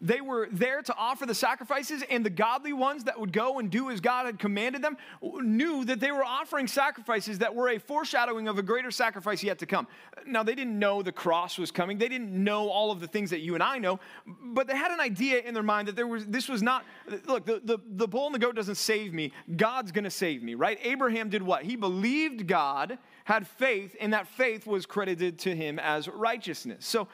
They 0.05 0.21
were 0.21 0.47
there 0.51 0.83
to 0.83 0.95
offer 0.95 1.25
the 1.25 1.33
sacrifices, 1.33 2.03
and 2.11 2.23
the 2.23 2.29
godly 2.29 2.73
ones 2.73 3.05
that 3.05 3.19
would 3.19 3.33
go 3.33 3.57
and 3.57 3.71
do 3.71 3.89
as 3.89 3.99
God 3.99 4.27
had 4.27 4.37
commanded 4.37 4.83
them 4.83 4.97
knew 5.41 5.83
that 5.85 5.99
they 5.99 6.11
were 6.11 6.23
offering 6.23 6.67
sacrifices 6.67 7.39
that 7.39 7.55
were 7.55 7.69
a 7.69 7.79
foreshadowing 7.79 8.47
of 8.47 8.59
a 8.59 8.61
greater 8.61 8.91
sacrifice 8.91 9.41
yet 9.41 9.57
to 9.59 9.65
come. 9.65 9.87
Now, 10.27 10.43
they 10.43 10.53
didn't 10.53 10.77
know 10.77 11.01
the 11.01 11.11
cross 11.11 11.57
was 11.57 11.71
coming, 11.71 11.97
they 11.97 12.07
didn't 12.07 12.31
know 12.31 12.69
all 12.69 12.91
of 12.91 12.99
the 12.99 13.07
things 13.07 13.31
that 13.31 13.39
you 13.39 13.55
and 13.55 13.63
I 13.63 13.79
know, 13.79 13.99
but 14.27 14.67
they 14.67 14.75
had 14.75 14.91
an 14.91 14.99
idea 14.99 15.39
in 15.39 15.55
their 15.55 15.63
mind 15.63 15.87
that 15.87 15.95
there 15.95 16.05
was, 16.05 16.27
this 16.27 16.47
was 16.47 16.61
not, 16.61 16.85
look, 17.25 17.45
the, 17.45 17.61
the, 17.63 17.79
the 17.95 18.07
bull 18.07 18.27
and 18.27 18.35
the 18.35 18.39
goat 18.39 18.55
doesn't 18.55 18.75
save 18.75 19.11
me, 19.11 19.31
God's 19.57 19.91
gonna 19.91 20.11
save 20.11 20.43
me, 20.43 20.53
right? 20.53 20.77
Abraham 20.83 21.29
did 21.29 21.41
what? 21.41 21.63
He 21.63 21.75
believed 21.75 22.45
God, 22.45 22.99
had 23.23 23.47
faith, 23.47 23.95
and 23.99 24.13
that 24.13 24.27
faith 24.27 24.67
was 24.67 24.85
credited 24.85 25.39
to 25.39 25.55
him 25.55 25.79
as 25.79 26.07
righteousness. 26.07 26.85
So 26.85 27.07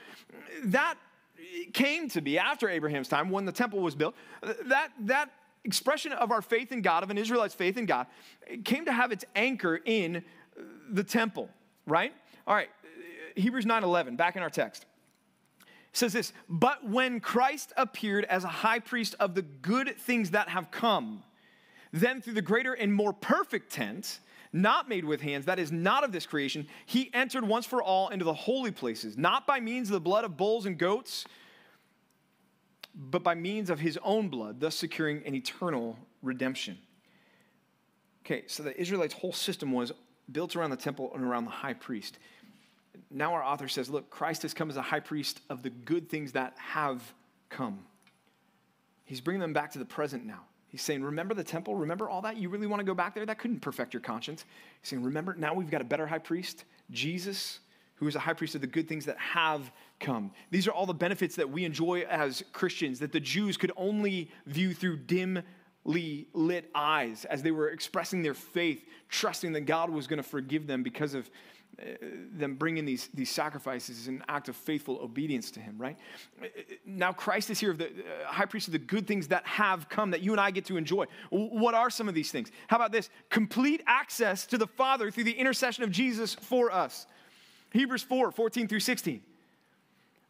that 0.65 0.97
came 1.73 2.09
to 2.09 2.21
be 2.21 2.37
after 2.37 2.69
Abraham's 2.69 3.07
time 3.07 3.29
when 3.29 3.45
the 3.45 3.51
temple 3.51 3.79
was 3.79 3.95
built, 3.95 4.15
that, 4.65 4.89
that 5.01 5.31
expression 5.63 6.11
of 6.13 6.31
our 6.31 6.41
faith 6.41 6.71
in 6.71 6.81
God, 6.81 7.03
of 7.03 7.09
an 7.09 7.17
Israelite's 7.17 7.53
faith 7.53 7.77
in 7.77 7.85
God, 7.85 8.07
came 8.63 8.85
to 8.85 8.91
have 8.91 9.11
its 9.11 9.25
anchor 9.35 9.79
in 9.85 10.23
the 10.89 11.03
temple, 11.03 11.49
right? 11.85 12.13
All 12.47 12.55
right, 12.55 12.69
Hebrews 13.35 13.65
9 13.65 13.83
11, 13.83 14.15
back 14.15 14.35
in 14.35 14.41
our 14.41 14.49
text. 14.49 14.85
says 15.93 16.13
this, 16.13 16.33
but 16.49 16.87
when 16.87 17.19
Christ 17.19 17.73
appeared 17.77 18.25
as 18.25 18.43
a 18.43 18.49
high 18.49 18.79
priest 18.79 19.15
of 19.19 19.35
the 19.35 19.41
good 19.41 19.97
things 19.97 20.31
that 20.31 20.49
have 20.49 20.71
come, 20.71 21.23
then 21.91 22.21
through 22.21 22.33
the 22.33 22.41
greater 22.41 22.73
and 22.73 22.93
more 22.93 23.13
perfect 23.13 23.71
tent, 23.71 24.19
not 24.53 24.89
made 24.89 25.05
with 25.05 25.21
hands, 25.21 25.45
that 25.45 25.59
is 25.59 25.71
not 25.71 26.03
of 26.03 26.11
this 26.11 26.25
creation, 26.25 26.67
he 26.85 27.09
entered 27.13 27.47
once 27.47 27.65
for 27.65 27.81
all 27.81 28.09
into 28.09 28.25
the 28.25 28.33
holy 28.33 28.71
places, 28.71 29.17
not 29.17 29.47
by 29.47 29.59
means 29.59 29.89
of 29.89 29.93
the 29.93 30.01
blood 30.01 30.25
of 30.25 30.35
bulls 30.35 30.65
and 30.65 30.77
goats, 30.77 31.25
but 32.93 33.23
by 33.23 33.35
means 33.35 33.69
of 33.69 33.79
his 33.79 33.97
own 34.03 34.29
blood, 34.29 34.59
thus 34.59 34.75
securing 34.75 35.25
an 35.25 35.35
eternal 35.35 35.97
redemption. 36.21 36.77
Okay, 38.25 38.43
so 38.47 38.63
the 38.63 38.79
Israelites' 38.79 39.13
whole 39.13 39.33
system 39.33 39.71
was 39.71 39.91
built 40.31 40.55
around 40.55 40.69
the 40.69 40.77
temple 40.77 41.11
and 41.13 41.23
around 41.23 41.45
the 41.45 41.51
high 41.51 41.73
priest. 41.73 42.17
Now 43.09 43.33
our 43.33 43.43
author 43.43 43.67
says, 43.67 43.89
look, 43.89 44.09
Christ 44.09 44.43
has 44.43 44.53
come 44.53 44.69
as 44.69 44.77
a 44.77 44.81
high 44.81 44.99
priest 44.99 45.41
of 45.49 45.63
the 45.63 45.69
good 45.69 46.09
things 46.09 46.33
that 46.33 46.53
have 46.57 47.01
come. 47.49 47.79
He's 49.03 49.21
bringing 49.21 49.41
them 49.41 49.53
back 49.53 49.71
to 49.71 49.79
the 49.79 49.85
present 49.85 50.25
now. 50.25 50.41
He's 50.71 50.81
saying, 50.81 51.03
Remember 51.03 51.33
the 51.33 51.43
temple? 51.43 51.75
Remember 51.75 52.09
all 52.09 52.21
that? 52.21 52.37
You 52.37 52.47
really 52.47 52.65
want 52.65 52.79
to 52.79 52.85
go 52.85 52.93
back 52.93 53.13
there? 53.13 53.25
That 53.25 53.39
couldn't 53.39 53.59
perfect 53.59 53.93
your 53.93 53.99
conscience. 53.99 54.45
He's 54.81 54.89
saying, 54.89 55.03
Remember, 55.03 55.35
now 55.37 55.53
we've 55.53 55.69
got 55.69 55.81
a 55.81 55.83
better 55.83 56.07
high 56.07 56.17
priest, 56.17 56.63
Jesus, 56.91 57.59
who 58.01 58.07
is 58.07 58.15
a 58.15 58.19
high 58.19 58.33
priest 58.33 58.55
of 58.55 58.61
the 58.61 58.67
good 58.67 58.89
things 58.89 59.05
that 59.05 59.17
have 59.19 59.71
come. 59.99 60.31
These 60.49 60.67
are 60.67 60.71
all 60.71 60.87
the 60.87 60.93
benefits 60.93 61.35
that 61.35 61.47
we 61.47 61.65
enjoy 61.65 62.01
as 62.09 62.43
Christians 62.51 62.97
that 62.97 63.11
the 63.11 63.19
Jews 63.19 63.57
could 63.57 63.71
only 63.77 64.31
view 64.47 64.73
through 64.73 64.97
dimly 64.97 66.27
lit 66.33 66.71
eyes 66.73 67.25
as 67.25 67.43
they 67.43 67.51
were 67.51 67.69
expressing 67.69 68.23
their 68.23 68.33
faith, 68.33 68.83
trusting 69.07 69.53
that 69.53 69.61
God 69.61 69.91
was 69.91 70.07
going 70.07 70.17
to 70.17 70.27
forgive 70.27 70.65
them 70.65 70.81
because 70.81 71.13
of 71.13 71.29
uh, 71.79 71.83
them 72.33 72.55
bringing 72.55 72.85
these, 72.85 73.07
these 73.13 73.29
sacrifices 73.29 73.99
as 73.99 74.07
an 74.07 74.23
act 74.27 74.49
of 74.49 74.55
faithful 74.55 74.97
obedience 75.03 75.51
to 75.51 75.59
him, 75.59 75.75
right? 75.77 75.97
Now, 76.83 77.13
Christ 77.13 77.51
is 77.51 77.59
here, 77.59 77.73
the 77.73 77.85
uh, 77.85 78.25
high 78.25 78.45
priest 78.45 78.67
of 78.67 78.71
the 78.71 78.79
good 78.79 79.05
things 79.05 79.27
that 79.27 79.45
have 79.45 79.89
come 79.89 80.09
that 80.09 80.21
you 80.21 80.31
and 80.31 80.41
I 80.41 80.49
get 80.49 80.65
to 80.65 80.77
enjoy. 80.77 81.05
What 81.29 81.75
are 81.75 81.91
some 81.91 82.09
of 82.09 82.15
these 82.15 82.31
things? 82.31 82.51
How 82.67 82.77
about 82.77 82.91
this? 82.91 83.11
Complete 83.29 83.83
access 83.85 84.47
to 84.47 84.57
the 84.57 84.65
Father 84.65 85.11
through 85.11 85.25
the 85.25 85.33
intercession 85.33 85.83
of 85.83 85.91
Jesus 85.91 86.33
for 86.33 86.71
us. 86.71 87.05
Hebrews 87.71 88.03
4 88.03 88.31
14 88.31 88.67
through 88.67 88.79
16. 88.79 89.21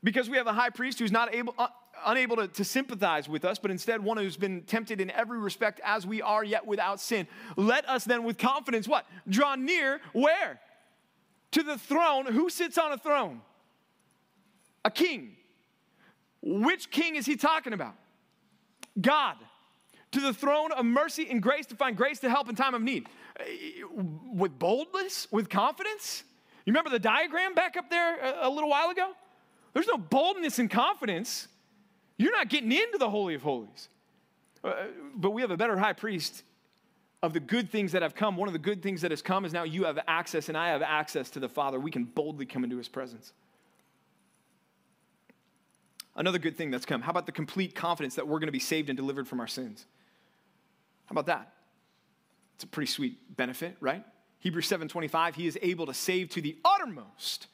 Because 0.03 0.29
we 0.29 0.37
have 0.37 0.47
a 0.47 0.53
high 0.53 0.71
priest 0.71 0.97
who's 0.97 1.11
not 1.11 1.33
able, 1.33 1.53
uh, 1.59 1.67
unable 2.07 2.35
to, 2.37 2.47
to 2.47 2.63
sympathize 2.63 3.29
with 3.29 3.45
us, 3.45 3.59
but 3.59 3.69
instead 3.69 4.03
one 4.03 4.17
who's 4.17 4.37
been 4.37 4.63
tempted 4.63 4.99
in 4.99 5.11
every 5.11 5.37
respect 5.37 5.79
as 5.83 6.07
we 6.07 6.23
are, 6.23 6.43
yet 6.43 6.65
without 6.65 6.99
sin. 6.99 7.27
Let 7.55 7.87
us 7.87 8.03
then 8.03 8.23
with 8.23 8.39
confidence 8.39 8.87
what? 8.87 9.05
Draw 9.29 9.55
near 9.55 10.01
where? 10.13 10.59
to 11.51 11.63
the 11.63 11.77
throne. 11.77 12.25
Who 12.25 12.49
sits 12.49 12.77
on 12.77 12.91
a 12.91 12.97
throne? 12.97 13.41
A 14.83 14.91
king. 14.91 15.35
Which 16.41 16.89
king 16.89 17.15
is 17.15 17.25
he 17.25 17.35
talking 17.35 17.73
about? 17.73 17.95
God. 18.99 19.35
To 20.13 20.19
the 20.19 20.33
throne 20.33 20.71
of 20.71 20.85
mercy 20.85 21.27
and 21.29 21.41
grace 21.41 21.67
to 21.67 21.75
find 21.75 21.95
grace 21.95 22.19
to 22.19 22.29
help 22.29 22.49
in 22.49 22.55
time 22.55 22.73
of 22.73 22.81
need. 22.81 23.07
With 24.33 24.57
boldness, 24.57 25.27
with 25.31 25.49
confidence. 25.49 26.23
Remember 26.71 26.89
the 26.89 26.99
diagram 26.99 27.53
back 27.53 27.75
up 27.75 27.89
there 27.89 28.17
a, 28.41 28.49
little 28.49 28.69
while 28.69 28.89
ago? 28.91 29.11
There's 29.73 29.87
no 29.87 29.97
boldness 29.97 30.57
and 30.57 30.71
confidence. 30.71 31.49
You're 32.17 32.31
not 32.31 32.47
getting 32.47 32.71
into 32.71 32.97
the 32.97 33.09
Holy 33.09 33.35
of 33.35 33.41
Holies. 33.41 33.89
Uh, 34.63 34.85
but 35.13 35.31
we 35.31 35.41
have 35.41 35.51
a 35.51 35.57
better 35.57 35.77
high 35.77 35.91
priest 35.91 36.43
of 37.21 37.33
the 37.33 37.41
good 37.41 37.69
things 37.69 37.91
that 37.91 38.01
have 38.01 38.15
come, 38.15 38.37
one 38.37 38.47
of 38.47 38.53
the 38.53 38.59
good 38.59 38.81
things 38.81 39.01
that 39.01 39.11
has 39.11 39.21
come 39.21 39.43
is 39.43 39.51
now 39.51 39.63
you 39.63 39.83
have 39.83 39.99
access 40.07 40.47
and 40.47 40.57
I 40.57 40.69
have 40.69 40.81
access 40.81 41.29
to 41.31 41.41
the 41.41 41.49
Father. 41.49 41.77
We 41.77 41.91
can 41.91 42.05
boldly 42.05 42.45
come 42.45 42.63
into 42.63 42.77
his 42.77 42.87
presence. 42.87 43.33
Another 46.15 46.39
good 46.39 46.55
thing 46.55 46.71
that's 46.71 46.85
come. 46.85 47.01
How 47.01 47.11
about 47.11 47.25
the 47.25 47.33
complete 47.33 47.75
confidence 47.75 48.15
that 48.15 48.25
we're 48.25 48.39
going 48.39 48.47
to 48.47 48.53
be 48.53 48.59
saved 48.59 48.89
and 48.89 48.95
delivered 48.95 49.27
from 49.27 49.41
our 49.41 49.47
sins? 49.47 49.85
How 51.07 51.13
about 51.15 51.25
that? 51.25 51.51
It's 52.55 52.63
a 52.63 52.67
pretty 52.67 52.89
sweet 52.89 53.35
benefit, 53.35 53.75
right? 53.81 54.05
Hebrews 54.41 54.67
7:25, 54.67 55.35
he 55.35 55.47
is 55.47 55.57
able 55.61 55.85
to 55.85 55.93
save 55.93 56.29
to 56.31 56.41
the 56.41 56.57
uttermost, 56.65 57.47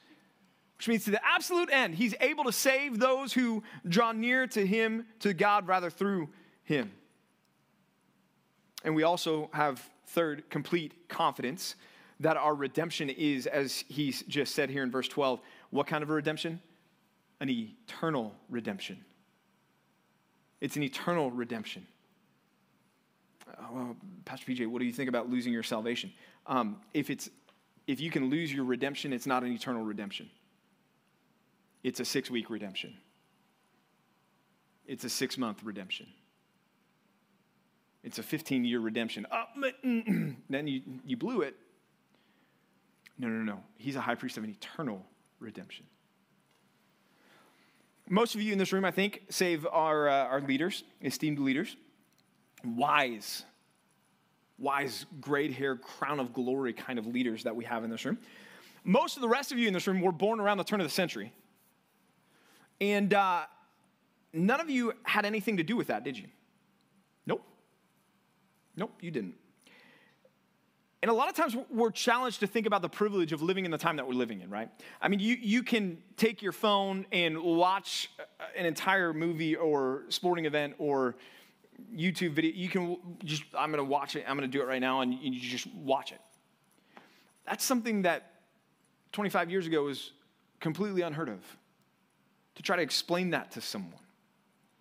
which 0.76 0.88
means 0.88 1.04
to 1.04 1.10
the 1.10 1.24
absolute 1.24 1.68
end. 1.70 1.94
He's 1.94 2.14
able 2.20 2.44
to 2.44 2.52
save 2.52 2.98
those 2.98 3.32
who 3.32 3.62
draw 3.86 4.12
near 4.12 4.46
to 4.48 4.66
him, 4.66 5.06
to 5.20 5.32
God 5.32 5.68
rather 5.68 5.90
through 5.90 6.30
him. 6.64 6.92
And 8.84 8.94
we 8.94 9.02
also 9.02 9.50
have, 9.52 9.88
third, 10.06 10.48
complete 10.50 11.08
confidence 11.08 11.74
that 12.20 12.36
our 12.36 12.54
redemption 12.54 13.10
is, 13.10 13.46
as 13.46 13.84
he's 13.88 14.22
just 14.22 14.54
said 14.54 14.70
here 14.70 14.82
in 14.82 14.90
verse 14.90 15.08
12, 15.08 15.40
what 15.70 15.86
kind 15.86 16.02
of 16.02 16.10
a 16.10 16.14
redemption? 16.14 16.60
An 17.40 17.50
eternal 17.50 18.34
redemption. 18.48 19.04
It's 20.60 20.76
an 20.76 20.82
eternal 20.82 21.30
redemption. 21.30 21.86
Well, 23.70 23.96
Pastor 24.24 24.50
PJ, 24.50 24.66
what 24.66 24.78
do 24.80 24.84
you 24.84 24.92
think 24.92 25.08
about 25.08 25.28
losing 25.28 25.52
your 25.52 25.62
salvation? 25.62 26.12
Um, 26.46 26.76
if, 26.94 27.10
it's, 27.10 27.28
if 27.86 28.00
you 28.00 28.10
can 28.10 28.30
lose 28.30 28.52
your 28.52 28.64
redemption, 28.64 29.12
it's 29.12 29.26
not 29.26 29.42
an 29.42 29.52
eternal 29.52 29.82
redemption. 29.82 30.30
It's 31.82 32.00
a 32.00 32.04
six 32.04 32.30
week 32.30 32.50
redemption, 32.50 32.94
it's 34.86 35.04
a 35.04 35.10
six 35.10 35.38
month 35.38 35.62
redemption. 35.62 36.06
It's 38.04 38.18
a 38.18 38.22
15 38.22 38.64
year 38.64 38.80
redemption. 38.80 39.26
Oh, 39.30 39.44
then 40.48 40.66
you, 40.66 40.82
you 41.04 41.16
blew 41.16 41.42
it. 41.42 41.56
No, 43.18 43.28
no, 43.28 43.42
no. 43.42 43.60
He's 43.76 43.96
a 43.96 44.00
high 44.00 44.14
priest 44.14 44.38
of 44.38 44.44
an 44.44 44.50
eternal 44.50 45.04
redemption. 45.40 45.84
Most 48.08 48.34
of 48.34 48.40
you 48.40 48.52
in 48.52 48.58
this 48.58 48.72
room, 48.72 48.84
I 48.84 48.90
think, 48.90 49.24
save 49.28 49.66
our, 49.66 50.08
uh, 50.08 50.24
our 50.24 50.40
leaders, 50.40 50.84
esteemed 51.02 51.38
leaders, 51.38 51.76
wise, 52.64 53.44
wise, 54.58 55.06
gray 55.20 55.50
hair, 55.52 55.76
crown 55.76 56.20
of 56.20 56.32
glory 56.32 56.72
kind 56.72 56.98
of 56.98 57.06
leaders 57.06 57.44
that 57.44 57.54
we 57.54 57.64
have 57.64 57.84
in 57.84 57.90
this 57.90 58.04
room. 58.04 58.18
Most 58.84 59.16
of 59.16 59.22
the 59.22 59.28
rest 59.28 59.52
of 59.52 59.58
you 59.58 59.68
in 59.68 59.74
this 59.74 59.86
room 59.86 60.00
were 60.00 60.12
born 60.12 60.40
around 60.40 60.58
the 60.58 60.64
turn 60.64 60.80
of 60.80 60.86
the 60.86 60.92
century. 60.92 61.32
And 62.80 63.12
uh, 63.12 63.42
none 64.32 64.60
of 64.60 64.70
you 64.70 64.92
had 65.02 65.24
anything 65.24 65.56
to 65.58 65.62
do 65.62 65.76
with 65.76 65.88
that, 65.88 66.04
did 66.04 66.16
you? 66.16 66.26
Nope. 67.26 67.44
Nope, 68.76 68.92
you 69.00 69.10
didn't. 69.10 69.34
And 71.00 71.10
a 71.10 71.14
lot 71.14 71.28
of 71.28 71.36
times 71.36 71.56
we're 71.70 71.92
challenged 71.92 72.40
to 72.40 72.48
think 72.48 72.66
about 72.66 72.82
the 72.82 72.88
privilege 72.88 73.32
of 73.32 73.40
living 73.40 73.64
in 73.64 73.70
the 73.70 73.78
time 73.78 73.96
that 73.96 74.06
we're 74.08 74.14
living 74.14 74.40
in, 74.40 74.50
right? 74.50 74.68
I 75.00 75.06
mean, 75.06 75.20
you, 75.20 75.36
you 75.40 75.62
can 75.62 75.98
take 76.16 76.42
your 76.42 76.50
phone 76.50 77.06
and 77.12 77.40
watch 77.40 78.10
an 78.56 78.66
entire 78.66 79.12
movie 79.12 79.54
or 79.54 80.02
sporting 80.08 80.44
event 80.44 80.74
or 80.78 81.14
YouTube 81.94 82.32
video. 82.32 82.52
You 82.54 82.68
can 82.68 82.96
just, 83.24 83.44
I'm 83.56 83.70
going 83.70 83.84
to 83.84 83.90
watch 83.90 84.16
it, 84.16 84.24
I'm 84.28 84.36
going 84.36 84.50
to 84.50 84.58
do 84.58 84.62
it 84.62 84.66
right 84.66 84.80
now, 84.80 85.00
and 85.00 85.14
you 85.14 85.40
just 85.40 85.66
watch 85.74 86.12
it. 86.12 86.20
That's 87.46 87.64
something 87.64 88.02
that 88.02 88.32
25 89.12 89.50
years 89.50 89.66
ago 89.66 89.84
was 89.84 90.12
completely 90.60 91.02
unheard 91.02 91.28
of. 91.28 91.38
To 92.56 92.62
try 92.62 92.74
to 92.74 92.82
explain 92.82 93.30
that 93.30 93.52
to 93.52 93.60
someone, 93.60 94.00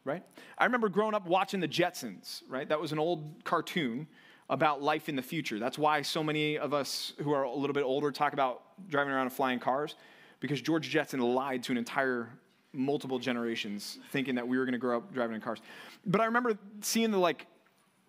right? 0.03 0.23
I 0.57 0.65
remember 0.65 0.89
growing 0.89 1.13
up 1.13 1.27
watching 1.27 1.59
the 1.59 1.67
Jetsons, 1.67 2.41
right? 2.49 2.67
That 2.67 2.81
was 2.81 2.91
an 2.91 2.97
old 2.97 3.43
cartoon 3.43 4.07
about 4.49 4.81
life 4.81 5.09
in 5.09 5.15
the 5.15 5.21
future. 5.21 5.59
That's 5.59 5.77
why 5.77 6.01
so 6.01 6.23
many 6.23 6.57
of 6.57 6.73
us 6.73 7.13
who 7.19 7.31
are 7.33 7.43
a 7.43 7.53
little 7.53 7.75
bit 7.75 7.83
older 7.83 8.11
talk 8.11 8.33
about 8.33 8.63
driving 8.89 9.13
around 9.13 9.27
in 9.27 9.29
flying 9.29 9.59
cars, 9.59 9.93
because 10.39 10.59
George 10.59 10.89
Jetson 10.89 11.19
lied 11.19 11.61
to 11.63 11.71
an 11.71 11.77
entire 11.77 12.29
multiple 12.77 13.19
generations 13.19 13.99
thinking 14.11 14.35
that 14.35 14.47
we 14.47 14.57
were 14.57 14.65
going 14.65 14.73
to 14.73 14.79
grow 14.79 14.97
up 14.97 15.13
driving 15.13 15.35
in 15.35 15.41
cars. 15.41 15.59
But 16.05 16.21
I 16.21 16.25
remember 16.25 16.57
seeing 16.81 17.11
the 17.11 17.17
like 17.17 17.45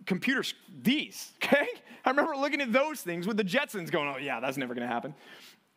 computers, 0.07 0.55
these, 0.83 1.33
okay? 1.45 1.69
I 2.05 2.11
remember 2.11 2.37
looking 2.37 2.61
at 2.61 2.73
those 2.73 3.01
things 3.01 3.27
with 3.27 3.37
the 3.37 3.45
Jetsons 3.45 3.91
going, 3.91 4.09
oh, 4.09 4.19
yeah, 4.19 4.41
that's 4.41 4.57
never 4.57 4.75
going 4.75 4.87
to 4.87 4.93
happen. 4.93 5.15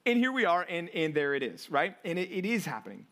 And 0.05 0.17
here 0.17 0.31
we 0.31 0.45
are, 0.45 0.65
and, 0.67 0.89
and 0.89 1.13
there 1.13 1.35
it 1.35 1.43
is, 1.43 1.69
right? 1.69 1.95
And 2.03 2.17
it, 2.17 2.31
it 2.31 2.45
is 2.45 2.65
happening. 2.65 3.05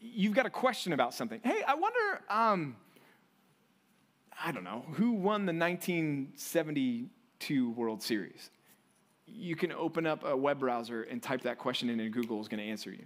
You've 0.00 0.34
got 0.34 0.46
a 0.46 0.50
question 0.50 0.92
about 0.92 1.14
something. 1.14 1.40
Hey, 1.44 1.62
I 1.66 1.74
wonder, 1.74 2.20
um, 2.30 2.76
I 4.42 4.52
don't 4.52 4.64
know, 4.64 4.86
who 4.92 5.12
won 5.12 5.46
the 5.46 5.52
1972 5.52 7.70
World 7.72 8.02
Series? 8.02 8.50
You 9.26 9.56
can 9.56 9.72
open 9.72 10.06
up 10.06 10.24
a 10.24 10.36
web 10.36 10.60
browser 10.60 11.02
and 11.02 11.22
type 11.22 11.42
that 11.42 11.58
question 11.58 11.90
in, 11.90 12.00
and 12.00 12.12
Google 12.12 12.40
is 12.40 12.48
going 12.48 12.60
to 12.60 12.66
answer 12.66 12.90
you. 12.90 13.04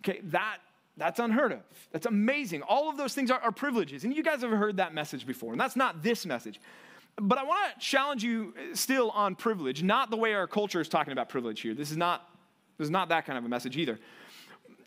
Okay, 0.00 0.20
that 0.24 0.58
that's 1.00 1.18
unheard 1.18 1.52
of. 1.52 1.60
That's 1.92 2.06
amazing. 2.06 2.62
All 2.62 2.90
of 2.90 2.98
those 2.98 3.14
things 3.14 3.30
are, 3.30 3.40
are, 3.40 3.52
privileges. 3.52 4.04
And 4.04 4.14
you 4.14 4.22
guys 4.22 4.42
have 4.42 4.50
heard 4.50 4.76
that 4.76 4.92
message 4.92 5.26
before. 5.26 5.52
And 5.52 5.60
that's 5.60 5.76
not 5.76 6.02
this 6.02 6.26
message. 6.26 6.60
But 7.16 7.38
I 7.38 7.42
want 7.42 7.74
to 7.74 7.80
challenge 7.80 8.22
you 8.22 8.52
still 8.74 9.10
on 9.12 9.34
privilege, 9.34 9.82
not 9.82 10.10
the 10.10 10.16
way 10.16 10.34
our 10.34 10.46
culture 10.46 10.80
is 10.80 10.88
talking 10.88 11.12
about 11.12 11.30
privilege 11.30 11.62
here. 11.62 11.74
This 11.74 11.90
is 11.90 11.96
not, 11.96 12.28
this 12.76 12.84
is 12.84 12.90
not 12.90 13.08
that 13.08 13.24
kind 13.24 13.38
of 13.38 13.44
a 13.46 13.48
message 13.48 13.78
either. 13.78 13.98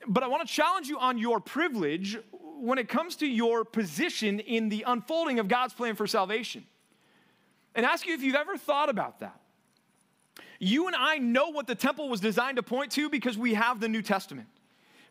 But 0.08 0.22
I 0.22 0.28
want 0.28 0.48
to 0.48 0.54
challenge 0.54 0.88
you 0.88 1.00
on 1.00 1.18
your 1.18 1.40
privilege 1.40 2.18
when 2.60 2.78
it 2.78 2.90
comes 2.90 3.16
to 3.18 3.26
your 3.26 3.66
position 3.66 4.40
in 4.40 4.70
the 4.70 4.84
unfolding 4.86 5.40
of 5.40 5.48
God's 5.48 5.74
plan 5.74 5.96
for 5.96 6.06
salvation. 6.06 6.64
And 7.74 7.88
ask 7.88 8.06
you 8.06 8.14
if 8.14 8.22
you've 8.22 8.36
ever 8.36 8.56
thought 8.56 8.90
about 8.90 9.20
that. 9.22 9.40
You 10.60 10.86
and 10.88 10.96
I 10.96 11.18
know 11.18 11.50
what 11.50 11.66
the 11.66 11.76
temple 11.76 12.08
was 12.08 12.20
designed 12.20 12.58
to 12.58 12.64
point 12.64 12.92
to 12.92 13.10
because 13.10 13.36
we 13.36 13.56
have 13.56 13.80
the 13.80 13.90
New 13.90 14.02
Testament 14.04 14.48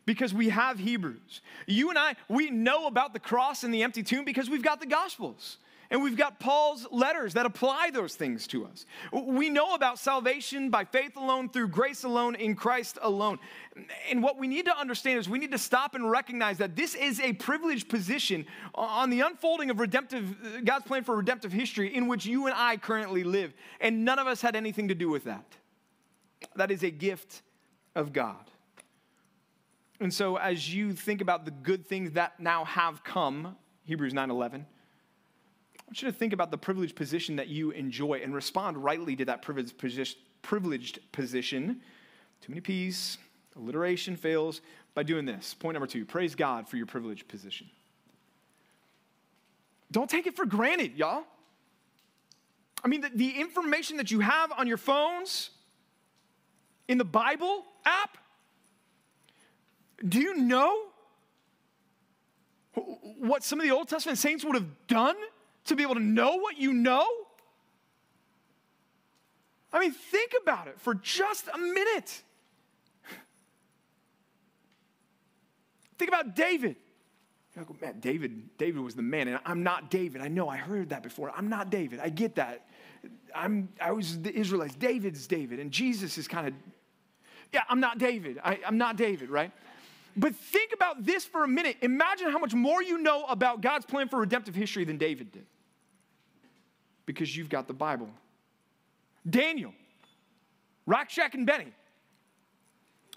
because 0.05 0.33
we 0.33 0.49
have 0.49 0.79
Hebrews. 0.79 1.41
You 1.67 1.89
and 1.89 1.97
I, 1.97 2.15
we 2.27 2.49
know 2.49 2.87
about 2.87 3.13
the 3.13 3.19
cross 3.19 3.63
and 3.63 3.73
the 3.73 3.83
empty 3.83 4.03
tomb 4.03 4.25
because 4.25 4.49
we've 4.49 4.63
got 4.63 4.79
the 4.79 4.85
Gospels. 4.85 5.57
And 5.93 6.01
we've 6.01 6.17
got 6.17 6.39
Paul's 6.39 6.87
letters 6.91 7.35
that 7.35 7.45
apply 7.45 7.91
those 7.93 8.15
things 8.15 8.47
to 8.47 8.65
us. 8.65 8.87
We 9.11 9.51
know 9.51 9.75
about 9.75 9.99
salvation 9.99 10.71
by 10.71 10.85
faith 10.85 11.15
alone, 11.15 11.49
through 11.49 11.67
grace 11.67 12.03
alone, 12.03 12.33
in 12.33 12.55
Christ 12.55 12.97
alone. 12.99 13.37
And 14.09 14.23
what 14.23 14.39
we 14.39 14.47
need 14.47 14.65
to 14.65 14.75
understand 14.75 15.19
is 15.19 15.29
we 15.29 15.37
need 15.37 15.51
to 15.51 15.59
stop 15.59 15.93
and 15.93 16.09
recognize 16.09 16.57
that 16.57 16.75
this 16.75 16.95
is 16.95 17.19
a 17.19 17.33
privileged 17.33 17.89
position 17.89 18.47
on 18.73 19.11
the 19.11 19.19
unfolding 19.19 19.69
of 19.69 19.79
redemptive, 19.79 20.65
God's 20.65 20.85
plan 20.85 21.03
for 21.03 21.15
redemptive 21.15 21.51
history 21.51 21.93
in 21.93 22.07
which 22.07 22.25
you 22.25 22.47
and 22.47 22.55
I 22.57 22.77
currently 22.77 23.23
live. 23.23 23.53
And 23.79 24.03
none 24.03 24.17
of 24.17 24.25
us 24.25 24.41
had 24.41 24.55
anything 24.55 24.87
to 24.87 24.95
do 24.95 25.09
with 25.09 25.25
that. 25.25 25.45
That 26.55 26.71
is 26.71 26.81
a 26.81 26.89
gift 26.89 27.43
of 27.95 28.13
God. 28.13 28.49
And 30.03 30.13
so 30.13 30.35
as 30.35 30.73
you 30.73 30.91
think 30.91 31.21
about 31.21 31.45
the 31.45 31.51
good 31.51 31.87
things 31.87 32.11
that 32.11 32.37
now 32.37 32.65
have 32.65 33.05
come, 33.05 33.55
Hebrews 33.85 34.13
9:11, 34.13 34.65
I 34.65 35.83
want 35.87 36.01
you 36.01 36.11
to 36.11 36.11
think 36.11 36.33
about 36.33 36.51
the 36.51 36.57
privileged 36.57 36.97
position 36.97 37.37
that 37.37 37.47
you 37.47 37.71
enjoy 37.71 38.15
and 38.15 38.35
respond 38.35 38.83
rightly 38.83 39.15
to 39.15 39.23
that 39.25 39.41
privileged 39.41 41.11
position. 41.13 41.81
Too 42.41 42.49
many 42.49 42.59
P's, 42.59 43.17
alliteration 43.55 44.17
fails 44.17 44.59
by 44.93 45.03
doing 45.03 45.23
this. 45.23 45.53
Point 45.53 45.75
number 45.75 45.87
two 45.87 46.05
praise 46.05 46.35
God 46.35 46.67
for 46.67 46.75
your 46.75 46.85
privileged 46.85 47.29
position. 47.29 47.69
Don't 49.89 50.09
take 50.09 50.27
it 50.27 50.35
for 50.35 50.45
granted, 50.45 50.97
y'all. 50.97 51.23
I 52.83 52.89
mean, 52.89 52.99
the, 52.99 53.09
the 53.15 53.39
information 53.39 53.95
that 53.97 54.11
you 54.11 54.19
have 54.19 54.51
on 54.51 54.67
your 54.67 54.75
phones, 54.75 55.51
in 56.89 56.97
the 56.97 57.05
Bible 57.05 57.63
app, 57.85 58.17
do 60.07 60.19
you 60.19 60.35
know 60.35 60.75
what 63.19 63.43
some 63.43 63.59
of 63.59 63.65
the 63.65 63.71
Old 63.71 63.87
Testament 63.87 64.17
saints 64.17 64.43
would 64.43 64.55
have 64.55 64.87
done 64.87 65.15
to 65.65 65.75
be 65.75 65.83
able 65.83 65.95
to 65.95 66.01
know 66.01 66.35
what 66.35 66.57
you 66.57 66.73
know? 66.73 67.07
I 69.71 69.79
mean, 69.79 69.91
think 69.91 70.33
about 70.41 70.67
it 70.67 70.79
for 70.79 70.93
just 70.93 71.47
a 71.53 71.57
minute. 71.57 72.21
Think 75.97 76.09
about 76.09 76.35
David. 76.35 76.75
Go, 77.55 77.75
man, 77.79 77.99
David, 77.99 78.57
David 78.57 78.81
was 78.81 78.95
the 78.95 79.03
man, 79.03 79.27
and 79.27 79.39
I'm 79.45 79.61
not 79.61 79.91
David. 79.91 80.21
I 80.21 80.27
know 80.27 80.49
I 80.49 80.57
heard 80.57 80.89
that 80.89 81.03
before. 81.03 81.31
I'm 81.35 81.49
not 81.49 81.69
David. 81.69 81.99
I 81.99 82.09
get 82.09 82.35
that. 82.35 82.65
I'm 83.35 83.69
I 83.79 83.91
was 83.91 84.21
the 84.21 84.33
Israelites. 84.33 84.75
David's 84.75 85.27
David, 85.27 85.59
and 85.59 85.71
Jesus 85.71 86.17
is 86.17 86.27
kind 86.27 86.47
of, 86.47 86.53
yeah, 87.51 87.61
I'm 87.69 87.79
not 87.79 87.99
David. 87.99 88.39
I, 88.43 88.59
I'm 88.65 88.77
not 88.77 88.95
David, 88.95 89.29
right? 89.29 89.51
But 90.15 90.35
think 90.35 90.73
about 90.73 91.05
this 91.05 91.25
for 91.25 91.43
a 91.43 91.47
minute. 91.47 91.77
Imagine 91.81 92.31
how 92.31 92.37
much 92.37 92.53
more 92.53 92.83
you 92.83 92.99
know 92.99 93.25
about 93.25 93.61
God's 93.61 93.85
plan 93.85 94.07
for 94.07 94.19
redemptive 94.19 94.55
history 94.55 94.83
than 94.83 94.97
David 94.97 95.31
did 95.31 95.45
because 97.05 97.35
you've 97.35 97.49
got 97.49 97.67
the 97.67 97.73
Bible. 97.73 98.09
Daniel, 99.27 99.73
Rakshak, 100.87 101.33
and 101.33 101.45
Benny, 101.45 101.73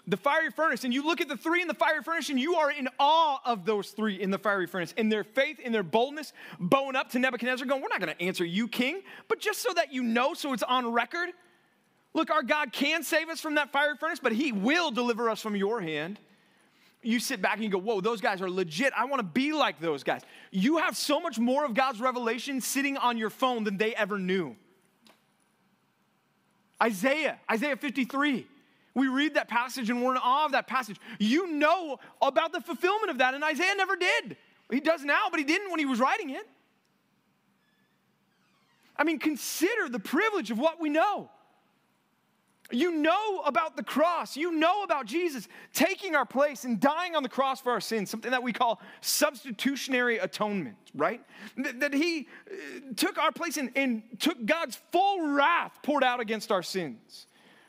the 0.07 0.17
fiery 0.17 0.49
furnace, 0.49 0.85
and 0.85 0.93
you 0.93 1.05
look 1.05 1.19
at 1.19 1.27
the 1.27 1.35
three 1.35 1.61
in 1.61 1.67
the 1.67 1.73
fiery 1.73 2.01
furnace, 2.01 2.29
and 2.29 2.39
you 2.39 2.55
are 2.55 2.71
in 2.71 2.87
awe 2.97 3.39
of 3.45 3.65
those 3.65 3.89
three 3.89 4.21
in 4.21 4.31
the 4.31 4.37
fiery 4.37 4.65
furnace, 4.65 4.93
in 4.97 5.09
their 5.09 5.25
faith, 5.25 5.59
in 5.59 5.73
their 5.73 5.83
boldness, 5.83 6.31
bowing 6.59 6.95
up 6.95 7.09
to 7.11 7.19
Nebuchadnezzar, 7.19 7.67
going, 7.67 7.81
We're 7.81 7.89
not 7.89 7.99
going 7.99 8.15
to 8.15 8.23
answer 8.23 8.45
you, 8.45 8.67
king, 8.67 9.01
but 9.27 9.39
just 9.39 9.61
so 9.61 9.73
that 9.73 9.93
you 9.93 10.03
know, 10.03 10.33
so 10.33 10.53
it's 10.53 10.63
on 10.63 10.91
record. 10.91 11.29
Look, 12.13 12.31
our 12.31 12.41
God 12.41 12.71
can 12.71 13.03
save 13.03 13.29
us 13.29 13.41
from 13.41 13.55
that 13.55 13.71
fiery 13.71 13.97
furnace, 13.97 14.19
but 14.21 14.31
he 14.31 14.51
will 14.51 14.91
deliver 14.91 15.29
us 15.29 15.41
from 15.41 15.55
your 15.55 15.81
hand 15.81 16.19
you 17.07 17.19
sit 17.21 17.41
back 17.41 17.55
and 17.55 17.63
you 17.63 17.69
go, 17.69 17.77
whoa, 17.77 18.01
those 18.01 18.19
guys 18.19 18.41
are 18.41 18.49
legit. 18.49 18.91
I 18.95 19.05
want 19.05 19.19
to 19.19 19.27
be 19.27 19.53
like 19.53 19.79
those 19.79 20.03
guys. 20.03 20.21
You 20.51 20.77
have 20.77 20.97
so 20.97 21.21
much 21.21 21.39
more 21.39 21.63
of 21.63 21.73
God's 21.73 22.01
revelation 22.01 22.59
sitting 22.59 22.97
on 22.97 23.17
your 23.17 23.29
phone 23.29 23.63
than 23.63 23.77
they 23.77 23.95
ever 23.95 24.19
knew. 24.19 24.55
Isaiah, 26.83 27.39
Isaiah 27.49 27.77
53. 27.77 28.45
We 28.93 29.07
read 29.07 29.35
that 29.35 29.47
passage 29.47 29.89
and 29.89 30.03
we're 30.03 30.11
in 30.11 30.17
awe 30.17 30.45
of 30.45 30.51
that 30.51 30.67
passage. 30.67 30.97
You 31.17 31.47
know 31.47 31.99
about 32.21 32.51
the 32.51 32.59
fulfillment 32.59 33.09
of 33.09 33.19
that, 33.19 33.33
and 33.33 33.43
Isaiah 33.43 33.75
never 33.75 33.95
did. 33.95 34.35
He 34.69 34.81
does 34.81 35.03
now, 35.03 35.27
but 35.31 35.39
he 35.39 35.45
didn't 35.45 35.71
when 35.71 35.79
he 35.79 35.85
was 35.85 35.99
writing 35.99 36.31
it. 36.31 36.47
I 38.97 39.05
mean, 39.05 39.19
consider 39.19 39.87
the 39.87 39.99
privilege 39.99 40.51
of 40.51 40.59
what 40.59 40.81
we 40.81 40.89
know. 40.89 41.29
You 42.71 42.91
know 42.91 43.41
about 43.45 43.77
the 43.77 43.83
cross. 43.83 44.35
You 44.35 44.51
know 44.51 44.83
about 44.83 45.05
Jesus 45.05 45.47
taking 45.73 46.15
our 46.15 46.25
place 46.25 46.65
and 46.65 46.79
dying 46.79 47.15
on 47.15 47.23
the 47.23 47.29
cross 47.29 47.61
for 47.61 47.71
our 47.71 47.79
sins, 47.79 48.09
something 48.09 48.31
that 48.31 48.43
we 48.43 48.51
call 48.51 48.81
substitutionary 48.99 50.17
atonement, 50.17 50.75
right? 50.93 51.21
That, 51.57 51.93
he 51.93 52.27
uh, 52.49 52.93
took 52.95 53.17
our 53.17 53.31
place 53.31 53.57
and, 53.57 53.71
and 53.75 54.03
took 54.19 54.45
God's 54.45 54.79
full 54.91 55.29
wrath 55.29 55.79
poured 55.81 56.03
out 56.03 56.19
against 56.19 56.51
our 56.51 56.63
sins. 56.63 57.27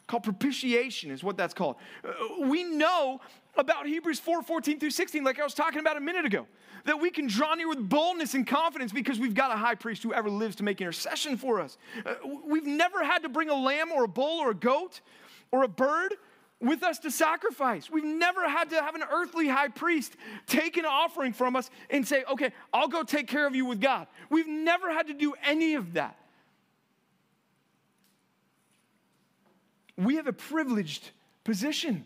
Called 0.09 0.24
propitiation 0.24 1.11
is 1.11 1.22
what 1.22 1.36
that's 1.36 1.55
called. 1.55 1.76
Uh, 2.03 2.46
we 2.46 2.64
know 2.64 3.20
about 3.59 3.86
Hebrews 3.86 4.20
4 4.20 4.42
14 4.42 4.78
through 4.78 4.90
16, 4.90 5.24
like 5.24 5.38
I 5.40 5.44
was 5.44 5.54
talking 5.54 5.80
about 5.80 5.96
a 5.96 6.00
minute 6.00 6.24
ago, 6.24 6.46
that 6.84 7.00
we 7.00 7.11
can 7.11 7.26
draw 7.26 7.54
near 7.54 7.68
with 7.68 7.88
boldness 7.88 8.34
and 8.34 8.46
confidence 8.46 8.92
because 8.92 9.18
we've 9.18 9.34
got 9.34 9.50
a 9.50 9.56
high 9.56 9.74
priest 9.74 10.02
who 10.02 10.14
ever 10.14 10.30
lives 10.30 10.56
to 10.56 10.62
make 10.62 10.80
intercession 10.80 11.36
for 11.36 11.61
us. 11.61 11.76
Uh, 12.06 12.14
we've 12.44 12.66
never 12.66 13.04
had 13.04 13.22
to 13.22 13.28
bring 13.28 13.50
a 13.50 13.54
lamb 13.54 13.90
or 13.92 14.04
a 14.04 14.09
bull 14.09 14.38
or 14.38 14.52
a 14.52 14.54
goat 14.54 15.00
or 15.50 15.64
a 15.64 15.68
bird 15.68 16.14
with 16.61 16.82
us 16.82 16.98
to 17.00 17.11
sacrifice. 17.11 17.90
We've 17.90 18.04
never 18.04 18.48
had 18.48 18.70
to 18.70 18.80
have 18.80 18.94
an 18.94 19.04
earthly 19.11 19.48
high 19.48 19.68
priest 19.68 20.16
take 20.46 20.76
an 20.76 20.84
offering 20.84 21.32
from 21.32 21.56
us 21.56 21.70
and 21.90 22.06
say, 22.06 22.24
okay, 22.30 22.52
I'll 22.72 22.88
go 22.88 23.02
take 23.02 23.28
care 23.28 23.46
of 23.46 23.54
you 23.54 23.64
with 23.64 23.80
God. 23.80 24.06
We've 24.30 24.48
never 24.48 24.92
had 24.92 25.09
to 25.09 25.14
do 25.14 25.34
any 25.44 25.74
of 25.74 25.94
that. 25.94 26.16
We 29.96 30.16
have 30.16 30.28
a 30.28 30.32
privileged 30.32 31.11
position. 31.44 32.04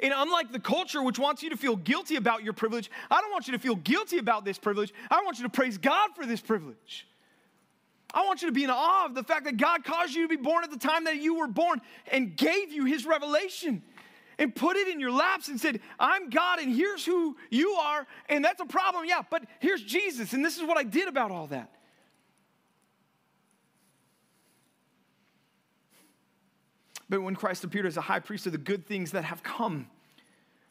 And 0.00 0.12
unlike 0.16 0.52
the 0.52 0.60
culture, 0.60 1.02
which 1.02 1.18
wants 1.18 1.42
you 1.42 1.50
to 1.50 1.56
feel 1.56 1.76
guilty 1.76 2.16
about 2.16 2.44
your 2.44 2.52
privilege, 2.52 2.90
I 3.10 3.20
don't 3.20 3.32
want 3.32 3.48
you 3.48 3.52
to 3.52 3.58
feel 3.58 3.74
guilty 3.74 4.18
about 4.18 4.44
this 4.44 4.58
privilege. 4.58 4.94
I 5.10 5.22
want 5.24 5.38
you 5.38 5.44
to 5.44 5.50
praise 5.50 5.76
God 5.78 6.10
for 6.14 6.24
this 6.24 6.40
privilege. 6.40 7.06
I 8.14 8.24
want 8.24 8.40
you 8.40 8.48
to 8.48 8.52
be 8.52 8.64
in 8.64 8.70
awe 8.70 9.06
of 9.06 9.14
the 9.14 9.22
fact 9.22 9.44
that 9.44 9.56
God 9.56 9.84
caused 9.84 10.14
you 10.14 10.22
to 10.22 10.28
be 10.28 10.42
born 10.42 10.64
at 10.64 10.70
the 10.70 10.78
time 10.78 11.04
that 11.04 11.16
you 11.16 11.38
were 11.38 11.46
born 11.46 11.80
and 12.10 12.36
gave 12.36 12.72
you 12.72 12.84
his 12.84 13.04
revelation 13.04 13.82
and 14.38 14.54
put 14.54 14.76
it 14.76 14.88
in 14.88 15.00
your 15.00 15.10
laps 15.10 15.48
and 15.48 15.60
said, 15.60 15.80
I'm 15.98 16.30
God 16.30 16.60
and 16.60 16.74
here's 16.74 17.04
who 17.04 17.36
you 17.50 17.72
are. 17.72 18.06
And 18.28 18.44
that's 18.44 18.60
a 18.60 18.66
problem, 18.66 19.04
yeah, 19.04 19.22
but 19.28 19.44
here's 19.60 19.82
Jesus 19.82 20.32
and 20.32 20.44
this 20.44 20.56
is 20.56 20.62
what 20.62 20.78
I 20.78 20.84
did 20.84 21.08
about 21.08 21.30
all 21.30 21.48
that. 21.48 21.70
But 27.08 27.22
when 27.22 27.34
Christ 27.34 27.64
appeared 27.64 27.86
as 27.86 27.96
a 27.96 28.02
high 28.02 28.20
priest 28.20 28.46
of 28.46 28.52
the 28.52 28.58
good 28.58 28.86
things 28.86 29.12
that 29.12 29.24
have 29.24 29.42
come, 29.42 29.88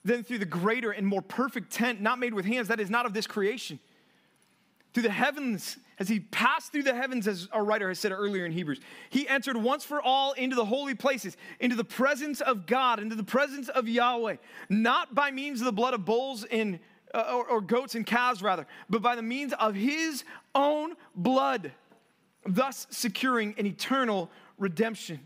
then 0.05 0.23
through 0.23 0.39
the 0.39 0.45
greater 0.45 0.91
and 0.91 1.05
more 1.05 1.21
perfect 1.21 1.71
tent, 1.71 1.99
not 1.99 2.19
made 2.19 2.33
with 2.33 2.45
hands, 2.45 2.67
that 2.67 2.79
is 2.79 2.89
not 2.89 3.05
of 3.05 3.13
this 3.13 3.27
creation, 3.27 3.79
through 4.93 5.03
the 5.03 5.09
heavens, 5.09 5.77
as 5.99 6.07
he 6.07 6.19
passed 6.19 6.71
through 6.71 6.83
the 6.83 6.93
heavens, 6.93 7.27
as 7.27 7.47
our 7.51 7.63
writer 7.63 7.89
has 7.89 7.99
said 7.99 8.11
earlier 8.11 8.45
in 8.45 8.51
Hebrews, 8.51 8.79
he 9.09 9.27
entered 9.27 9.57
once 9.57 9.83
for 9.83 10.01
all 10.01 10.33
into 10.33 10.55
the 10.55 10.65
holy 10.65 10.95
places, 10.95 11.37
into 11.59 11.75
the 11.75 11.83
presence 11.83 12.41
of 12.41 12.65
God, 12.65 12.99
into 12.99 13.15
the 13.15 13.23
presence 13.23 13.69
of 13.69 13.87
Yahweh, 13.87 14.37
not 14.69 15.13
by 15.13 15.29
means 15.31 15.61
of 15.61 15.65
the 15.65 15.71
blood 15.71 15.93
of 15.93 16.05
bulls 16.05 16.45
and 16.45 16.79
uh, 17.13 17.31
or, 17.33 17.47
or 17.47 17.61
goats 17.61 17.95
and 17.95 18.05
calves, 18.05 18.41
rather, 18.41 18.67
but 18.89 19.01
by 19.01 19.15
the 19.15 19.21
means 19.21 19.53
of 19.53 19.75
his 19.75 20.23
own 20.53 20.93
blood, 21.15 21.71
thus 22.45 22.85
securing 22.89 23.55
an 23.57 23.65
eternal 23.65 24.29
redemption. 24.57 25.19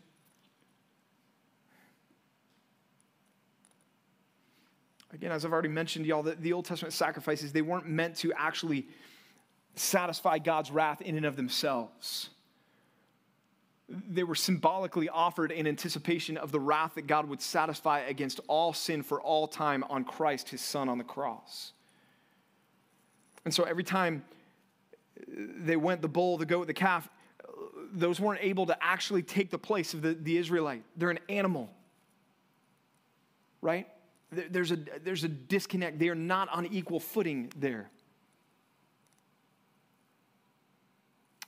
Again, 5.14 5.32
as 5.32 5.44
I've 5.44 5.52
already 5.52 5.70
mentioned, 5.70 6.06
y'all, 6.06 6.24
the, 6.24 6.36
the 6.36 6.54
Old 6.54 6.66
Testament 6.66 6.94
sacrifices, 6.94 7.52
they 7.52 7.62
weren't 7.62 7.88
meant 7.88 8.16
to 8.18 8.32
actually 8.34 8.88
satisfy 9.76 10.38
God's 10.38 10.72
wrath 10.72 11.02
in 11.02 11.18
and 11.18 11.26
of 11.26 11.36
themselves. 11.36 12.30
They 13.90 14.24
were 14.24 14.36
symbolically 14.36 15.10
offered 15.10 15.52
in 15.52 15.68
anticipation 15.68 16.38
of 16.38 16.52
the 16.52 16.60
wrath 16.60 16.96
that 16.96 17.08
God 17.08 17.28
would 17.28 17.42
satisfy 17.42 18.00
against 18.02 18.40
all 18.48 18.72
sin 18.74 19.04
for 19.04 19.22
all 19.22 19.48
time 19.48 19.84
on 19.90 20.06
Christ, 20.06 20.50
his 20.50 20.62
son, 20.62 20.88
on 20.88 20.98
the 20.98 21.04
cross. 21.04 21.74
And 23.44 23.54
so 23.54 23.64
every 23.64 23.84
time 23.84 24.24
uh, 25.20 25.24
they 25.58 25.76
went 25.76 26.02
the 26.02 26.08
bull, 26.08 26.38
the 26.38 26.46
goat, 26.46 26.68
the 26.68 26.74
calf, 26.74 27.10
those 27.92 28.20
weren't 28.22 28.42
able 28.42 28.66
to 28.68 28.78
actually 28.82 29.24
take 29.24 29.50
the 29.50 29.58
place 29.58 29.94
of 29.94 30.02
the, 30.02 30.14
the 30.14 30.38
Israelite. 30.38 30.84
They're 30.96 31.10
an 31.10 31.20
animal, 31.28 31.70
right? 33.62 33.88
There's 34.32 34.72
a, 34.72 34.78
there's 35.04 35.24
a 35.26 35.28
disconnect. 35.28 36.00
They 36.00 36.08
are 36.08 36.16
not 36.16 36.48
on 36.50 36.66
equal 36.68 37.00
footing 37.00 37.52
there. 37.58 37.90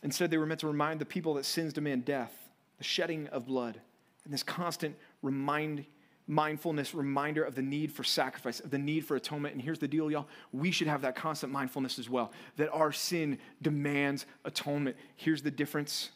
Instead, 0.04 0.30
they 0.30 0.38
were 0.38 0.46
meant 0.46 0.60
to 0.60 0.68
remind 0.68 1.00
the 1.00 1.06
people 1.06 1.36
that 1.36 1.46
sins 1.46 1.72
demand 1.72 2.04
death, 2.04 2.34
the 2.78 2.84
shedding 2.84 3.28
of 3.28 3.46
blood, 3.46 3.80
and 4.26 4.34
this 4.34 4.44
constant 4.44 4.98
remind, 5.22 5.86
mindfulness 6.28 6.94
reminder 6.94 7.42
of 7.42 7.56
the 7.56 7.62
need 7.62 7.90
for 7.90 8.04
sacrifice, 8.04 8.60
of 8.60 8.70
the 8.70 8.78
need 8.78 9.06
for 9.06 9.16
atonement. 9.16 9.54
And 9.54 9.64
here's 9.64 9.80
the 9.80 9.88
deal, 9.88 10.12
y'all. 10.12 10.28
We 10.52 10.72
should 10.72 10.88
have 10.88 11.04
that 11.04 11.16
constant 11.16 11.54
mindfulness 11.54 11.98
as 12.00 12.10
well, 12.10 12.34
that 12.58 12.70
our 12.72 12.92
sin 12.92 13.38
demands 13.62 14.26
atonement. 14.44 14.98
Here's 15.16 15.42
the 15.42 15.52
difference 15.52 16.10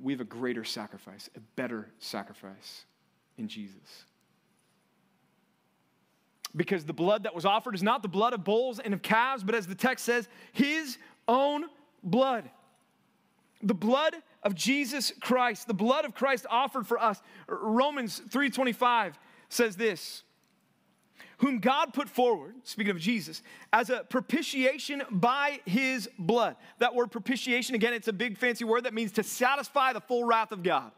we 0.00 0.14
have 0.14 0.20
a 0.20 0.24
greater 0.24 0.64
sacrifice, 0.64 1.28
a 1.36 1.40
better 1.56 1.90
sacrifice 1.98 2.84
in 3.36 3.48
Jesus 3.48 4.06
because 6.56 6.84
the 6.84 6.92
blood 6.92 7.22
that 7.24 7.34
was 7.34 7.44
offered 7.44 7.74
is 7.74 7.82
not 7.82 8.02
the 8.02 8.08
blood 8.08 8.32
of 8.32 8.44
bulls 8.44 8.78
and 8.78 8.94
of 8.94 9.02
calves, 9.02 9.44
but 9.44 9.54
as 9.54 9.66
the 9.66 9.74
text 9.74 10.04
says, 10.04 10.28
his 10.52 10.98
own 11.26 11.66
blood. 12.02 12.48
The 13.62 13.74
blood 13.74 14.14
of 14.42 14.54
Jesus 14.54 15.12
Christ, 15.20 15.66
the 15.66 15.74
blood 15.74 16.04
of 16.04 16.14
Christ 16.14 16.46
offered 16.48 16.86
for 16.86 16.98
us. 16.98 17.20
Romans 17.48 18.20
3:25 18.28 19.14
says 19.48 19.76
this, 19.76 20.22
whom 21.38 21.60
God 21.60 21.94
put 21.94 22.08
forward, 22.08 22.54
speaking 22.64 22.90
of 22.90 22.98
Jesus, 22.98 23.42
as 23.72 23.90
a 23.90 24.04
propitiation 24.08 25.02
by 25.10 25.60
his 25.66 26.08
blood. 26.18 26.56
That 26.78 26.94
word 26.94 27.10
propitiation, 27.10 27.74
again, 27.74 27.94
it's 27.94 28.08
a 28.08 28.12
big 28.12 28.38
fancy 28.38 28.64
word 28.64 28.84
that 28.84 28.94
means 28.94 29.12
to 29.12 29.22
satisfy 29.22 29.92
the 29.92 30.00
full 30.00 30.24
wrath 30.24 30.52
of 30.52 30.62
God. 30.62 30.90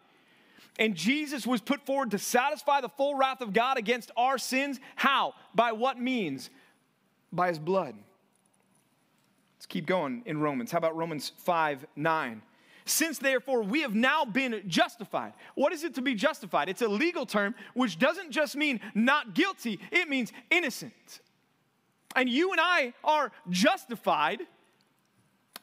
And 0.78 0.94
Jesus 0.94 1.46
was 1.46 1.60
put 1.60 1.84
forward 1.84 2.12
to 2.12 2.18
satisfy 2.18 2.80
the 2.80 2.88
full 2.88 3.14
wrath 3.14 3.40
of 3.40 3.52
God 3.52 3.76
against 3.76 4.10
our 4.16 4.38
sins. 4.38 4.80
How? 4.96 5.34
By 5.54 5.72
what 5.72 5.98
means? 5.98 6.48
By 7.32 7.48
his 7.48 7.58
blood. 7.58 7.94
Let's 9.58 9.66
keep 9.66 9.86
going 9.86 10.22
in 10.24 10.40
Romans. 10.40 10.70
How 10.72 10.78
about 10.78 10.96
Romans 10.96 11.32
5 11.36 11.86
9? 11.96 12.42
Since 12.86 13.18
therefore 13.18 13.62
we 13.62 13.82
have 13.82 13.94
now 13.94 14.24
been 14.24 14.62
justified. 14.66 15.34
What 15.54 15.72
is 15.72 15.84
it 15.84 15.94
to 15.96 16.02
be 16.02 16.14
justified? 16.14 16.68
It's 16.68 16.82
a 16.82 16.88
legal 16.88 17.26
term 17.26 17.54
which 17.74 17.98
doesn't 17.98 18.30
just 18.30 18.56
mean 18.56 18.80
not 18.94 19.34
guilty, 19.34 19.78
it 19.92 20.08
means 20.08 20.32
innocent. 20.50 21.20
And 22.16 22.28
you 22.28 22.52
and 22.52 22.60
I 22.60 22.94
are 23.04 23.30
justified 23.48 24.40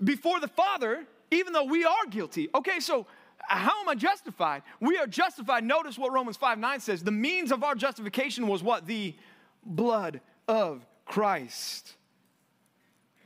before 0.03 0.39
the 0.39 0.47
Father, 0.47 1.05
even 1.31 1.53
though 1.53 1.65
we 1.65 1.83
are 1.83 2.05
guilty. 2.09 2.49
Okay, 2.55 2.79
so 2.79 3.07
how 3.39 3.81
am 3.81 3.89
I 3.89 3.95
justified? 3.95 4.63
We 4.79 4.97
are 4.97 5.07
justified. 5.07 5.63
Notice 5.63 5.97
what 5.97 6.11
Romans 6.11 6.37
5 6.37 6.59
9 6.59 6.79
says. 6.79 7.03
The 7.03 7.11
means 7.11 7.51
of 7.51 7.63
our 7.63 7.75
justification 7.75 8.47
was 8.47 8.63
what? 8.63 8.85
The 8.85 9.15
blood 9.65 10.21
of 10.47 10.85
Christ. 11.05 11.93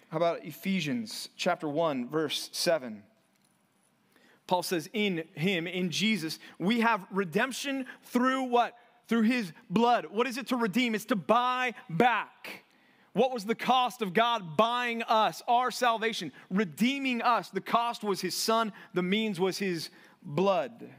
How 0.10 0.18
about 0.18 0.44
Ephesians 0.44 1.30
chapter 1.38 1.68
1, 1.70 2.10
verse 2.10 2.50
7? 2.52 3.04
Paul 4.46 4.64
says, 4.64 4.90
In 4.92 5.24
him, 5.34 5.68
in 5.68 5.90
Jesus, 5.90 6.38
we 6.60 6.82
have 6.82 7.06
redemption 7.10 7.86
through 8.04 8.44
what? 8.44 8.76
Through 9.08 9.22
his 9.24 9.54
blood. 9.70 10.08
What 10.12 10.28
is 10.28 10.38
it 10.38 10.48
to 10.48 10.58
redeem? 10.58 10.96
It's 10.96 11.06
to 11.06 11.16
buy 11.16 11.74
back. 11.90 12.66
What 13.14 13.34
was 13.34 13.44
the 13.44 13.56
cost 13.56 14.02
of 14.02 14.14
God 14.14 14.56
buying 14.56 15.04
us, 15.04 15.42
our 15.48 15.70
salvation, 15.70 16.32
redeeming 16.50 17.22
us? 17.22 17.50
The 17.50 17.62
cost 17.62 18.04
was 18.04 18.22
his 18.22 18.36
son, 18.36 18.72
the 18.94 19.04
means 19.04 19.40
was 19.40 19.58
his 19.58 19.90
blood. 20.24 20.90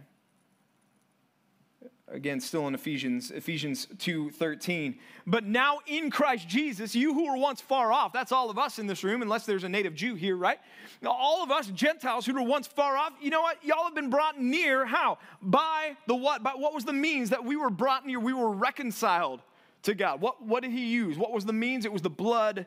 Again, 2.09 2.41
still 2.41 2.69
in 2.69 2.75
Ephesians, 2.75 3.31
Ephesians 3.31 3.87
2:13. 3.97 4.99
But 5.27 5.45
now 5.45 5.79
in 5.87 6.11
Christ 6.11 6.47
Jesus, 6.47 6.95
you 6.95 7.15
who 7.15 7.25
were 7.25 7.39
once 7.39 7.63
far 7.63 7.91
off, 7.91 8.13
that's 8.13 8.33
all 8.33 8.51
of 8.51 8.59
us 8.59 8.79
in 8.79 8.87
this 8.87 9.03
room, 9.03 9.23
unless 9.23 9.47
there's 9.47 9.65
a 9.65 9.69
native 9.69 9.95
Jew 9.95 10.15
here, 10.15 10.37
right? 10.37 10.59
All 11.07 11.43
of 11.43 11.51
us 11.51 11.69
Gentiles 11.69 12.27
who 12.27 12.35
were 12.35 12.43
once 12.43 12.67
far 12.67 12.99
off, 12.99 13.15
you 13.23 13.31
know 13.31 13.41
what? 13.41 13.65
Y'all 13.65 13.85
have 13.85 13.95
been 13.95 14.11
brought 14.11 14.39
near. 14.39 14.85
How? 14.85 15.17
By 15.41 15.97
the 16.07 16.15
what? 16.15 16.43
By 16.43 16.51
what 16.51 16.75
was 16.75 16.85
the 16.85 16.93
means 16.93 17.31
that 17.31 17.47
we 17.47 17.57
were 17.57 17.71
brought 17.71 18.05
near? 18.05 18.21
We 18.21 18.35
were 18.35 18.51
reconciled 18.51 19.41
to 19.83 19.95
God. 19.95 20.21
What, 20.21 20.43
what 20.43 20.63
did 20.63 20.73
he 20.73 20.87
use? 20.87 21.19
What 21.19 21.33
was 21.33 21.45
the 21.45 21.53
means? 21.53 21.85
It 21.85 21.93
was 21.93 22.03
the 22.03 22.11
blood 22.11 22.67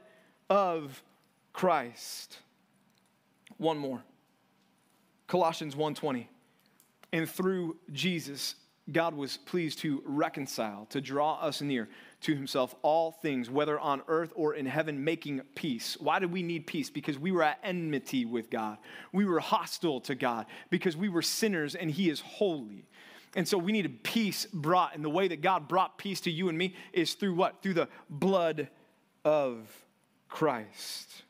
of 0.49 1.03
Christ. 1.53 2.39
One 3.57 3.78
more. 3.78 4.03
Colossians 5.28 5.76
1:20 5.76 6.28
and 7.16 7.30
through 7.30 7.78
Jesus, 7.93 8.55
God 8.91 9.16
was 9.16 9.38
pleased 9.38 9.80
to 9.80 10.03
reconcile, 10.05 10.86
to 10.89 10.99
draw 10.99 11.36
us 11.36 11.61
near 11.61 11.88
to 12.22 12.36
himself 12.36 12.76
all 12.82 13.11
things, 13.11 13.49
whether 13.49 13.80
on 13.80 14.01
earth 14.07 14.34
or 14.36 14.53
in 14.53 14.66
heaven, 14.66 15.03
making 15.03 15.41
peace. 15.55 15.95
Why 15.99 16.20
did 16.20 16.32
we 16.32 16.43
need 16.43 16.68
peace? 16.68 16.89
Because 16.89 17.18
we 17.18 17.32
were 17.32 17.43
at 17.43 17.59
enmity 17.63 18.26
with 18.26 18.49
God. 18.49 18.78
We 19.13 19.26
were 19.26 19.39
hostile 19.39 20.01
to 20.01 20.16
God 20.16 20.45
because 20.70 20.97
we 20.97 21.07
were 21.07 21.22
sinners 21.22 21.74
and 21.74 21.89
he 21.89 22.09
is 22.09 22.20
holy. 22.20 22.86
And 23.36 23.47
so 23.47 23.57
we 23.57 23.71
needed 23.73 24.03
peace 24.03 24.47
brought. 24.51 24.95
And 24.95 25.03
the 25.03 25.09
way 25.09 25.27
that 25.27 25.41
God 25.41 25.67
brought 25.67 25.97
peace 25.97 26.21
to 26.21 26.31
you 26.31 26.49
and 26.49 26.57
me 26.57 26.73
is 26.93 27.13
through 27.13 27.36
what? 27.36 27.61
Through 27.61 27.73
the 27.75 27.89
blood 28.09 28.69
of 29.23 29.67
Christ. 30.29 31.23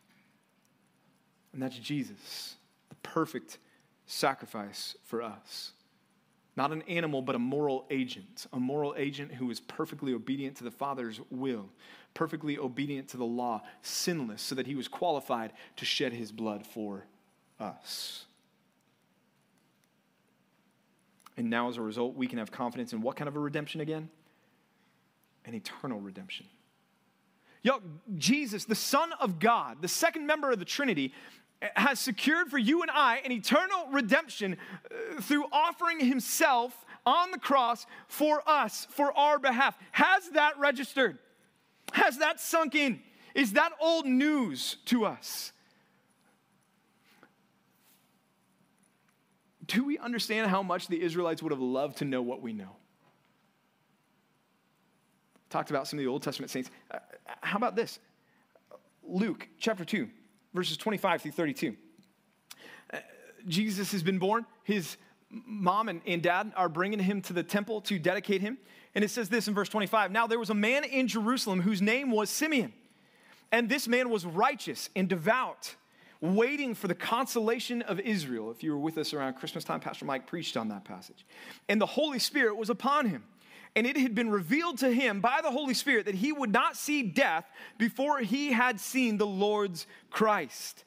And 1.52 1.62
that's 1.62 1.78
Jesus, 1.78 2.56
the 2.90 2.96
perfect 2.96 3.58
sacrifice 4.06 4.96
for 5.04 5.22
us. 5.22 5.72
Not 6.58 6.72
an 6.72 6.84
animal, 6.84 7.22
but 7.22 7.36
a 7.36 7.40
moral 7.40 7.86
agent. 7.90 8.46
A 8.54 8.60
moral 8.60 8.94
agent 8.98 9.34
who 9.34 9.50
is 9.50 9.60
perfectly 9.60 10.14
obedient 10.14 10.58
to 10.58 10.64
the 10.64 10.72
Father's 10.72 11.20
will, 11.30 11.70
perfectly 12.14 12.58
obedient 12.58 13.10
to 13.10 13.18
the 13.18 13.26
law, 13.26 13.62
sinless, 13.82 14.42
so 14.42 14.56
that 14.56 14.68
he 14.68 14.76
was 14.76 14.88
qualified 14.88 15.52
to 15.78 15.86
shed 15.86 16.14
his 16.14 16.32
blood 16.32 16.66
for 16.66 17.06
us. 17.60 18.26
And 21.38 21.50
now, 21.50 21.70
as 21.70 21.78
a 21.78 21.82
result, 21.82 22.16
we 22.16 22.28
can 22.28 22.40
have 22.40 22.52
confidence 22.52 22.94
in 22.94 23.02
what 23.02 23.16
kind 23.16 23.28
of 23.28 23.36
a 23.36 23.40
redemption 23.40 23.82
again? 23.82 24.10
An 25.46 25.54
eternal 25.54 26.00
redemption. 26.00 26.46
Yo, 27.62 27.80
Jesus, 28.18 28.66
the 28.66 28.76
Son 28.76 29.12
of 29.20 29.40
God, 29.40 29.82
the 29.82 29.88
second 29.88 30.28
member 30.28 30.52
of 30.52 30.60
the 30.60 30.66
Trinity, 30.66 31.14
has 31.76 32.00
secured 32.00 32.48
for 32.48 32.58
you 32.58 32.82
and 32.82 32.92
I 32.92 33.18
an 33.26 33.32
eternal 33.32 33.88
redemption 33.92 34.58
uh, 34.86 35.22
through 35.22 35.46
offering 35.52 36.00
himself 36.00 36.86
on 37.06 37.32
the 37.32 37.38
cross 37.38 37.86
for 38.08 38.48
us, 38.48 38.88
for 38.90 39.16
our 39.18 39.40
behalf. 39.40 39.78
Has 39.92 40.30
that 40.30 40.58
registered? 40.60 41.18
Has 41.94 42.18
that 42.20 42.40
sunk 42.40 42.76
in? 42.76 43.02
Is 43.34 43.54
that 43.54 43.72
old 43.80 44.06
news 44.06 44.78
to 44.86 45.06
us? 45.06 45.52
Do 49.68 49.84
we 49.84 49.98
understand 49.98 50.50
how 50.50 50.62
much 50.62 50.88
the 50.88 51.02
Israelites 51.02 51.42
would 51.42 51.52
have 51.52 51.62
loved 51.62 51.98
to 51.98 52.06
know 52.06 52.22
what 52.22 52.42
we 52.42 52.54
know? 52.54 52.76
Talked 55.50 55.70
about 55.70 55.88
some 55.88 56.00
of 56.00 56.04
the 56.04 56.10
Old 56.10 56.24
Testament 56.24 56.52
saints. 56.52 56.70
Uh, 56.92 57.00
how 57.42 57.58
about 57.58 57.76
this? 57.76 58.00
Luke 59.04 59.48
chapter 59.60 59.86
2, 59.86 60.10
verses 60.54 60.78
25 60.78 61.22
through 61.22 61.32
32. 61.32 61.76
Uh, 62.94 62.98
Jesus 63.48 63.92
has 63.92 64.04
been 64.04 64.20
born. 64.20 64.46
His 64.64 64.98
mom 65.30 65.90
and, 65.90 66.02
and 66.06 66.22
dad 66.22 66.52
are 66.56 66.70
bringing 66.70 67.00
him 67.00 67.22
to 67.24 67.34
the 67.34 67.44
temple 67.44 67.82
to 67.82 68.00
dedicate 68.00 68.42
him. 68.42 68.58
And 68.94 69.04
it 69.04 69.12
says 69.12 69.30
this 69.30 69.48
in 69.48 69.54
verse 69.54 69.70
25 69.70 70.12
Now 70.12 70.28
there 70.28 70.40
was 70.40 70.50
a 70.50 70.56
man 70.56 70.84
in 70.84 71.08
Jerusalem 71.08 71.62
whose 71.62 71.82
name 71.82 72.12
was 72.12 72.30
Simeon. 72.30 72.74
And 73.52 73.70
this 73.70 73.88
man 73.88 74.10
was 74.10 74.26
righteous 74.26 74.90
and 74.96 75.08
devout, 75.08 75.76
waiting 76.34 76.74
for 76.74 76.88
the 76.88 76.96
consolation 76.96 77.82
of 77.82 78.00
Israel. 78.00 78.50
If 78.50 78.64
you 78.64 78.72
were 78.72 78.80
with 78.80 78.98
us 78.98 79.14
around 79.14 79.34
Christmas 79.34 79.64
time, 79.64 79.82
Pastor 79.82 80.06
Mike 80.06 80.26
preached 80.26 80.56
on 80.56 80.70
that 80.70 80.86
passage. 80.86 81.26
And 81.68 81.80
the 81.80 81.86
Holy 81.86 82.20
Spirit 82.20 82.56
was 82.56 82.70
upon 82.70 83.08
him. 83.08 83.24
And 83.76 83.86
it 83.86 83.98
had 83.98 84.16
been 84.16 84.30
revealed 84.30 84.78
to 84.78 84.90
him 84.90 85.20
by 85.20 85.42
the 85.44 85.52
Holy 85.52 85.74
Spirit 85.74 86.06
that 86.06 86.16
he 86.16 86.32
would 86.32 86.54
not 86.54 86.78
see 86.78 87.04
death 87.04 87.46
before 87.78 88.20
he 88.20 88.54
had 88.54 88.80
seen 88.80 89.18
the 89.18 89.28
Lord's 89.28 89.86
Christ. 90.10 90.85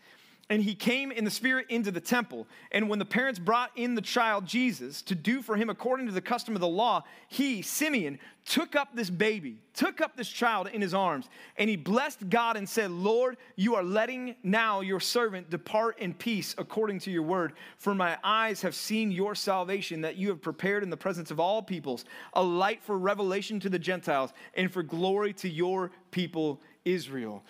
And 0.50 0.62
he 0.62 0.74
came 0.74 1.12
in 1.12 1.24
the 1.24 1.30
Spirit 1.30 1.66
into 1.68 1.90
the 1.90 2.00
temple. 2.00 2.46
And 2.72 2.88
when 2.88 2.98
the 2.98 3.04
parents 3.04 3.38
brought 3.38 3.70
in 3.76 3.94
the 3.94 4.00
child 4.00 4.46
Jesus 4.46 5.02
to 5.02 5.14
do 5.14 5.42
for 5.42 5.56
him 5.56 5.68
according 5.68 6.06
to 6.06 6.12
the 6.12 6.22
custom 6.22 6.54
of 6.54 6.60
the 6.60 6.68
law, 6.68 7.04
he, 7.28 7.60
Simeon, 7.60 8.18
took 8.46 8.74
up 8.74 8.88
this 8.94 9.10
baby, 9.10 9.58
took 9.74 10.00
up 10.00 10.16
this 10.16 10.28
child 10.28 10.68
in 10.68 10.80
his 10.80 10.94
arms, 10.94 11.28
and 11.58 11.68
he 11.68 11.76
blessed 11.76 12.30
God 12.30 12.56
and 12.56 12.66
said, 12.66 12.90
Lord, 12.90 13.36
you 13.56 13.74
are 13.74 13.82
letting 13.82 14.36
now 14.42 14.80
your 14.80 15.00
servant 15.00 15.50
depart 15.50 15.98
in 15.98 16.14
peace 16.14 16.54
according 16.56 17.00
to 17.00 17.10
your 17.10 17.24
word. 17.24 17.52
For 17.76 17.94
my 17.94 18.16
eyes 18.24 18.62
have 18.62 18.74
seen 18.74 19.10
your 19.10 19.34
salvation 19.34 20.00
that 20.00 20.16
you 20.16 20.28
have 20.28 20.40
prepared 20.40 20.82
in 20.82 20.88
the 20.88 20.96
presence 20.96 21.30
of 21.30 21.38
all 21.38 21.62
peoples, 21.62 22.06
a 22.32 22.42
light 22.42 22.82
for 22.82 22.96
revelation 22.96 23.60
to 23.60 23.68
the 23.68 23.78
Gentiles 23.78 24.32
and 24.54 24.72
for 24.72 24.82
glory 24.82 25.34
to 25.34 25.48
your 25.48 25.90
people 26.10 26.62
Israel. 26.86 27.44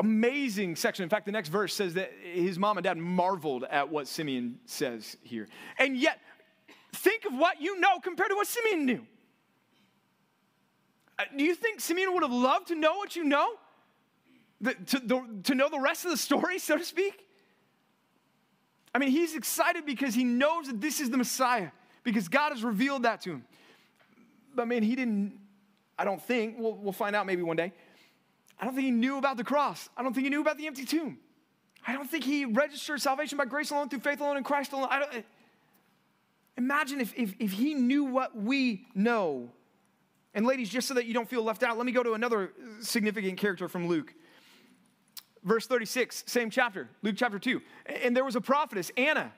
Amazing 0.00 0.74
section. 0.74 1.04
In 1.04 1.08
fact, 1.08 1.24
the 1.24 1.32
next 1.32 1.48
verse 1.48 1.72
says 1.72 1.94
that 1.94 2.12
his 2.20 2.58
mom 2.58 2.78
and 2.78 2.84
dad 2.84 2.98
marveled 2.98 3.64
at 3.64 3.88
what 3.88 4.08
Simeon 4.08 4.58
says 4.64 5.16
here. 5.22 5.46
And 5.78 5.96
yet, 5.96 6.20
think 6.92 7.24
of 7.24 7.34
what 7.34 7.60
you 7.60 7.78
know 7.78 8.00
compared 8.00 8.30
to 8.30 8.34
what 8.34 8.48
Simeon 8.48 8.86
knew. 8.86 9.06
Uh, 11.16 11.24
do 11.36 11.44
you 11.44 11.54
think 11.54 11.80
Simeon 11.80 12.12
would 12.12 12.24
have 12.24 12.32
loved 12.32 12.68
to 12.68 12.74
know 12.74 12.96
what 12.96 13.14
you 13.14 13.22
know? 13.22 13.54
The, 14.60 14.74
to, 14.74 14.98
the, 14.98 15.22
to 15.44 15.54
know 15.54 15.68
the 15.68 15.78
rest 15.78 16.04
of 16.04 16.10
the 16.10 16.16
story, 16.16 16.58
so 16.58 16.76
to 16.76 16.84
speak? 16.84 17.26
I 18.92 18.98
mean, 18.98 19.10
he's 19.10 19.36
excited 19.36 19.86
because 19.86 20.14
he 20.14 20.24
knows 20.24 20.66
that 20.66 20.80
this 20.80 20.98
is 21.00 21.10
the 21.10 21.16
Messiah, 21.16 21.70
because 22.02 22.26
God 22.26 22.50
has 22.50 22.64
revealed 22.64 23.04
that 23.04 23.20
to 23.22 23.30
him. 23.30 23.44
But 24.56 24.66
man, 24.66 24.82
he 24.82 24.96
didn't, 24.96 25.38
I 25.96 26.04
don't 26.04 26.22
think, 26.22 26.56
we'll, 26.58 26.74
we'll 26.74 26.92
find 26.92 27.14
out 27.14 27.26
maybe 27.26 27.42
one 27.42 27.56
day 27.56 27.72
I 28.58 28.64
don't 28.64 28.74
think 28.74 28.84
he 28.84 28.90
knew 28.90 29.18
about 29.18 29.36
the 29.36 29.44
cross. 29.44 29.88
I 29.96 30.02
don't 30.02 30.14
think 30.14 30.24
he 30.24 30.30
knew 30.30 30.40
about 30.40 30.58
the 30.58 30.66
empty 30.66 30.84
tomb. 30.84 31.18
I 31.86 31.92
don't 31.92 32.08
think 32.08 32.24
he 32.24 32.44
registered 32.44 33.00
salvation 33.00 33.36
by 33.36 33.44
grace 33.44 33.70
alone, 33.70 33.88
through 33.88 34.00
faith 34.00 34.20
alone, 34.20 34.36
in 34.36 34.44
Christ 34.44 34.72
alone. 34.72 34.88
I 34.90 34.98
don't, 35.00 35.14
eh. 35.14 35.22
imagine 36.56 37.00
if, 37.00 37.12
if, 37.16 37.34
if 37.38 37.52
he 37.52 37.74
knew 37.74 38.04
what 38.04 38.34
we 38.36 38.86
know. 38.94 39.50
And 40.32 40.46
ladies, 40.46 40.68
just 40.68 40.88
so 40.88 40.94
that 40.94 41.06
you 41.06 41.14
don't 41.14 41.28
feel 41.28 41.42
left 41.42 41.62
out, 41.62 41.76
let 41.76 41.84
me 41.84 41.92
go 41.92 42.02
to 42.02 42.14
another 42.14 42.52
significant 42.80 43.38
character 43.38 43.68
from 43.68 43.86
Luke. 43.86 44.14
Verse 45.44 45.66
36, 45.66 46.24
same 46.26 46.48
chapter, 46.48 46.88
Luke 47.02 47.16
chapter 47.18 47.38
2. 47.38 47.60
And 48.02 48.16
there 48.16 48.24
was 48.24 48.34
a 48.34 48.40
prophetess, 48.40 48.90
Anna, 48.96 49.30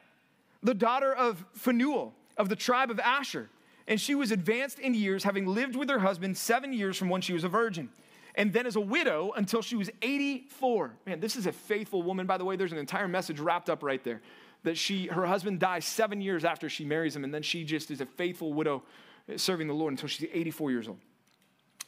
the 0.62 0.74
daughter 0.74 1.12
of 1.12 1.44
Phanuel 1.54 2.14
of 2.36 2.48
the 2.48 2.56
tribe 2.56 2.90
of 2.90 3.00
Asher. 3.00 3.50
And 3.88 4.00
she 4.00 4.14
was 4.14 4.30
advanced 4.30 4.78
in 4.78 4.94
years, 4.94 5.24
having 5.24 5.46
lived 5.46 5.74
with 5.74 5.90
her 5.90 5.98
husband 5.98 6.36
seven 6.36 6.72
years 6.72 6.96
from 6.96 7.08
when 7.08 7.20
she 7.20 7.32
was 7.32 7.44
a 7.44 7.48
virgin 7.48 7.88
and 8.36 8.52
then 8.52 8.66
as 8.66 8.76
a 8.76 8.80
widow 8.80 9.32
until 9.36 9.62
she 9.62 9.76
was 9.76 9.90
84. 10.02 10.92
Man, 11.06 11.20
this 11.20 11.36
is 11.36 11.46
a 11.46 11.52
faithful 11.52 12.02
woman, 12.02 12.26
by 12.26 12.36
the 12.36 12.44
way. 12.44 12.56
There's 12.56 12.72
an 12.72 12.78
entire 12.78 13.08
message 13.08 13.40
wrapped 13.40 13.70
up 13.70 13.82
right 13.82 14.02
there 14.04 14.20
that 14.62 14.76
she, 14.76 15.06
her 15.06 15.26
husband 15.26 15.60
dies 15.60 15.84
seven 15.84 16.20
years 16.20 16.44
after 16.44 16.68
she 16.68 16.84
marries 16.84 17.14
him, 17.14 17.24
and 17.24 17.32
then 17.32 17.42
she 17.42 17.64
just 17.64 17.90
is 17.90 18.00
a 18.00 18.06
faithful 18.06 18.52
widow 18.52 18.82
serving 19.36 19.68
the 19.68 19.74
Lord 19.74 19.92
until 19.92 20.08
she's 20.08 20.28
84 20.32 20.70
years 20.70 20.88
old. 20.88 20.98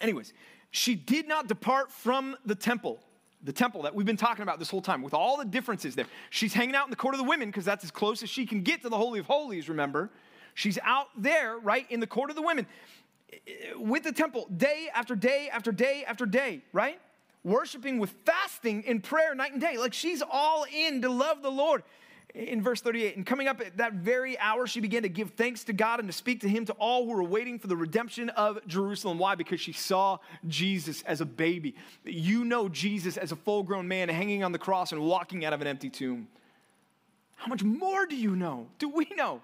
Anyways, 0.01 0.33
she 0.71 0.95
did 0.95 1.27
not 1.27 1.49
depart 1.49 1.91
from 1.91 2.37
the 2.45 2.55
temple 2.55 3.01
the 3.45 3.53
temple 3.53 3.83
that 3.83 3.95
we've 3.95 4.07
been 4.07 4.17
talking 4.17 4.43
about 4.43 4.59
this 4.59 4.69
whole 4.69 4.83
time, 4.83 5.03
with 5.03 5.15
all 5.15 5.37
the 5.37 5.45
differences 5.45 5.95
there. 5.95 6.07
She's 6.31 6.53
hanging 6.53 6.75
out 6.75 6.87
in 6.87 6.91
the 6.91 6.97
court 6.97 7.15
of 7.15 7.19
the 7.19 7.25
women 7.25 7.49
because 7.49 7.65
that's 7.65 7.85
as 7.85 7.91
close 7.91 8.23
as 8.23 8.29
she 8.29 8.47
can 8.47 8.63
get 8.63 8.83
to 8.83 8.89
the 8.89 8.97
Holy 8.97 9.21
of 9.21 9.27
Holies, 9.27 9.69
remember? 9.69 10.11
She's 10.55 10.79
out 10.83 11.07
there, 11.17 11.57
right, 11.59 11.87
in 11.89 12.01
the 12.01 12.07
court 12.07 12.31
of 12.31 12.37
the 12.37 12.43
women 12.43 12.67
with 13.77 14.05
the 14.05 14.13
temple 14.13 14.49
day 14.55 14.89
after 14.95 15.15
day 15.15 15.49
after 15.53 15.73
day 15.73 16.05
after 16.07 16.27
day, 16.27 16.63
right? 16.73 17.01
Worshiping 17.45 17.99
with 17.99 18.11
fasting 18.25 18.85
and 18.87 19.03
prayer 19.03 19.35
night 19.35 19.53
and 19.53 19.61
day. 19.61 19.79
Like 19.79 19.95
she's 19.95 20.23
all 20.23 20.67
in 20.75 21.03
to 21.03 21.09
love 21.09 21.43
the 21.43 21.51
Lord. 21.51 21.83
In 22.35 22.63
verse 22.63 22.83
38, 22.83 23.17
and 23.17 23.25
coming 23.25 23.49
up 23.49 23.59
at 23.63 23.79
that 23.79 23.95
very 23.95 24.39
hour, 24.39 24.67
she 24.67 24.81
began 24.81 25.03
to 25.03 25.09
give 25.09 25.31
thanks 25.31 25.65
to 25.65 25.73
God 25.73 25.99
and 25.99 26.09
to 26.09 26.13
speak 26.13 26.43
to 26.43 26.49
Him 26.49 26.67
to 26.67 26.75
all 26.75 27.07
who 27.07 27.13
were 27.13 27.25
waiting 27.25 27.59
for 27.59 27.69
the 27.69 27.77
redemption 27.77 28.29
of 28.31 28.65
Jerusalem. 28.67 29.19
Why? 29.19 29.35
Because 29.35 29.63
she 29.63 29.73
saw 29.73 30.19
Jesus 30.47 31.03
as 31.03 31.23
a 31.23 31.25
baby. 31.25 31.75
You 32.05 32.45
know 32.45 32.69
Jesus 32.69 33.17
as 33.17 33.33
a 33.33 33.37
full 33.37 33.63
grown 33.63 33.89
man 33.89 34.11
hanging 34.11 34.45
on 34.45 34.53
the 34.53 34.59
cross 34.59 34.93
and 34.93 35.01
walking 35.01 35.47
out 35.47 35.55
of 35.55 35.63
an 35.63 35.67
empty 35.67 35.89
tomb. 35.89 36.29
How 37.37 37.47
much 37.47 37.65
more 37.65 38.05
do 38.05 38.15
you 38.15 38.37
know? 38.37 38.69
Do 38.79 38.91
we 38.91 39.09
know? 39.17 39.41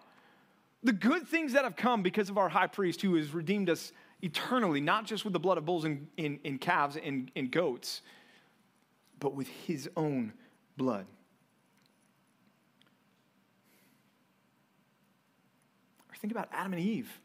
The 0.84 0.92
good 0.92 1.26
things 1.26 1.54
that 1.54 1.64
have 1.64 1.76
come 1.76 2.02
because 2.02 2.28
of 2.28 2.36
our 2.36 2.50
high 2.50 2.66
priest 2.66 3.00
who 3.00 3.14
has 3.16 3.32
redeemed 3.32 3.70
us 3.70 3.90
eternally, 4.20 4.82
not 4.82 5.06
just 5.06 5.24
with 5.24 5.32
the 5.32 5.40
blood 5.40 5.56
of 5.56 5.64
bulls 5.64 5.84
and, 5.84 6.06
and, 6.18 6.38
and 6.44 6.60
calves 6.60 6.96
and, 7.02 7.30
and 7.34 7.50
goats, 7.50 8.02
but 9.18 9.34
with 9.34 9.48
his 9.48 9.88
own 9.96 10.34
blood. 10.76 11.06
Or 16.10 16.14
think 16.16 16.32
about 16.32 16.48
Adam 16.52 16.74
and 16.74 16.82
Eve. 16.82 17.18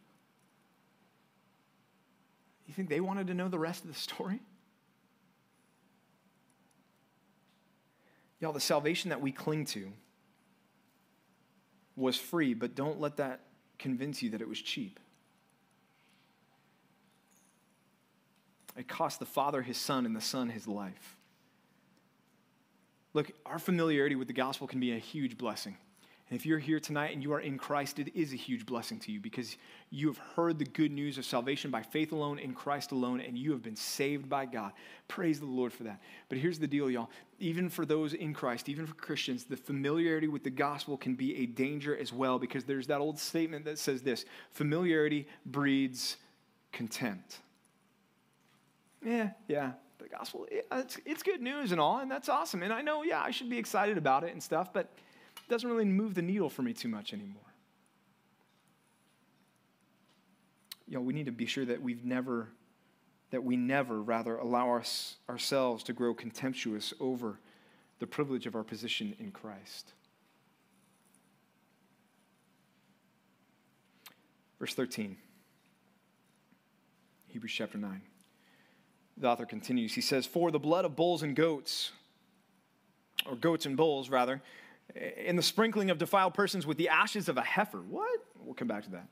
You 2.65 2.73
think 2.73 2.87
they 2.87 3.01
wanted 3.01 3.27
to 3.27 3.33
know 3.33 3.49
the 3.49 3.59
rest 3.59 3.83
of 3.83 3.93
the 3.93 3.99
story? 3.99 4.39
Y'all, 8.39 8.53
the 8.53 8.59
salvation 8.61 9.09
that 9.09 9.19
we 9.19 9.33
cling 9.33 9.65
to 9.65 9.91
was 11.97 12.15
free, 12.15 12.53
but 12.53 12.73
don't 12.73 13.01
let 13.01 13.17
that 13.17 13.41
convince 13.79 14.21
you 14.21 14.29
that 14.31 14.41
it 14.41 14.47
was 14.47 14.61
cheap. 14.61 14.99
It 18.77 18.87
cost 18.87 19.19
the 19.19 19.25
Father 19.25 19.61
his 19.61 19.77
Son 19.77 20.05
and 20.05 20.15
the 20.15 20.21
Son 20.21 20.49
his 20.49 20.67
life. 20.67 21.17
Look, 23.13 23.31
our 23.45 23.59
familiarity 23.59 24.15
with 24.15 24.27
the 24.27 24.33
gospel 24.33 24.67
can 24.67 24.79
be 24.79 24.93
a 24.93 24.99
huge 24.99 25.37
blessing. 25.37 25.77
And 26.29 26.39
if 26.39 26.45
you're 26.45 26.59
here 26.59 26.79
tonight 26.79 27.11
and 27.11 27.23
you 27.23 27.33
are 27.33 27.39
in 27.39 27.57
Christ, 27.57 27.97
it 27.97 28.15
is 28.15 28.33
a 28.33 28.35
huge 28.35 28.65
blessing 28.65 28.99
to 28.99 29.11
you 29.11 29.19
because 29.19 29.57
you 29.89 30.07
have 30.07 30.19
heard 30.35 30.59
the 30.59 30.65
good 30.65 30.91
news 30.91 31.17
of 31.17 31.25
salvation 31.25 31.71
by 31.71 31.81
faith 31.81 32.11
alone 32.11 32.37
in 32.37 32.53
Christ 32.53 32.91
alone, 32.91 33.19
and 33.19 33.35
you 33.35 33.51
have 33.51 33.63
been 33.63 33.75
saved 33.75 34.29
by 34.29 34.45
God. 34.45 34.73
Praise 35.07 35.39
the 35.39 35.47
Lord 35.47 35.73
for 35.73 35.85
that. 35.85 35.99
But 36.27 36.37
here's 36.37 36.59
the 36.59 36.67
deal, 36.67 36.91
y'all. 36.91 37.09
Even 37.39 37.67
for 37.67 37.83
those 37.83 38.13
in 38.13 38.35
Christ, 38.35 38.69
even 38.69 38.85
for 38.85 38.93
Christians, 38.93 39.45
the 39.45 39.57
familiarity 39.57 40.27
with 40.27 40.43
the 40.43 40.51
gospel 40.51 40.97
can 40.97 41.15
be 41.15 41.35
a 41.37 41.47
danger 41.47 41.97
as 41.97 42.13
well 42.13 42.37
because 42.37 42.63
there's 42.63 42.85
that 42.87 43.01
old 43.01 43.17
statement 43.17 43.65
that 43.65 43.79
says 43.79 44.03
this 44.03 44.25
familiarity 44.51 45.27
breeds 45.47 46.17
contempt. 46.71 47.39
Yeah, 49.03 49.31
yeah, 49.47 49.71
the 49.97 50.09
gospel, 50.09 50.45
it's, 50.51 50.99
it's 51.05 51.23
good 51.23 51.41
news 51.41 51.71
and 51.71 51.81
all, 51.81 51.99
and 51.99 52.11
that's 52.11 52.29
awesome. 52.29 52.61
And 52.61 52.71
I 52.71 52.81
know, 52.81 53.01
yeah, 53.01 53.21
I 53.21 53.31
should 53.31 53.49
be 53.49 53.57
excited 53.57 53.97
about 53.97 54.23
it 54.23 54.33
and 54.33 54.43
stuff, 54.43 54.71
but 54.71 54.91
doesn't 55.49 55.69
really 55.69 55.85
move 55.85 56.13
the 56.13 56.21
needle 56.21 56.49
for 56.49 56.61
me 56.61 56.73
too 56.73 56.87
much 56.87 57.11
anymore. 57.11 57.41
You 60.87 60.95
know, 60.95 61.01
we 61.01 61.13
need 61.13 61.25
to 61.25 61.31
be 61.31 61.45
sure 61.45 61.65
that 61.65 61.81
we've 61.81 62.05
never, 62.05 62.49
that 63.31 63.43
we 63.43 63.57
never, 63.57 64.01
rather, 64.01 64.37
allow 64.37 64.75
us, 64.75 65.17
ourselves 65.27 65.83
to 65.83 65.93
grow 65.93 66.13
contemptuous 66.13 66.93
over 66.99 67.39
the 67.99 68.07
privilege 68.07 68.45
of 68.45 68.55
our 68.55 68.63
position 68.63 69.15
in 69.19 69.31
Christ. 69.31 69.93
Verse 74.59 74.73
13, 74.73 75.15
Hebrews 77.27 77.53
chapter 77.53 77.77
9. 77.77 78.01
The 79.17 79.27
author 79.27 79.45
continues. 79.45 79.93
He 79.93 80.01
says, 80.01 80.25
For 80.25 80.51
the 80.51 80.59
blood 80.59 80.85
of 80.85 80.95
bulls 80.95 81.23
and 81.23 81.35
goats 81.35 81.91
or 83.25 83.35
goats 83.35 83.65
and 83.65 83.77
bulls, 83.77 84.09
rather, 84.09 84.41
in 84.95 85.35
the 85.35 85.43
sprinkling 85.43 85.89
of 85.89 85.97
defiled 85.97 86.33
persons 86.33 86.65
with 86.65 86.77
the 86.77 86.89
ashes 86.89 87.29
of 87.29 87.37
a 87.37 87.41
heifer. 87.41 87.79
What? 87.79 88.19
We'll 88.43 88.55
come 88.55 88.67
back 88.67 88.83
to 88.85 88.91
that. 88.91 89.07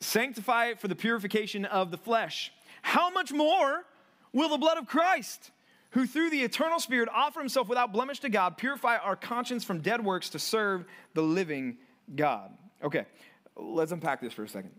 Sanctify 0.00 0.66
it 0.66 0.80
for 0.80 0.88
the 0.88 0.96
purification 0.96 1.64
of 1.64 1.90
the 1.90 1.98
flesh. 1.98 2.52
How 2.82 3.10
much 3.10 3.32
more 3.32 3.84
will 4.32 4.48
the 4.48 4.58
blood 4.58 4.78
of 4.78 4.86
Christ, 4.86 5.50
who 5.90 6.06
through 6.06 6.30
the 6.30 6.42
eternal 6.42 6.80
Spirit 6.80 7.08
offer 7.12 7.40
himself 7.40 7.68
without 7.68 7.92
blemish 7.92 8.20
to 8.20 8.28
God, 8.28 8.56
purify 8.56 8.96
our 8.96 9.14
conscience 9.14 9.62
from 9.62 9.80
dead 9.80 10.04
works 10.04 10.30
to 10.30 10.38
serve 10.38 10.84
the 11.14 11.22
living 11.22 11.76
God? 12.16 12.50
Okay, 12.82 13.06
let's 13.56 13.92
unpack 13.92 14.20
this 14.20 14.32
for 14.32 14.42
a 14.42 14.48
second. 14.48 14.72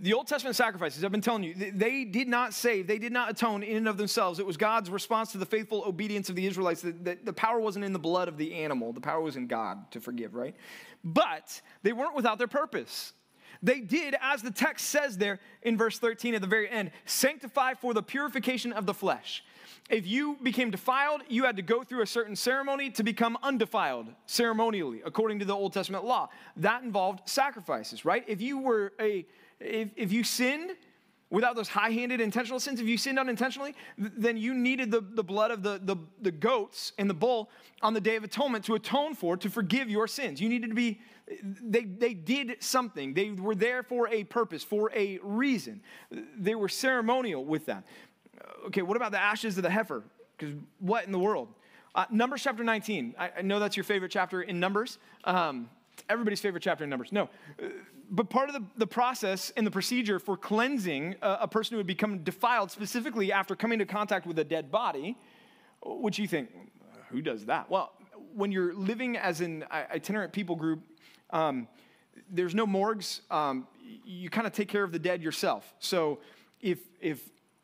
The 0.00 0.12
Old 0.12 0.26
Testament 0.26 0.56
sacrifices, 0.56 1.04
I've 1.04 1.12
been 1.12 1.22
telling 1.22 1.42
you, 1.42 1.54
they 1.54 2.04
did 2.04 2.28
not 2.28 2.52
save, 2.52 2.86
they 2.86 2.98
did 2.98 3.12
not 3.12 3.30
atone 3.30 3.62
in 3.62 3.78
and 3.78 3.88
of 3.88 3.96
themselves. 3.96 4.38
It 4.38 4.44
was 4.44 4.58
God's 4.58 4.90
response 4.90 5.32
to 5.32 5.38
the 5.38 5.46
faithful 5.46 5.84
obedience 5.86 6.28
of 6.28 6.36
the 6.36 6.46
Israelites. 6.46 6.82
The, 6.82 6.92
the, 6.92 7.18
the, 7.24 7.32
power 7.32 7.58
wasn't 7.58 7.86
in 7.86 7.94
the 7.94 7.98
blood 7.98 8.28
of 8.28 8.36
the 8.36 8.54
animal, 8.54 8.92
the 8.92 9.00
power 9.00 9.22
was 9.22 9.36
in 9.36 9.46
God 9.46 9.90
to 9.92 10.00
forgive, 10.00 10.34
right? 10.34 10.54
But 11.02 11.62
they 11.82 11.94
weren't 11.94 12.14
without 12.14 12.36
their 12.36 12.46
purpose. 12.46 13.14
They 13.62 13.80
did, 13.80 14.16
as 14.20 14.42
the 14.42 14.50
text 14.50 14.86
says 14.86 15.16
there 15.16 15.38
in 15.62 15.76
verse 15.76 15.98
13 15.98 16.34
at 16.34 16.40
the 16.40 16.46
very 16.46 16.68
end, 16.68 16.90
sanctify 17.04 17.74
for 17.74 17.94
the 17.94 18.02
purification 18.02 18.72
of 18.72 18.86
the 18.86 18.94
flesh. 18.94 19.44
If 19.88 20.06
you 20.06 20.38
became 20.42 20.70
defiled, 20.70 21.22
you 21.28 21.44
had 21.44 21.56
to 21.56 21.62
go 21.62 21.82
through 21.82 22.02
a 22.02 22.06
certain 22.06 22.36
ceremony 22.36 22.90
to 22.90 23.02
become 23.02 23.36
undefiled 23.42 24.08
ceremonially, 24.26 25.02
according 25.04 25.40
to 25.40 25.44
the 25.44 25.54
Old 25.54 25.72
Testament 25.72 26.04
law. 26.04 26.28
That 26.56 26.82
involved 26.82 27.28
sacrifices, 27.28 28.04
right? 28.04 28.24
If 28.28 28.40
you 28.40 28.58
were 28.58 28.92
a 29.00 29.26
if, 29.60 29.90
if 29.96 30.12
you 30.12 30.24
sinned 30.24 30.72
without 31.30 31.54
those 31.54 31.68
high 31.68 31.90
handed 31.90 32.20
intentional 32.20 32.58
sins, 32.58 32.80
if 32.80 32.86
you 32.86 32.98
sinned 32.98 33.18
unintentionally, 33.18 33.74
then 33.96 34.36
you 34.36 34.52
needed 34.52 34.90
the, 34.90 35.00
the 35.00 35.22
blood 35.22 35.50
of 35.52 35.62
the, 35.62 35.80
the, 35.82 35.96
the 36.20 36.32
goats 36.32 36.92
and 36.98 37.08
the 37.08 37.14
bull 37.14 37.50
on 37.82 37.94
the 37.94 38.00
Day 38.00 38.16
of 38.16 38.24
Atonement 38.24 38.64
to 38.64 38.74
atone 38.74 39.14
for, 39.14 39.36
to 39.36 39.48
forgive 39.48 39.88
your 39.88 40.08
sins. 40.08 40.40
You 40.40 40.48
needed 40.48 40.70
to 40.70 40.74
be, 40.74 41.00
they, 41.42 41.84
they 41.84 42.14
did 42.14 42.56
something. 42.60 43.14
They 43.14 43.30
were 43.30 43.54
there 43.54 43.84
for 43.84 44.08
a 44.08 44.24
purpose, 44.24 44.64
for 44.64 44.90
a 44.94 45.20
reason. 45.22 45.80
They 46.10 46.56
were 46.56 46.68
ceremonial 46.68 47.44
with 47.44 47.66
that. 47.66 47.84
Okay, 48.66 48.82
what 48.82 48.96
about 48.96 49.12
the 49.12 49.20
ashes 49.20 49.56
of 49.56 49.62
the 49.62 49.70
heifer? 49.70 50.02
Because 50.36 50.54
what 50.80 51.04
in 51.04 51.12
the 51.12 51.18
world? 51.18 51.48
Uh, 51.94 52.06
Numbers 52.10 52.42
chapter 52.42 52.64
19. 52.64 53.14
I, 53.18 53.30
I, 53.38 53.42
know 53.42 53.58
that's 53.58 53.76
your 53.76 53.84
favorite 53.84 54.12
chapter 54.12 54.42
in 54.42 54.60
Numbers. 54.60 54.98
Um, 55.24 55.68
everybody's 56.08 56.40
favorite 56.40 56.62
chapter 56.62 56.84
in 56.84 56.90
Numbers. 56.90 57.12
No 57.12 57.28
but 58.10 58.28
part 58.28 58.48
of 58.48 58.54
the, 58.54 58.64
the 58.76 58.86
process 58.86 59.52
and 59.56 59.66
the 59.66 59.70
procedure 59.70 60.18
for 60.18 60.36
cleansing 60.36 61.14
a, 61.22 61.38
a, 61.42 61.48
person 61.48 61.74
who 61.74 61.78
had 61.78 61.86
become 61.86 62.18
defiled, 62.18 62.70
specifically 62.70 63.32
after 63.32 63.54
coming 63.54 63.80
into 63.80 63.92
contact 63.92 64.26
with 64.26 64.38
a 64.38 64.44
dead 64.44 64.70
body, 64.70 65.16
which 65.84 66.18
you 66.18 66.26
think, 66.26 66.50
who 67.10 67.22
does 67.22 67.46
that? 67.46 67.70
Well, 67.70 67.92
when 68.34 68.50
you're 68.52 68.74
living 68.74 69.16
as 69.16 69.40
an 69.40 69.64
itinerant 69.72 70.32
people 70.32 70.56
group, 70.56 70.80
um, 71.30 71.68
there's 72.28 72.54
no 72.54 72.66
morgues. 72.66 73.22
Um, 73.30 73.66
you 74.04 74.28
kind 74.28 74.46
of 74.46 74.52
take 74.52 74.68
care 74.68 74.84
of 74.84 74.92
the 74.92 74.98
dead 74.98 75.22
yourself. 75.22 75.74
So 75.78 76.18
if, 76.60 76.78
if 77.00 77.20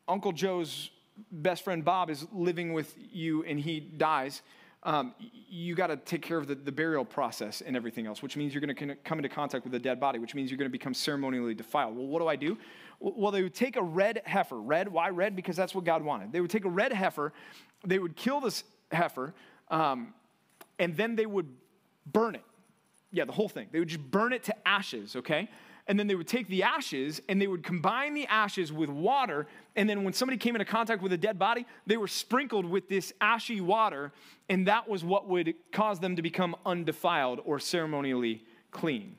Uncle 0.07 0.31
Joe's 0.31 0.91
best 1.31 1.63
friend 1.63 1.83
Bob 1.83 2.09
is 2.09 2.25
living 2.31 2.73
with 2.73 2.93
you 3.11 3.43
and 3.43 3.59
he 3.59 3.79
dies, 3.79 4.41
um, 4.87 5.13
you 5.49 5.75
got 5.75 5.87
to 5.87 5.97
take 5.97 6.21
care 6.21 6.37
of 6.37 6.47
the, 6.47 6.55
the, 6.55 6.71
burial 6.71 7.03
process 7.03 7.59
and 7.59 7.75
everything 7.75 8.07
else, 8.07 8.23
which 8.23 8.37
means 8.37 8.53
you're 8.53 8.61
going 8.61 8.73
to 8.73 8.95
come 8.95 9.19
into 9.19 9.27
contact 9.27 9.65
with 9.65 9.75
a 9.75 9.79
dead 9.79 9.99
body, 9.99 10.17
which 10.17 10.33
means 10.33 10.49
you're 10.49 10.57
going 10.57 10.69
to 10.69 10.71
become 10.71 10.93
ceremonially 10.93 11.53
defiled. 11.53 11.97
Well, 11.97 12.07
what 12.07 12.19
do 12.19 12.27
I 12.29 12.37
do? 12.37 12.57
Well, 13.01 13.31
they 13.31 13.43
would 13.43 13.53
take 13.53 13.75
a 13.75 13.83
red 13.83 14.21
heifer. 14.25 14.55
Red, 14.55 14.87
why 14.87 15.09
red? 15.09 15.35
Because 15.35 15.57
that's 15.57 15.75
what 15.75 15.83
God 15.83 16.05
wanted. 16.05 16.31
They 16.31 16.39
would 16.39 16.49
take 16.49 16.63
a 16.63 16.69
red 16.69 16.93
heifer, 16.93 17.33
they 17.85 17.99
would 17.99 18.15
kill 18.15 18.39
this 18.39 18.63
heifer, 18.89 19.33
um, 19.69 20.13
and 20.79 20.95
then 20.95 21.17
they 21.17 21.25
would 21.25 21.53
burn 22.05 22.35
it. 22.35 22.45
Yeah, 23.11 23.25
the 23.25 23.33
whole 23.33 23.49
thing. 23.49 23.67
They 23.73 23.79
would 23.79 23.89
just 23.89 24.09
burn 24.09 24.31
it 24.31 24.43
to 24.45 24.67
ashes, 24.67 25.17
okay? 25.17 25.49
And 25.87 25.97
then 25.97 26.07
they 26.07 26.15
would 26.15 26.27
take 26.27 26.47
the 26.49 26.63
ashes 26.63 27.21
and 27.29 27.41
they 27.41 27.47
would 27.47 27.63
combine 27.63 28.13
the 28.13 28.27
ashes 28.27 28.71
with 28.73 28.89
water. 28.89 29.47
And 29.75 29.89
then 29.89 30.03
when 30.03 30.13
somebody 30.13 30.37
came 30.37 30.55
into 30.55 30.65
contact 30.65 31.01
with 31.01 31.13
a 31.13 31.17
dead 31.17 31.39
body, 31.39 31.65
they 31.85 31.97
were 31.97 32.07
sprinkled 32.07 32.65
with 32.65 32.89
this 32.89 33.13
ashy 33.21 33.61
water, 33.61 34.11
and 34.49 34.67
that 34.67 34.87
was 34.87 35.03
what 35.03 35.27
would 35.27 35.55
cause 35.71 35.99
them 35.99 36.15
to 36.15 36.21
become 36.21 36.55
undefiled 36.65 37.41
or 37.45 37.59
ceremonially 37.59 38.43
clean. 38.71 39.15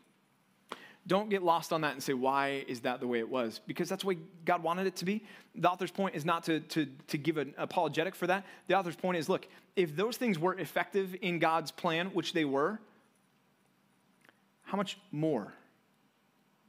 Don't 1.07 1.31
get 1.31 1.43
lost 1.43 1.73
on 1.73 1.81
that 1.81 1.95
and 1.95 2.03
say, 2.03 2.13
why 2.13 2.65
is 2.69 2.81
that 2.81 3.01
the 3.01 3.07
way 3.07 3.19
it 3.19 3.29
was? 3.29 3.63
Because 3.67 3.89
that's 3.89 4.03
the 4.03 4.09
way 4.09 4.19
God 4.45 4.63
wanted 4.63 4.87
it 4.87 4.97
to 4.97 5.07
be. 5.07 5.25
The 5.55 5.71
author's 5.71 5.91
point 5.91 6.15
is 6.15 6.27
not 6.27 6.45
to, 6.45 6.61
to, 6.61 6.87
to 7.07 7.17
give 7.17 7.39
an 7.39 7.55
apologetic 7.57 8.15
for 8.15 8.27
that. 8.27 8.45
The 8.67 8.75
author's 8.75 8.97
point 8.97 9.17
is 9.17 9.27
look, 9.27 9.49
if 9.75 9.97
those 9.97 10.19
things 10.19 10.39
were 10.39 10.55
effective 10.59 11.17
in 11.23 11.39
God's 11.39 11.71
plan, 11.71 12.09
which 12.09 12.35
they 12.35 12.45
were, 12.45 12.79
how 14.65 14.77
much 14.77 14.99
more 15.11 15.55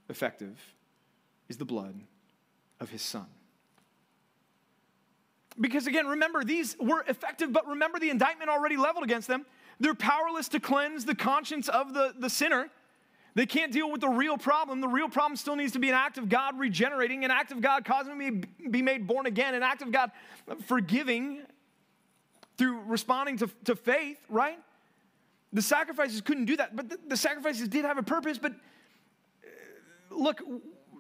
effective 0.10 0.58
is 1.48 1.58
the 1.58 1.66
blood 1.66 1.96
of 2.80 2.90
his 2.90 3.02
son. 3.02 3.28
Because 5.60 5.88
again, 5.88 6.08
remember, 6.08 6.44
these 6.44 6.78
were 6.80 7.04
effective, 7.08 7.52
but 7.52 7.68
remember 7.68 8.00
the 8.00 8.10
indictment 8.10 8.50
already 8.50 8.78
leveled 8.78 9.04
against 9.04 9.28
them. 9.28 9.46
They're 9.80 9.96
powerless 9.96 10.48
to 10.50 10.60
cleanse 10.60 11.06
the 11.06 11.16
conscience 11.16 11.68
of 11.68 11.94
the, 11.94 12.14
the 12.18 12.30
sinner. 12.30 12.70
They 13.36 13.46
can't 13.46 13.72
deal 13.72 13.92
with 13.92 14.02
the 14.02 14.10
real 14.10 14.38
problem. 14.38 14.82
The 14.82 14.88
real 14.88 15.10
problem 15.10 15.36
still 15.36 15.56
needs 15.56 15.74
to 15.74 15.80
be 15.80 15.90
an 15.90 15.96
act 15.96 16.18
of 16.18 16.30
God 16.30 16.58
regenerating, 16.58 17.24
an 17.26 17.32
act 17.32 17.52
of 17.52 17.62
God 17.62 17.86
causing 17.86 18.18
me 18.18 18.42
to 18.64 18.70
be 18.70 18.82
made 18.82 19.08
born 19.08 19.26
again, 19.26 19.54
an 19.54 19.64
act 19.64 19.82
of 19.82 19.92
God 19.92 20.12
forgiving 20.66 21.42
through 22.58 22.82
responding 22.88 23.38
to, 23.38 23.50
to 23.66 23.76
faith, 23.76 24.18
right? 24.30 24.60
The 25.54 25.62
sacrifices 25.62 26.22
couldn't 26.22 26.46
do 26.46 26.58
that, 26.58 26.76
but 26.76 26.90
the, 26.90 27.00
the 27.08 27.18
sacrifices 27.18 27.68
did 27.68 27.86
have 27.86 27.98
a 27.98 28.04
purpose, 28.04 28.38
but 28.38 28.54
look, 30.10 30.42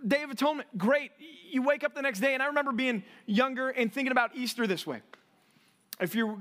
Day 0.07 0.23
of 0.23 0.29
Atonement, 0.29 0.67
great. 0.77 1.11
You 1.49 1.61
wake 1.61 1.83
up 1.83 1.95
the 1.95 2.01
next 2.01 2.19
day, 2.19 2.33
and 2.33 2.43
I 2.43 2.47
remember 2.47 2.71
being 2.71 3.03
younger 3.25 3.69
and 3.69 3.91
thinking 3.91 4.11
about 4.11 4.35
Easter 4.35 4.67
this 4.67 4.85
way. 4.87 5.01
If 5.99 6.15
you're 6.15 6.37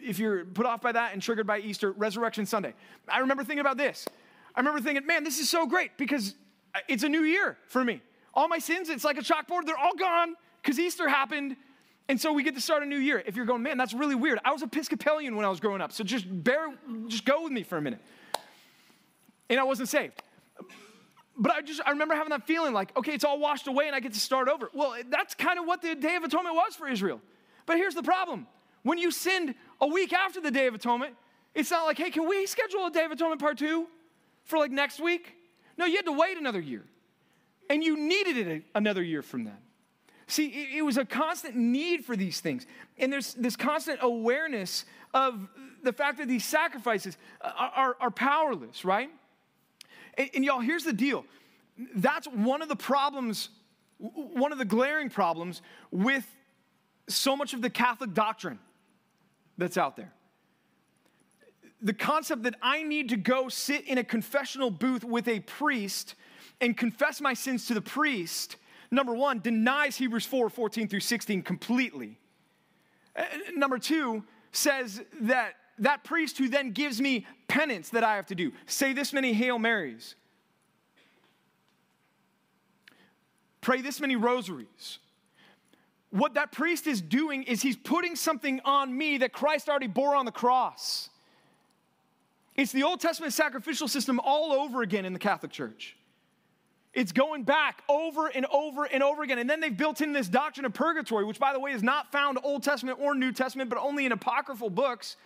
if 0.00 0.18
you're 0.18 0.44
put 0.44 0.66
off 0.66 0.80
by 0.80 0.92
that 0.92 1.12
and 1.12 1.20
triggered 1.20 1.46
by 1.46 1.58
Easter, 1.58 1.92
Resurrection 1.92 2.46
Sunday. 2.46 2.74
I 3.08 3.18
remember 3.18 3.42
thinking 3.42 3.60
about 3.60 3.76
this. 3.76 4.06
I 4.54 4.60
remember 4.60 4.80
thinking, 4.80 5.06
man, 5.06 5.24
this 5.24 5.38
is 5.40 5.48
so 5.48 5.66
great 5.66 5.96
because 5.96 6.34
it's 6.86 7.02
a 7.02 7.08
new 7.08 7.22
year 7.22 7.58
for 7.66 7.84
me. 7.84 8.00
All 8.34 8.48
my 8.48 8.58
sins, 8.58 8.90
it's 8.90 9.04
like 9.04 9.18
a 9.18 9.22
chalkboard, 9.22 9.66
they're 9.66 9.78
all 9.78 9.96
gone 9.96 10.34
because 10.62 10.78
Easter 10.78 11.08
happened. 11.08 11.56
And 12.08 12.20
so 12.20 12.32
we 12.32 12.42
get 12.42 12.54
to 12.54 12.60
start 12.60 12.82
a 12.82 12.86
new 12.86 12.96
year. 12.96 13.22
If 13.26 13.36
you're 13.36 13.44
going, 13.44 13.62
man, 13.62 13.76
that's 13.76 13.92
really 13.92 14.14
weird. 14.14 14.38
I 14.44 14.52
was 14.52 14.62
Episcopalian 14.62 15.36
when 15.36 15.44
I 15.44 15.48
was 15.48 15.60
growing 15.60 15.80
up, 15.80 15.92
so 15.92 16.04
just 16.04 16.26
bear, 16.28 16.68
just 17.08 17.24
go 17.24 17.42
with 17.42 17.52
me 17.52 17.62
for 17.62 17.76
a 17.76 17.82
minute. 17.82 18.00
And 19.50 19.58
I 19.58 19.64
wasn't 19.64 19.88
saved 19.88 20.22
but 21.38 21.52
I 21.52 21.62
just 21.62 21.80
I 21.86 21.90
remember 21.90 22.14
having 22.14 22.30
that 22.30 22.46
feeling 22.46 22.72
like, 22.72 22.96
okay, 22.96 23.12
it's 23.12 23.24
all 23.24 23.38
washed 23.38 23.68
away 23.68 23.86
and 23.86 23.94
I 23.94 24.00
get 24.00 24.12
to 24.14 24.20
start 24.20 24.48
over. 24.48 24.70
Well, 24.74 24.96
that's 25.08 25.34
kind 25.34 25.58
of 25.58 25.66
what 25.66 25.80
the 25.80 25.94
Day 25.94 26.16
of 26.16 26.24
Atonement 26.24 26.56
was 26.56 26.74
for 26.74 26.88
Israel. 26.88 27.20
But 27.64 27.76
here's 27.76 27.94
the 27.94 28.02
problem. 28.02 28.46
When 28.82 28.98
you 28.98 29.10
sinned 29.10 29.54
a 29.80 29.86
week 29.86 30.12
after 30.12 30.40
the 30.40 30.50
Day 30.50 30.66
of 30.66 30.74
Atonement, 30.74 31.14
it's 31.54 31.70
not 31.70 31.86
like, 31.86 31.98
hey, 31.98 32.10
can 32.10 32.28
we 32.28 32.46
schedule 32.46 32.86
a 32.86 32.90
Day 32.90 33.04
of 33.04 33.12
Atonement 33.12 33.40
part 33.40 33.58
two 33.58 33.86
for 34.44 34.58
like 34.58 34.70
next 34.70 35.00
week? 35.00 35.34
No, 35.76 35.86
you 35.86 35.96
had 35.96 36.06
to 36.06 36.12
wait 36.12 36.36
another 36.38 36.60
year. 36.60 36.84
And 37.70 37.84
you 37.84 37.96
needed 37.96 38.36
it 38.36 38.64
another 38.74 39.02
year 39.02 39.22
from 39.22 39.44
then. 39.44 39.58
See, 40.26 40.68
it, 40.76 40.82
was 40.82 40.98
a 40.98 41.06
constant 41.06 41.56
need 41.56 42.04
for 42.04 42.14
these 42.14 42.40
things. 42.40 42.66
And 42.98 43.10
there's 43.10 43.32
this 43.34 43.56
constant 43.56 44.00
awareness 44.02 44.84
of 45.14 45.48
the 45.82 45.92
fact 45.92 46.18
that 46.18 46.28
these 46.28 46.44
sacrifices 46.44 47.16
are, 47.40 47.72
are, 47.74 47.96
are 48.00 48.10
powerless, 48.10 48.84
right? 48.84 49.10
And, 50.18 50.30
and 50.34 50.44
y'all, 50.44 50.60
here's 50.60 50.84
the 50.84 50.92
deal 50.92 51.24
that's 51.94 52.26
one 52.26 52.60
of 52.60 52.68
the 52.68 52.76
problems, 52.76 53.50
one 53.98 54.50
of 54.52 54.58
the 54.58 54.64
glaring 54.64 55.08
problems 55.08 55.62
with 55.92 56.26
so 57.08 57.36
much 57.36 57.54
of 57.54 57.62
the 57.62 57.70
Catholic 57.70 58.12
doctrine 58.12 58.58
that's 59.56 59.78
out 59.78 59.96
there. 59.96 60.12
The 61.80 61.94
concept 61.94 62.42
that 62.42 62.56
I 62.60 62.82
need 62.82 63.10
to 63.10 63.16
go 63.16 63.48
sit 63.48 63.86
in 63.86 63.98
a 63.98 64.04
confessional 64.04 64.70
booth 64.70 65.04
with 65.04 65.28
a 65.28 65.40
priest 65.40 66.16
and 66.60 66.76
confess 66.76 67.20
my 67.20 67.34
sins 67.34 67.66
to 67.66 67.74
the 67.74 67.80
priest, 67.80 68.56
number 68.90 69.14
one, 69.14 69.38
denies 69.38 69.96
Hebrews 69.96 70.26
4 70.26 70.50
14 70.50 70.88
through 70.88 71.00
16 71.00 71.42
completely. 71.42 72.18
Number 73.54 73.78
two, 73.78 74.24
says 74.50 75.02
that 75.20 75.54
that 75.80 76.04
priest 76.04 76.38
who 76.38 76.48
then 76.48 76.72
gives 76.72 77.00
me 77.00 77.26
penance 77.48 77.90
that 77.90 78.04
I 78.04 78.16
have 78.16 78.26
to 78.26 78.34
do. 78.34 78.52
Say 78.66 78.92
this 78.92 79.12
many 79.12 79.32
Hail 79.32 79.58
Marys. 79.58 80.14
Pray 83.60 83.82
this 83.82 84.00
many 84.00 84.16
rosaries. 84.16 84.98
What 86.10 86.34
that 86.34 86.52
priest 86.52 86.86
is 86.86 87.00
doing 87.00 87.42
is 87.42 87.60
he's 87.60 87.76
putting 87.76 88.16
something 88.16 88.60
on 88.64 88.96
me 88.96 89.18
that 89.18 89.32
Christ 89.32 89.68
already 89.68 89.88
bore 89.88 90.16
on 90.16 90.24
the 90.24 90.32
cross. 90.32 91.10
It's 92.56 92.72
the 92.72 92.82
Old 92.82 93.00
Testament 93.00 93.32
sacrificial 93.32 93.88
system 93.88 94.18
all 94.24 94.52
over 94.52 94.82
again 94.82 95.04
in 95.04 95.12
the 95.12 95.18
Catholic 95.18 95.52
Church. 95.52 95.96
It's 96.94 97.12
going 97.12 97.44
back 97.44 97.82
over 97.88 98.26
and 98.26 98.46
over 98.46 98.84
and 98.84 99.02
over 99.02 99.22
again. 99.22 99.38
And 99.38 99.48
then 99.48 99.60
they've 99.60 99.76
built 99.76 100.00
in 100.00 100.12
this 100.12 100.28
doctrine 100.28 100.64
of 100.66 100.72
purgatory, 100.72 101.24
which, 101.24 101.38
by 101.38 101.52
the 101.52 101.60
way, 101.60 101.72
is 101.72 101.82
not 101.82 102.10
found 102.10 102.38
Old 102.42 102.62
Testament 102.62 102.98
or 103.00 103.14
New 103.14 103.30
Testament, 103.30 103.70
but 103.70 103.78
only 103.78 104.06
in 104.06 104.12
apocryphal 104.12 104.70
books. 104.70 105.16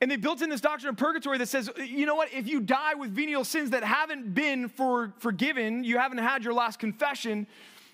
And 0.00 0.10
they 0.10 0.16
built 0.16 0.42
in 0.42 0.50
this 0.50 0.60
doctrine 0.60 0.90
of 0.90 0.96
purgatory 0.96 1.38
that 1.38 1.48
says, 1.48 1.70
you 1.78 2.04
know 2.04 2.14
what, 2.14 2.32
if 2.32 2.46
you 2.46 2.60
die 2.60 2.94
with 2.94 3.12
venial 3.12 3.44
sins 3.44 3.70
that 3.70 3.82
haven't 3.82 4.34
been 4.34 4.68
for, 4.68 5.14
forgiven, 5.18 5.84
you 5.84 5.98
haven't 5.98 6.18
had 6.18 6.44
your 6.44 6.52
last 6.52 6.78
confession, 6.78 7.46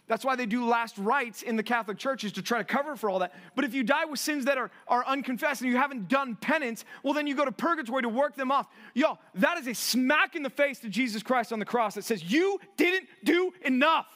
that's 0.08 0.24
why 0.24 0.34
they 0.34 0.46
do 0.46 0.66
last 0.66 0.98
rites 0.98 1.42
in 1.42 1.54
the 1.54 1.62
Catholic 1.62 1.96
churches 1.96 2.32
to 2.32 2.42
try 2.42 2.58
to 2.58 2.64
cover 2.64 2.96
for 2.96 3.08
all 3.08 3.20
that. 3.20 3.32
But 3.54 3.64
if 3.64 3.72
you 3.72 3.84
die 3.84 4.04
with 4.04 4.18
sins 4.18 4.44
that 4.46 4.58
are, 4.58 4.70
are 4.88 5.06
unconfessed 5.06 5.62
and 5.62 5.70
you 5.70 5.76
haven't 5.76 6.08
done 6.08 6.36
penance, 6.36 6.84
well, 7.04 7.14
then 7.14 7.28
you 7.28 7.36
go 7.36 7.44
to 7.44 7.52
purgatory 7.52 8.02
to 8.02 8.08
work 8.08 8.34
them 8.34 8.50
off. 8.50 8.66
Y'all, 8.94 9.18
that 9.36 9.58
is 9.58 9.68
a 9.68 9.74
smack 9.74 10.34
in 10.34 10.42
the 10.42 10.50
face 10.50 10.80
to 10.80 10.88
Jesus 10.88 11.22
Christ 11.22 11.52
on 11.52 11.60
the 11.60 11.64
cross 11.64 11.94
that 11.94 12.04
says, 12.04 12.30
You 12.30 12.58
didn't 12.76 13.08
do 13.22 13.52
enough. 13.64 14.06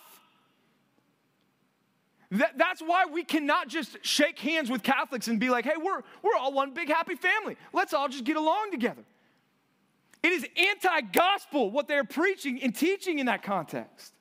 That, 2.33 2.59
that's 2.59 2.81
why 2.81 3.05
we 3.07 3.23
cannot 3.23 3.69
just 3.69 3.99
shake 4.03 4.39
hands 4.39 4.71
with 4.71 4.83
Catholics 4.83 5.29
and 5.29 5.39
be 5.39 5.49
like, 5.49 5.65
hey, 5.65 5.77
we're, 5.77 6.03
we're 6.23 6.37
all 6.39 6.53
one 6.53 6.75
big 6.75 6.89
happy 6.89 7.15
family. 7.15 7.57
Let's 7.73 7.95
all 7.95 8.09
just 8.09 8.25
get 8.25 8.37
along 8.37 8.73
together. 8.73 9.03
It 10.23 10.33
is 10.33 10.47
anti 10.57 11.01
gospel 11.13 11.71
what 11.71 11.87
they're 11.87 12.05
preaching 12.05 12.61
and 12.63 12.75
teaching 12.75 13.21
in 13.21 13.27
that 13.27 13.43
context. 13.43 14.13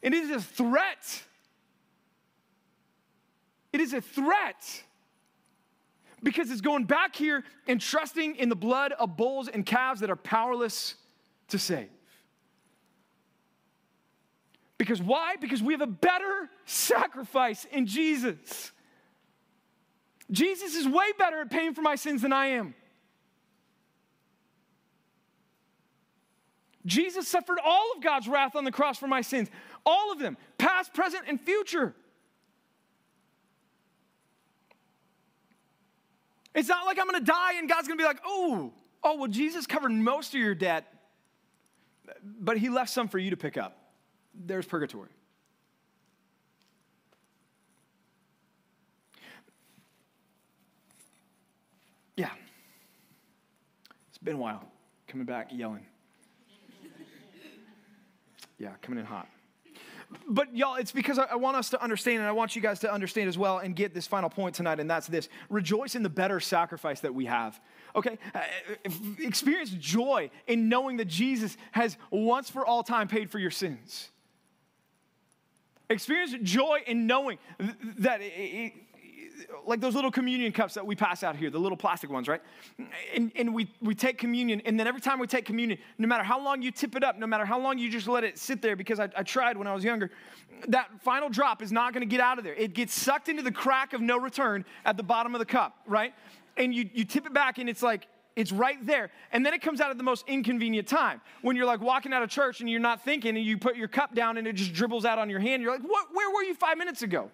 It 0.00 0.14
is 0.14 0.30
a 0.30 0.40
threat. 0.40 1.24
It 3.72 3.80
is 3.80 3.92
a 3.92 4.00
threat 4.00 4.84
because 6.22 6.50
it's 6.50 6.60
going 6.60 6.84
back 6.84 7.16
here 7.16 7.42
and 7.66 7.80
trusting 7.80 8.36
in 8.36 8.48
the 8.48 8.56
blood 8.56 8.92
of 8.92 9.16
bulls 9.16 9.48
and 9.48 9.66
calves 9.66 10.00
that 10.00 10.10
are 10.10 10.16
powerless 10.16 10.94
to 11.48 11.58
save. 11.58 11.88
Because 14.78 15.00
why? 15.00 15.36
Because 15.40 15.62
we 15.62 15.72
have 15.72 15.80
a 15.80 15.86
better 15.86 16.50
sacrifice 16.64 17.66
in 17.72 17.86
Jesus. 17.86 18.72
Jesus 20.30 20.74
is 20.74 20.86
way 20.86 21.12
better 21.18 21.40
at 21.40 21.50
paying 21.50 21.74
for 21.74 21.82
my 21.82 21.94
sins 21.94 22.22
than 22.22 22.32
I 22.32 22.46
am. 22.48 22.74
Jesus 26.84 27.26
suffered 27.26 27.58
all 27.64 27.92
of 27.96 28.02
God's 28.02 28.28
wrath 28.28 28.54
on 28.54 28.64
the 28.64 28.70
cross 28.70 28.98
for 28.98 29.08
my 29.08 29.20
sins. 29.20 29.48
All 29.84 30.12
of 30.12 30.18
them, 30.18 30.36
past, 30.56 30.94
present, 30.94 31.24
and 31.26 31.40
future. 31.40 31.94
It's 36.54 36.68
not 36.68 36.86
like 36.86 36.98
I'm 36.98 37.06
gonna 37.06 37.20
die 37.20 37.54
and 37.58 37.68
God's 37.68 37.88
gonna 37.88 37.98
be 37.98 38.04
like, 38.04 38.20
oh, 38.24 38.72
oh, 39.02 39.16
well, 39.16 39.28
Jesus 39.28 39.66
covered 39.66 39.90
most 39.90 40.34
of 40.34 40.40
your 40.40 40.54
debt, 40.54 40.92
but 42.22 42.56
he 42.56 42.68
left 42.68 42.90
some 42.90 43.08
for 43.08 43.18
you 43.18 43.30
to 43.30 43.36
pick 43.36 43.56
up. 43.56 43.85
There's 44.44 44.66
purgatory. 44.66 45.08
Yeah. 52.16 52.30
It's 54.08 54.18
been 54.18 54.36
a 54.36 54.38
while. 54.38 54.64
Coming 55.08 55.26
back 55.26 55.48
yelling. 55.52 55.86
Yeah, 58.58 58.72
coming 58.80 58.98
in 59.00 59.06
hot 59.06 59.28
but 60.28 60.54
y'all, 60.56 60.76
it's 60.76 60.92
because 60.92 61.18
I, 61.18 61.34
want 61.34 61.56
us 61.56 61.70
to 61.70 61.82
understand, 61.82 62.18
and 62.18 62.26
I 62.26 62.32
want 62.32 62.56
you 62.56 62.62
guys 62.62 62.80
to 62.80 62.92
understand 62.92 63.28
as 63.28 63.36
well, 63.36 63.58
and 63.58 63.74
get 63.74 63.94
this 63.94 64.06
final 64.06 64.30
point 64.30 64.54
tonight, 64.54 64.80
and 64.80 64.88
that's 64.88 65.06
this 65.06 65.28
rejoice 65.50 65.94
in 65.94 66.02
the 66.02 66.08
better 66.08 66.40
sacrifice 66.40 67.00
that 67.00 67.14
we 67.14 67.26
have. 67.26 67.60
Okay? 67.94 68.18
Uh, 68.34 68.40
experience 69.18 69.70
joy 69.70 70.30
in 70.46 70.68
knowing 70.68 70.98
that 70.98 71.06
Jesus 71.06 71.56
has 71.72 71.96
once 72.10 72.50
for 72.50 72.64
all 72.64 72.82
time 72.82 73.08
paid 73.08 73.30
for 73.30 73.38
your 73.38 73.50
sins. 73.50 74.10
Experience 75.88 76.34
joy 76.42 76.80
in 76.86 77.06
knowing 77.06 77.38
that 77.98 78.20
it, 78.20 78.72
like 79.66 79.80
those 79.80 79.94
little 79.94 80.10
communion 80.10 80.50
cups 80.52 80.74
that 80.74 80.86
we 80.86 80.96
pass 80.96 81.22
out 81.22 81.36
here, 81.36 81.50
the 81.50 81.58
little 81.58 81.76
plastic 81.76 82.10
ones, 82.10 82.26
right? 82.28 82.40
And, 83.14 83.30
and 83.36 83.54
we, 83.54 83.70
we 83.80 83.94
take 83.94 84.18
communion, 84.18 84.60
and 84.64 84.78
then 84.78 84.86
every 84.86 85.00
time 85.00 85.18
we 85.18 85.26
take 85.26 85.44
communion, 85.44 85.78
no 85.98 86.08
matter 86.08 86.24
how 86.24 86.42
long 86.42 86.62
you 86.62 86.70
tip 86.70 86.96
it 86.96 87.04
up, 87.04 87.18
no 87.18 87.26
matter 87.26 87.44
how 87.44 87.60
long 87.60 87.78
you 87.78 87.90
just 87.90 88.08
let 88.08 88.24
it 88.24 88.38
sit 88.38 88.62
there, 88.62 88.76
because 88.76 88.98
I, 88.98 89.08
I 89.16 89.22
tried 89.22 89.56
when 89.56 89.66
I 89.66 89.74
was 89.74 89.84
younger, 89.84 90.10
that 90.68 90.88
final 91.02 91.28
drop 91.28 91.62
is 91.62 91.70
not 91.70 91.92
gonna 91.92 92.06
get 92.06 92.20
out 92.20 92.38
of 92.38 92.44
there. 92.44 92.54
It 92.54 92.74
gets 92.74 92.94
sucked 92.94 93.28
into 93.28 93.42
the 93.42 93.52
crack 93.52 93.92
of 93.92 94.00
no 94.00 94.18
return 94.18 94.64
at 94.84 94.96
the 94.96 95.02
bottom 95.02 95.34
of 95.34 95.38
the 95.38 95.46
cup, 95.46 95.76
right? 95.86 96.14
And 96.56 96.74
you, 96.74 96.88
you 96.92 97.04
tip 97.04 97.26
it 97.26 97.32
back, 97.32 97.58
and 97.58 97.68
it's 97.68 97.82
like, 97.82 98.08
it's 98.36 98.52
right 98.52 98.84
there. 98.84 99.10
And 99.32 99.44
then 99.44 99.54
it 99.54 99.62
comes 99.62 99.80
out 99.80 99.90
at 99.90 99.96
the 99.96 100.04
most 100.04 100.28
inconvenient 100.28 100.86
time. 100.86 101.22
When 101.40 101.56
you're 101.56 101.66
like 101.66 101.80
walking 101.80 102.12
out 102.12 102.22
of 102.22 102.28
church 102.28 102.60
and 102.60 102.68
you're 102.68 102.78
not 102.78 103.02
thinking 103.02 103.34
and 103.34 103.44
you 103.44 103.56
put 103.56 103.76
your 103.76 103.88
cup 103.88 104.14
down 104.14 104.36
and 104.36 104.46
it 104.46 104.52
just 104.52 104.74
dribbles 104.74 105.06
out 105.06 105.18
on 105.18 105.30
your 105.30 105.40
hand. 105.40 105.62
You're 105.62 105.72
like, 105.72 105.82
what, 105.82 106.08
where 106.12 106.30
were 106.30 106.42
you 106.42 106.54
five 106.54 106.76
minutes 106.76 107.00
ago? 107.00 107.30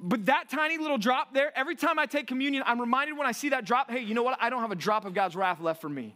But 0.00 0.26
that 0.26 0.48
tiny 0.48 0.76
little 0.78 0.98
drop 0.98 1.32
there, 1.32 1.50
every 1.58 1.74
time 1.74 1.98
I 1.98 2.06
take 2.06 2.26
communion, 2.26 2.62
I'm 2.66 2.80
reminded 2.80 3.16
when 3.16 3.26
I 3.26 3.32
see 3.32 3.48
that 3.48 3.64
drop, 3.64 3.90
hey, 3.90 4.00
you 4.00 4.14
know 4.14 4.22
what? 4.22 4.38
I 4.40 4.50
don't 4.50 4.60
have 4.60 4.70
a 4.70 4.76
drop 4.76 5.06
of 5.06 5.14
God's 5.14 5.34
wrath 5.34 5.60
left 5.60 5.80
for 5.80 5.88
me. 5.88 6.14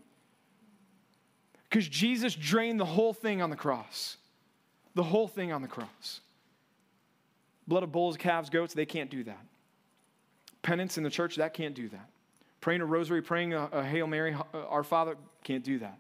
Because 1.68 1.88
Jesus 1.88 2.34
drained 2.34 2.78
the 2.78 2.84
whole 2.84 3.14
thing 3.14 3.40
on 3.40 3.48
the 3.48 3.56
cross. 3.56 4.18
The 4.94 5.02
whole 5.02 5.26
thing 5.26 5.52
on 5.52 5.62
the 5.62 5.68
cross. 5.68 6.20
Blood 7.66 7.82
of 7.82 7.90
bulls, 7.90 8.18
calves, 8.18 8.50
goats, 8.50 8.74
they 8.74 8.84
can't 8.84 9.10
do 9.10 9.24
that. 9.24 9.40
Penance 10.60 10.98
in 10.98 11.02
the 11.02 11.10
church, 11.10 11.36
that 11.36 11.54
can't 11.54 11.74
do 11.74 11.88
that. 11.88 12.11
Praying 12.62 12.80
a 12.80 12.86
rosary, 12.86 13.20
praying 13.20 13.54
a, 13.54 13.68
a 13.72 13.84
Hail 13.84 14.06
Mary, 14.06 14.34
uh, 14.34 14.58
our 14.68 14.84
Father, 14.84 15.16
can't 15.42 15.64
do 15.64 15.80
that. 15.80 15.98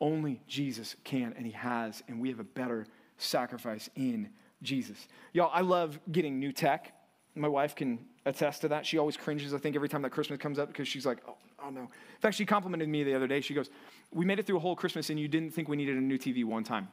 Only 0.00 0.40
Jesus 0.46 0.94
can, 1.02 1.34
and 1.36 1.44
He 1.44 1.52
has, 1.52 2.04
and 2.06 2.20
we 2.20 2.28
have 2.30 2.38
a 2.38 2.44
better 2.44 2.86
sacrifice 3.18 3.90
in 3.96 4.30
Jesus. 4.62 5.08
Y'all, 5.32 5.50
I 5.52 5.62
love 5.62 5.98
getting 6.12 6.38
new 6.38 6.52
tech. 6.52 6.92
My 7.34 7.48
wife 7.48 7.74
can 7.74 7.98
attest 8.24 8.60
to 8.60 8.68
that. 8.68 8.86
She 8.86 8.96
always 8.96 9.16
cringes, 9.16 9.52
I 9.52 9.58
think, 9.58 9.74
every 9.74 9.88
time 9.88 10.02
that 10.02 10.10
Christmas 10.10 10.38
comes 10.38 10.60
up 10.60 10.68
because 10.68 10.86
she's 10.86 11.04
like, 11.04 11.18
oh, 11.28 11.36
oh 11.64 11.70
no. 11.70 11.80
In 11.80 12.20
fact, 12.20 12.36
she 12.36 12.46
complimented 12.46 12.88
me 12.88 13.02
the 13.02 13.14
other 13.14 13.26
day. 13.26 13.40
She 13.40 13.52
goes, 13.52 13.68
We 14.12 14.24
made 14.24 14.38
it 14.38 14.46
through 14.46 14.58
a 14.58 14.60
whole 14.60 14.76
Christmas 14.76 15.10
and 15.10 15.18
you 15.18 15.26
didn't 15.26 15.50
think 15.50 15.68
we 15.68 15.76
needed 15.76 15.96
a 15.96 16.00
new 16.00 16.16
TV 16.16 16.44
one 16.44 16.62
time. 16.62 16.88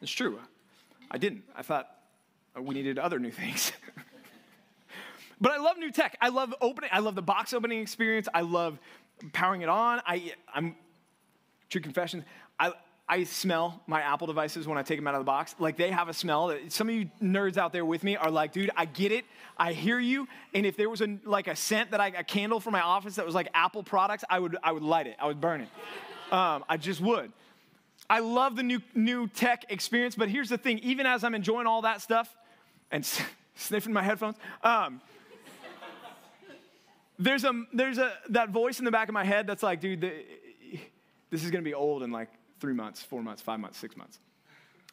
It's 0.00 0.10
true. 0.10 0.40
I 1.10 1.18
didn't. 1.18 1.42
I 1.54 1.60
thought 1.60 1.88
we 2.58 2.74
needed 2.74 2.98
other 2.98 3.18
new 3.18 3.30
things. 3.42 3.72
But 5.42 5.50
I 5.50 5.58
love 5.58 5.76
new 5.76 5.90
tech. 5.90 6.16
I 6.20 6.28
love 6.28 6.54
opening, 6.60 6.88
I 6.92 7.00
love 7.00 7.16
the 7.16 7.22
box 7.22 7.52
opening 7.52 7.80
experience. 7.80 8.28
I 8.32 8.42
love 8.42 8.78
powering 9.32 9.62
it 9.62 9.68
on. 9.68 10.00
I, 10.06 10.32
I'm, 10.54 10.76
true 11.68 11.80
confession, 11.80 12.24
I, 12.60 12.72
I 13.08 13.24
smell 13.24 13.82
my 13.88 14.00
Apple 14.00 14.28
devices 14.28 14.68
when 14.68 14.78
I 14.78 14.82
take 14.82 14.98
them 14.98 15.08
out 15.08 15.14
of 15.14 15.20
the 15.20 15.24
box. 15.24 15.56
Like 15.58 15.76
they 15.76 15.90
have 15.90 16.08
a 16.08 16.14
smell. 16.14 16.46
that 16.46 16.72
Some 16.72 16.88
of 16.88 16.94
you 16.94 17.10
nerds 17.20 17.56
out 17.56 17.72
there 17.72 17.84
with 17.84 18.04
me 18.04 18.16
are 18.16 18.30
like, 18.30 18.52
dude, 18.52 18.70
I 18.76 18.84
get 18.84 19.10
it. 19.10 19.24
I 19.58 19.72
hear 19.72 19.98
you. 19.98 20.28
And 20.54 20.64
if 20.64 20.76
there 20.76 20.88
was 20.88 21.00
a, 21.00 21.18
like 21.24 21.48
a 21.48 21.56
scent 21.56 21.90
that 21.90 22.00
I, 22.00 22.08
a 22.08 22.24
candle 22.24 22.60
for 22.60 22.70
my 22.70 22.80
office 22.80 23.16
that 23.16 23.26
was 23.26 23.34
like 23.34 23.48
Apple 23.52 23.82
products, 23.82 24.24
I 24.30 24.38
would, 24.38 24.56
I 24.62 24.70
would 24.70 24.84
light 24.84 25.08
it. 25.08 25.16
I 25.18 25.26
would 25.26 25.40
burn 25.40 25.60
it. 25.62 25.68
Um, 26.32 26.64
I 26.66 26.78
just 26.78 27.02
would. 27.02 27.30
I 28.08 28.20
love 28.20 28.56
the 28.56 28.62
new, 28.62 28.80
new 28.94 29.28
tech 29.28 29.66
experience, 29.68 30.14
but 30.14 30.30
here's 30.30 30.48
the 30.48 30.56
thing. 30.56 30.78
Even 30.78 31.04
as 31.04 31.24
I'm 31.24 31.34
enjoying 31.34 31.66
all 31.66 31.82
that 31.82 32.00
stuff 32.00 32.34
and 32.90 33.06
sniffing 33.54 33.92
my 33.92 34.02
headphones, 34.02 34.36
um, 34.62 35.02
there's 37.22 37.44
a, 37.44 37.64
there's 37.72 37.98
a, 37.98 38.12
that 38.30 38.50
voice 38.50 38.78
in 38.78 38.84
the 38.84 38.90
back 38.90 39.08
of 39.08 39.14
my 39.14 39.24
head 39.24 39.46
that's 39.46 39.62
like, 39.62 39.80
dude, 39.80 40.00
the, 40.00 40.12
this 41.30 41.44
is 41.44 41.50
to 41.62 41.68
be 41.68 41.74
old 41.74 42.02
in 42.02 42.10
like 42.10 42.28
three 42.60 42.74
months, 42.74 43.02
four 43.02 43.22
months, 43.22 43.42
five 43.42 43.60
months, 43.60 43.78
six 43.78 43.96
months. 43.96 44.18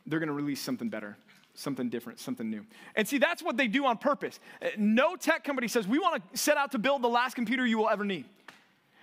They're 0.05 0.19
to 0.27 0.33
release 0.33 0.61
something 0.61 0.89
better, 0.89 1.17
something 1.53 1.89
different, 1.89 2.19
something 2.19 2.49
new. 2.49 2.65
And 2.95 3.07
see, 3.07 3.17
that's 3.17 3.43
what 3.43 3.57
they 3.57 3.67
do 3.67 3.85
on 3.85 3.97
purpose. 3.97 4.39
No 4.77 5.15
tech 5.15 5.43
company 5.43 5.67
says, 5.67 5.87
we 5.87 5.99
want 5.99 6.23
to 6.31 6.37
set 6.37 6.57
out 6.57 6.71
to 6.71 6.79
build 6.79 7.01
the 7.01 7.09
last 7.09 7.35
computer 7.35 7.65
you 7.65 7.77
will 7.77 7.89
ever 7.89 8.05
need. 8.05 8.25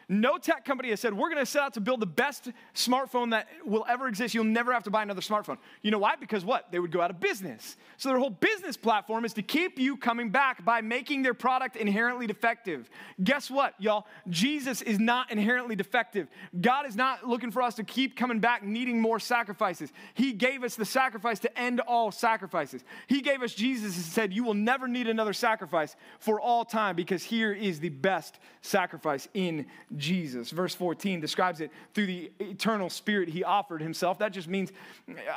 No 0.08 0.38
tech 0.38 0.64
company 0.64 0.90
has 0.90 1.00
said, 1.00 1.14
we're 1.14 1.30
going 1.30 1.44
to 1.44 1.50
set 1.50 1.62
out 1.62 1.74
to 1.74 1.80
build 1.80 1.98
the 1.98 2.06
best 2.06 2.50
smartphone 2.76 3.32
that 3.32 3.48
will 3.64 3.84
ever 3.88 4.06
exist. 4.06 4.34
You'll 4.34 4.44
never 4.44 4.72
have 4.72 4.84
to 4.84 4.90
buy 4.90 5.02
another 5.02 5.20
smartphone. 5.20 5.58
You 5.82 5.90
know 5.90 5.98
why? 5.98 6.14
Because 6.14 6.44
what? 6.44 6.70
They 6.70 6.78
would 6.78 6.92
go 6.92 7.00
out 7.00 7.10
of 7.10 7.18
business. 7.18 7.76
So 7.96 8.10
their 8.10 8.18
whole 8.18 8.30
business 8.30 8.76
platform 8.76 9.24
is 9.24 9.32
to 9.32 9.42
keep 9.42 9.80
you 9.80 9.96
coming 9.96 10.30
back 10.30 10.64
by 10.64 10.80
making 10.80 11.22
their 11.22 11.34
product 11.34 11.74
inherently 11.74 12.28
defective. 12.28 12.88
Guess 13.24 13.50
what, 13.50 13.74
y'all? 13.78 14.06
Jesus 14.28 14.80
is 14.80 15.00
not 15.00 15.32
inherently 15.32 15.74
defective. 15.74 16.28
God 16.60 16.86
is 16.86 16.94
not 16.94 17.26
looking 17.26 17.50
for 17.50 17.60
us 17.60 17.74
to 17.74 17.82
keep 17.82 18.16
coming 18.16 18.38
back 18.38 18.62
needing 18.62 19.00
more 19.00 19.18
sacrifices. 19.18 19.92
He 20.14 20.32
gave 20.32 20.62
us 20.62 20.76
the 20.76 20.84
sacrifice 20.84 21.40
to 21.40 21.58
end 21.58 21.80
all 21.80 22.12
sacrifices. 22.12 22.84
He 23.08 23.22
gave 23.22 23.42
us 23.42 23.54
Jesus 23.54 23.96
and 23.96 24.04
said, 24.04 24.32
You 24.32 24.44
will 24.44 24.54
never 24.54 24.86
need 24.86 25.08
another 25.08 25.32
sacrifice 25.32 25.96
for 26.20 26.40
all 26.40 26.64
time 26.64 26.94
because 26.94 27.24
here 27.24 27.52
is 27.52 27.80
the 27.80 27.88
best 27.88 28.38
sacrifice 28.62 29.28
in 29.34 29.66
Jesus. 29.96 30.50
Verse 30.50 30.74
14 30.74 31.20
describes 31.20 31.60
it 31.60 31.70
through 31.94 32.06
the 32.06 32.30
eternal 32.40 32.90
spirit 32.90 33.28
he 33.28 33.44
offered 33.44 33.80
himself. 33.80 34.18
That 34.18 34.32
just 34.32 34.48
means 34.48 34.72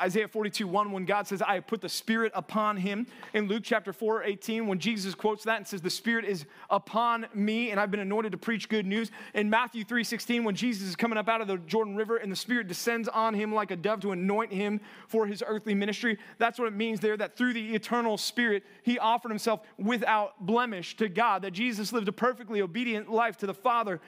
Isaiah 0.01 0.27
42 0.27 0.67
1, 0.67 0.91
when 0.91 1.05
God 1.05 1.27
says, 1.27 1.41
I 1.41 1.55
have 1.55 1.67
put 1.67 1.81
the 1.81 1.89
spirit 1.89 2.31
upon 2.35 2.77
him. 2.77 3.07
In 3.33 3.47
Luke 3.47 3.63
chapter 3.63 3.93
4 3.93 4.23
18, 4.23 4.67
when 4.67 4.79
Jesus 4.79 5.15
quotes 5.15 5.43
that 5.45 5.57
and 5.57 5.67
says, 5.67 5.81
The 5.81 5.89
spirit 5.89 6.25
is 6.25 6.45
upon 6.69 7.27
me 7.33 7.71
and 7.71 7.79
I've 7.79 7.91
been 7.91 7.99
anointed 7.99 8.31
to 8.31 8.37
preach 8.37 8.69
good 8.69 8.85
news. 8.85 9.11
In 9.33 9.49
Matthew 9.49 9.83
3 9.83 10.03
16, 10.03 10.43
when 10.43 10.55
Jesus 10.55 10.87
is 10.87 10.95
coming 10.95 11.17
up 11.17 11.29
out 11.29 11.41
of 11.41 11.47
the 11.47 11.57
Jordan 11.57 11.95
River 11.95 12.17
and 12.17 12.31
the 12.31 12.35
spirit 12.35 12.67
descends 12.67 13.07
on 13.07 13.33
him 13.33 13.53
like 13.53 13.71
a 13.71 13.75
dove 13.75 14.01
to 14.01 14.11
anoint 14.11 14.51
him 14.51 14.79
for 15.07 15.25
his 15.25 15.43
earthly 15.45 15.73
ministry. 15.73 16.17
That's 16.37 16.59
what 16.59 16.67
it 16.67 16.73
means 16.73 16.99
there, 16.99 17.17
that 17.17 17.35
through 17.35 17.53
the 17.53 17.75
eternal 17.75 18.17
spirit 18.17 18.63
he 18.83 18.99
offered 18.99 19.29
himself 19.29 19.61
without 19.77 20.45
blemish 20.45 20.95
to 20.97 21.09
God, 21.09 21.41
that 21.43 21.51
Jesus 21.51 21.93
lived 21.93 22.07
a 22.07 22.11
perfectly 22.11 22.61
obedient 22.61 23.09
life 23.11 23.37
to 23.37 23.47
the 23.47 23.53
Father, 23.53 23.99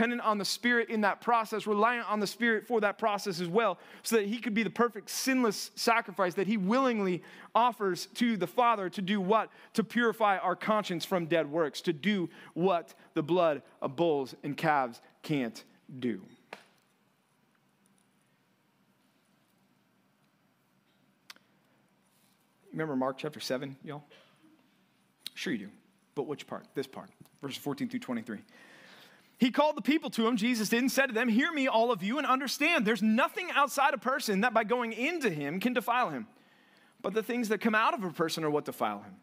on 0.00 0.38
the 0.38 0.44
Spirit 0.44 0.88
in 0.88 1.02
that 1.02 1.20
process, 1.20 1.66
reliant 1.66 2.10
on 2.10 2.20
the 2.20 2.26
Spirit 2.26 2.66
for 2.66 2.80
that 2.80 2.98
process 2.98 3.40
as 3.40 3.48
well, 3.48 3.78
so 4.02 4.16
that 4.16 4.26
he 4.26 4.38
could 4.38 4.54
be 4.54 4.62
the 4.62 4.70
perfect, 4.70 5.10
sinless 5.10 5.70
sacrifice 5.74 6.34
that 6.34 6.46
he 6.46 6.56
willingly 6.56 7.22
offers 7.54 8.06
to 8.14 8.36
the 8.36 8.46
Father 8.46 8.88
to 8.90 9.02
do 9.02 9.20
what? 9.20 9.50
To 9.74 9.84
purify 9.84 10.38
our 10.38 10.56
conscience 10.56 11.04
from 11.04 11.26
dead 11.26 11.50
works, 11.50 11.80
to 11.82 11.92
do 11.92 12.28
what 12.54 12.94
the 13.14 13.22
blood 13.22 13.62
of 13.82 13.96
bulls 13.96 14.34
and 14.42 14.56
calves 14.56 15.00
can't 15.22 15.62
do. 15.98 16.22
Remember 22.72 22.96
Mark 22.96 23.18
chapter 23.18 23.40
7, 23.40 23.76
y'all? 23.84 24.04
Sure 25.34 25.52
you 25.52 25.58
do. 25.58 25.68
But 26.14 26.26
which 26.26 26.46
part? 26.46 26.66
This 26.74 26.86
part, 26.86 27.10
verses 27.42 27.58
14 27.58 27.88
through 27.88 28.00
23. 28.00 28.38
He 29.40 29.50
called 29.50 29.74
the 29.74 29.82
people 29.82 30.10
to 30.10 30.26
him, 30.26 30.36
Jesus 30.36 30.68
did, 30.68 30.80
and 30.80 30.92
said 30.92 31.06
to 31.06 31.14
them, 31.14 31.26
Hear 31.26 31.50
me, 31.50 31.66
all 31.66 31.90
of 31.90 32.02
you, 32.02 32.18
and 32.18 32.26
understand 32.26 32.86
there's 32.86 33.02
nothing 33.02 33.48
outside 33.54 33.94
a 33.94 33.98
person 33.98 34.42
that 34.42 34.52
by 34.52 34.64
going 34.64 34.92
into 34.92 35.30
him 35.30 35.60
can 35.60 35.72
defile 35.72 36.10
him. 36.10 36.26
But 37.00 37.14
the 37.14 37.22
things 37.22 37.48
that 37.48 37.58
come 37.58 37.74
out 37.74 37.94
of 37.94 38.04
a 38.04 38.10
person 38.10 38.44
are 38.44 38.50
what 38.50 38.66
defile 38.66 38.98
him. 38.98 39.14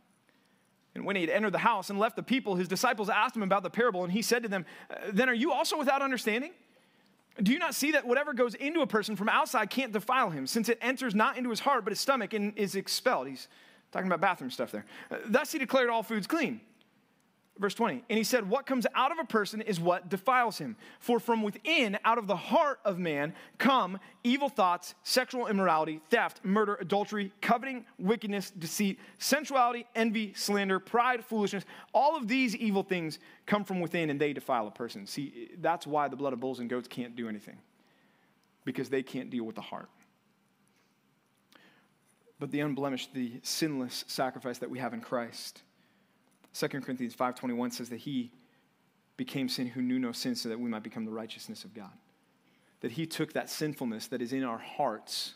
And 0.96 1.06
when 1.06 1.16
he 1.16 1.22
had 1.22 1.30
entered 1.30 1.54
the 1.54 1.60
house 1.60 1.92
and 1.92 2.00
left 2.00 2.16
the 2.16 2.24
people, 2.24 2.56
his 2.56 2.68
disciples 2.68 3.12
asked 3.12 3.36
him 3.36 3.44
about 3.44 3.62
the 3.62 3.70
parable, 3.70 4.04
and 4.04 4.12
he 4.12 4.24
said 4.24 4.42
to 4.42 4.50
them, 4.50 4.66
uh, 4.90 4.96
Then 5.14 5.30
are 5.30 5.36
you 5.36 5.52
also 5.52 5.78
without 5.78 6.02
understanding? 6.02 6.52
Do 7.44 7.54
you 7.54 7.60
not 7.60 7.76
see 7.76 7.92
that 7.92 8.08
whatever 8.08 8.34
goes 8.34 8.56
into 8.56 8.82
a 8.82 8.88
person 8.88 9.16
from 9.16 9.30
outside 9.30 9.70
can't 9.70 9.94
defile 9.94 10.32
him, 10.32 10.48
since 10.48 10.68
it 10.68 10.80
enters 10.82 11.14
not 11.14 11.38
into 11.38 11.52
his 11.52 11.60
heart, 11.60 11.84
but 11.84 11.92
his 11.92 12.00
stomach 12.00 12.34
and 12.34 12.58
is 12.58 12.74
expelled? 12.74 13.28
He's 13.28 13.48
talking 13.92 14.08
about 14.08 14.20
bathroom 14.20 14.50
stuff 14.50 14.72
there. 14.72 14.86
Uh, 15.12 15.18
thus 15.28 15.52
he 15.52 15.60
declared 15.60 15.90
all 15.90 16.02
foods 16.02 16.26
clean. 16.26 16.60
Verse 17.60 17.74
20, 17.74 18.04
and 18.10 18.18
he 18.18 18.24
said, 18.24 18.48
What 18.48 18.68
comes 18.68 18.86
out 18.94 19.12
of 19.12 19.18
a 19.20 19.24
person 19.24 19.62
is 19.62 19.80
what 19.80 20.10
defiles 20.10 20.60
him. 20.60 20.76
For 21.00 21.20
from 21.20 21.42
within, 21.42 21.98
out 22.06 22.20
of 22.20 22.28
the 22.28 22.36
heart 22.36 22.80
of 22.86 23.00
man, 23.00 23.34
come 23.58 24.00
evil 24.24 24.48
thoughts, 24.48 24.94
sexual 25.04 25.48
immorality, 25.48 26.00
theft, 26.10 26.42
murder, 26.44 26.78
adultery, 26.80 27.32
coveting, 27.42 27.86
wickedness, 27.98 28.52
deceit, 28.52 29.00
sensuality, 29.18 29.88
envy, 29.96 30.34
slander, 30.36 30.80
pride, 30.80 31.26
foolishness. 31.26 31.66
All 31.94 32.16
of 32.16 32.28
these 32.28 32.56
evil 32.56 32.84
things 32.84 33.18
come 33.48 33.64
from 33.64 33.80
within 33.80 34.12
and 34.12 34.22
they 34.22 34.34
defile 34.34 34.68
a 34.68 34.72
person. 34.72 35.08
See, 35.08 35.50
that's 35.60 35.88
why 35.88 36.08
the 36.08 36.16
blood 36.16 36.34
of 36.34 36.40
bulls 36.40 36.60
and 36.60 36.70
goats 36.70 36.88
can't 36.88 37.16
do 37.16 37.28
anything, 37.28 37.58
because 38.66 38.90
they 38.90 39.02
can't 39.02 39.32
deal 39.32 39.46
with 39.46 39.56
the 39.56 39.62
heart. 39.62 39.90
But 42.40 42.52
the 42.52 42.60
unblemished, 42.60 43.16
the 43.16 43.40
sinless 43.42 44.06
sacrifice 44.08 44.60
that 44.60 44.70
we 44.70 44.78
have 44.78 44.94
in 44.94 45.02
Christ 45.02 45.64
2 46.58 46.68
Corinthians 46.82 47.14
5:21 47.16 47.72
says 47.72 47.90
that 47.90 47.98
he 47.98 48.32
became 49.16 49.48
sin 49.48 49.68
who 49.68 49.82
knew 49.82 50.00
no 50.00 50.12
sin 50.12 50.36
so 50.36 50.50
that 50.50 50.60
we 50.60 50.70
might 50.70 50.82
become 50.82 51.06
the 51.06 51.12
righteousness 51.12 51.64
of 51.64 51.74
God. 51.74 51.96
That 52.80 52.94
he 52.94 53.06
took 53.06 53.34
that 53.34 53.50
sinfulness 53.50 54.08
that 54.08 54.24
is 54.24 54.34
in 54.34 54.44
our 54.44 54.58
hearts, 54.58 55.36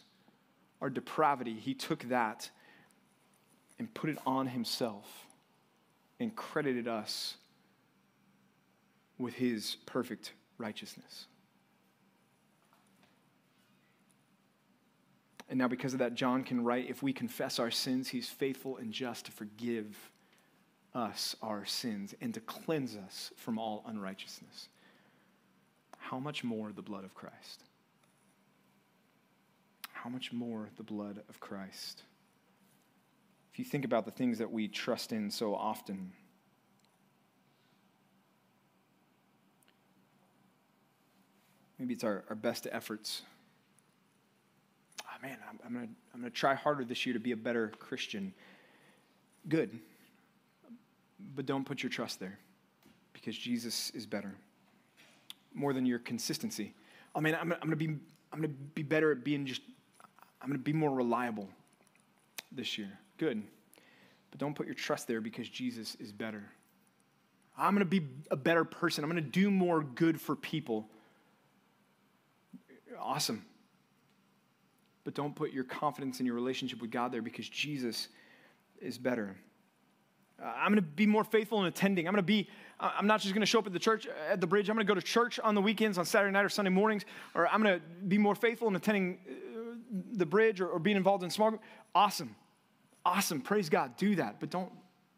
our 0.81 0.89
depravity, 0.89 1.53
he 1.53 1.75
took 1.75 2.03
that 2.09 2.49
and 3.77 3.93
put 3.93 4.09
it 4.09 4.17
on 4.25 4.47
himself 4.47 5.27
and 6.19 6.35
credited 6.35 6.87
us 6.87 7.37
with 9.19 9.35
his 9.35 9.75
perfect 9.85 10.33
righteousness. 10.57 11.27
And 15.49 15.59
now, 15.59 15.67
because 15.67 15.93
of 15.93 15.99
that, 15.99 16.15
John 16.15 16.43
can 16.43 16.63
write 16.63 16.89
if 16.89 17.03
we 17.03 17.13
confess 17.13 17.59
our 17.59 17.69
sins, 17.69 18.09
he's 18.09 18.29
faithful 18.29 18.77
and 18.77 18.91
just 18.91 19.25
to 19.25 19.31
forgive 19.31 20.10
us 20.93 21.35
our 21.41 21.65
sins 21.65 22.13
and 22.21 22.33
to 22.33 22.39
cleanse 22.41 22.95
us 22.95 23.31
from 23.35 23.57
all 23.57 23.83
unrighteousness. 23.87 24.67
How 25.97 26.19
much 26.19 26.43
more 26.43 26.71
the 26.71 26.81
blood 26.81 27.03
of 27.03 27.13
Christ? 27.13 27.63
How 29.93 30.09
much 30.09 30.33
more 30.33 30.69
the 30.77 30.83
blood 30.83 31.21
of 31.29 31.39
Christ? 31.39 32.03
If 33.53 33.59
you 33.59 33.65
think 33.65 33.85
about 33.85 34.05
the 34.05 34.11
things 34.11 34.39
that 34.39 34.51
we 34.51 34.67
trust 34.67 35.11
in 35.11 35.29
so 35.29 35.53
often, 35.53 36.11
maybe 41.77 41.93
it's 41.93 42.03
our, 42.03 42.23
our 42.29 42.35
best 42.35 42.67
efforts. 42.71 43.21
Oh, 45.03 45.21
man, 45.21 45.37
I'm, 45.49 45.59
I'm 45.65 45.73
going 45.73 45.95
I'm 46.13 46.23
to 46.23 46.29
try 46.29 46.55
harder 46.55 46.83
this 46.83 47.05
year 47.05 47.13
to 47.13 47.19
be 47.19 47.31
a 47.31 47.37
better 47.37 47.71
Christian. 47.79 48.33
Good 49.47 49.79
but 51.35 51.45
don't 51.45 51.65
put 51.65 51.83
your 51.83 51.89
trust 51.89 52.19
there 52.19 52.39
because 53.13 53.37
Jesus 53.37 53.89
is 53.91 54.05
better. 54.05 54.33
More 55.53 55.73
than 55.73 55.85
your 55.85 55.99
consistency. 55.99 56.73
I 57.15 57.19
mean, 57.19 57.35
I'm, 57.35 57.51
I'm 57.51 57.59
going 57.59 57.71
to 57.71 57.75
be 57.75 57.87
I'm 58.33 58.39
going 58.39 58.43
to 58.43 58.55
be 58.73 58.83
better 58.83 59.11
at 59.11 59.23
being 59.23 59.45
just 59.45 59.61
I'm 60.41 60.47
going 60.47 60.59
to 60.59 60.63
be 60.63 60.73
more 60.73 60.91
reliable 60.91 61.49
this 62.51 62.77
year. 62.77 62.89
Good. 63.17 63.43
But 64.31 64.39
don't 64.39 64.55
put 64.55 64.65
your 64.65 64.75
trust 64.75 65.07
there 65.07 65.21
because 65.21 65.47
Jesus 65.49 65.95
is 65.95 66.11
better. 66.11 66.43
I'm 67.57 67.73
going 67.75 67.85
to 67.85 67.99
be 67.99 68.07
a 68.31 68.35
better 68.35 68.63
person. 68.63 69.03
I'm 69.03 69.09
going 69.09 69.23
to 69.23 69.29
do 69.29 69.51
more 69.51 69.83
good 69.83 70.19
for 70.19 70.35
people. 70.35 70.87
Awesome. 72.99 73.45
But 75.03 75.15
don't 75.15 75.35
put 75.35 75.51
your 75.51 75.63
confidence 75.63 76.19
in 76.19 76.25
your 76.25 76.35
relationship 76.35 76.81
with 76.81 76.91
God 76.91 77.11
there 77.11 77.21
because 77.21 77.47
Jesus 77.49 78.07
is 78.79 78.97
better. 78.97 79.35
Uh, 80.41 80.47
I'm 80.57 80.71
going 80.71 80.75
to 80.75 80.81
be 80.81 81.05
more 81.05 81.23
faithful 81.23 81.59
in 81.61 81.67
attending. 81.67 82.07
I'm 82.07 82.13
going 82.13 82.23
to 82.23 82.23
be, 82.23 82.49
uh, 82.79 82.91
I'm 82.97 83.07
not 83.07 83.21
just 83.21 83.33
going 83.33 83.41
to 83.41 83.47
show 83.47 83.59
up 83.59 83.67
at 83.67 83.73
the 83.73 83.79
church 83.79 84.07
uh, 84.07 84.31
at 84.31 84.41
the 84.41 84.47
bridge. 84.47 84.69
I'm 84.69 84.75
going 84.75 84.85
to 84.85 84.91
go 84.91 84.99
to 84.99 85.05
church 85.05 85.39
on 85.39 85.55
the 85.55 85.61
weekends, 85.61 85.97
on 85.97 86.05
Saturday 86.05 86.31
night 86.31 86.45
or 86.45 86.49
Sunday 86.49 86.71
mornings, 86.71 87.05
or 87.35 87.47
I'm 87.47 87.61
going 87.61 87.79
to 87.79 87.85
be 88.07 88.17
more 88.17 88.35
faithful 88.35 88.67
in 88.67 88.75
attending 88.75 89.19
the 90.13 90.25
bridge 90.25 90.61
or, 90.61 90.67
or 90.67 90.79
being 90.79 90.97
involved 90.97 91.23
in 91.23 91.29
small 91.29 91.51
group. 91.51 91.61
Awesome. 91.93 92.35
Awesome. 93.05 93.41
Praise 93.41 93.69
God. 93.69 93.97
Do 93.97 94.15
that. 94.15 94.39
But 94.39 94.49
don't, 94.49 94.71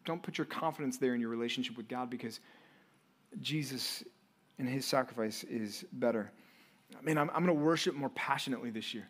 don't 0.05 0.21
put 0.21 0.37
your 0.37 0.45
confidence 0.45 0.97
there 0.97 1.13
in 1.13 1.21
your 1.21 1.29
relationship 1.29 1.77
with 1.77 1.87
God 1.87 2.09
because 2.09 2.39
Jesus 3.41 4.03
and 4.59 4.67
his 4.67 4.85
sacrifice 4.85 5.43
is 5.43 5.85
better. 5.93 6.31
I 6.97 7.01
mean, 7.01 7.17
I'm, 7.17 7.29
I'm 7.33 7.43
going 7.43 7.57
to 7.57 7.63
worship 7.63 7.95
more 7.95 8.09
passionately 8.09 8.69
this 8.69 8.93
year. 8.93 9.07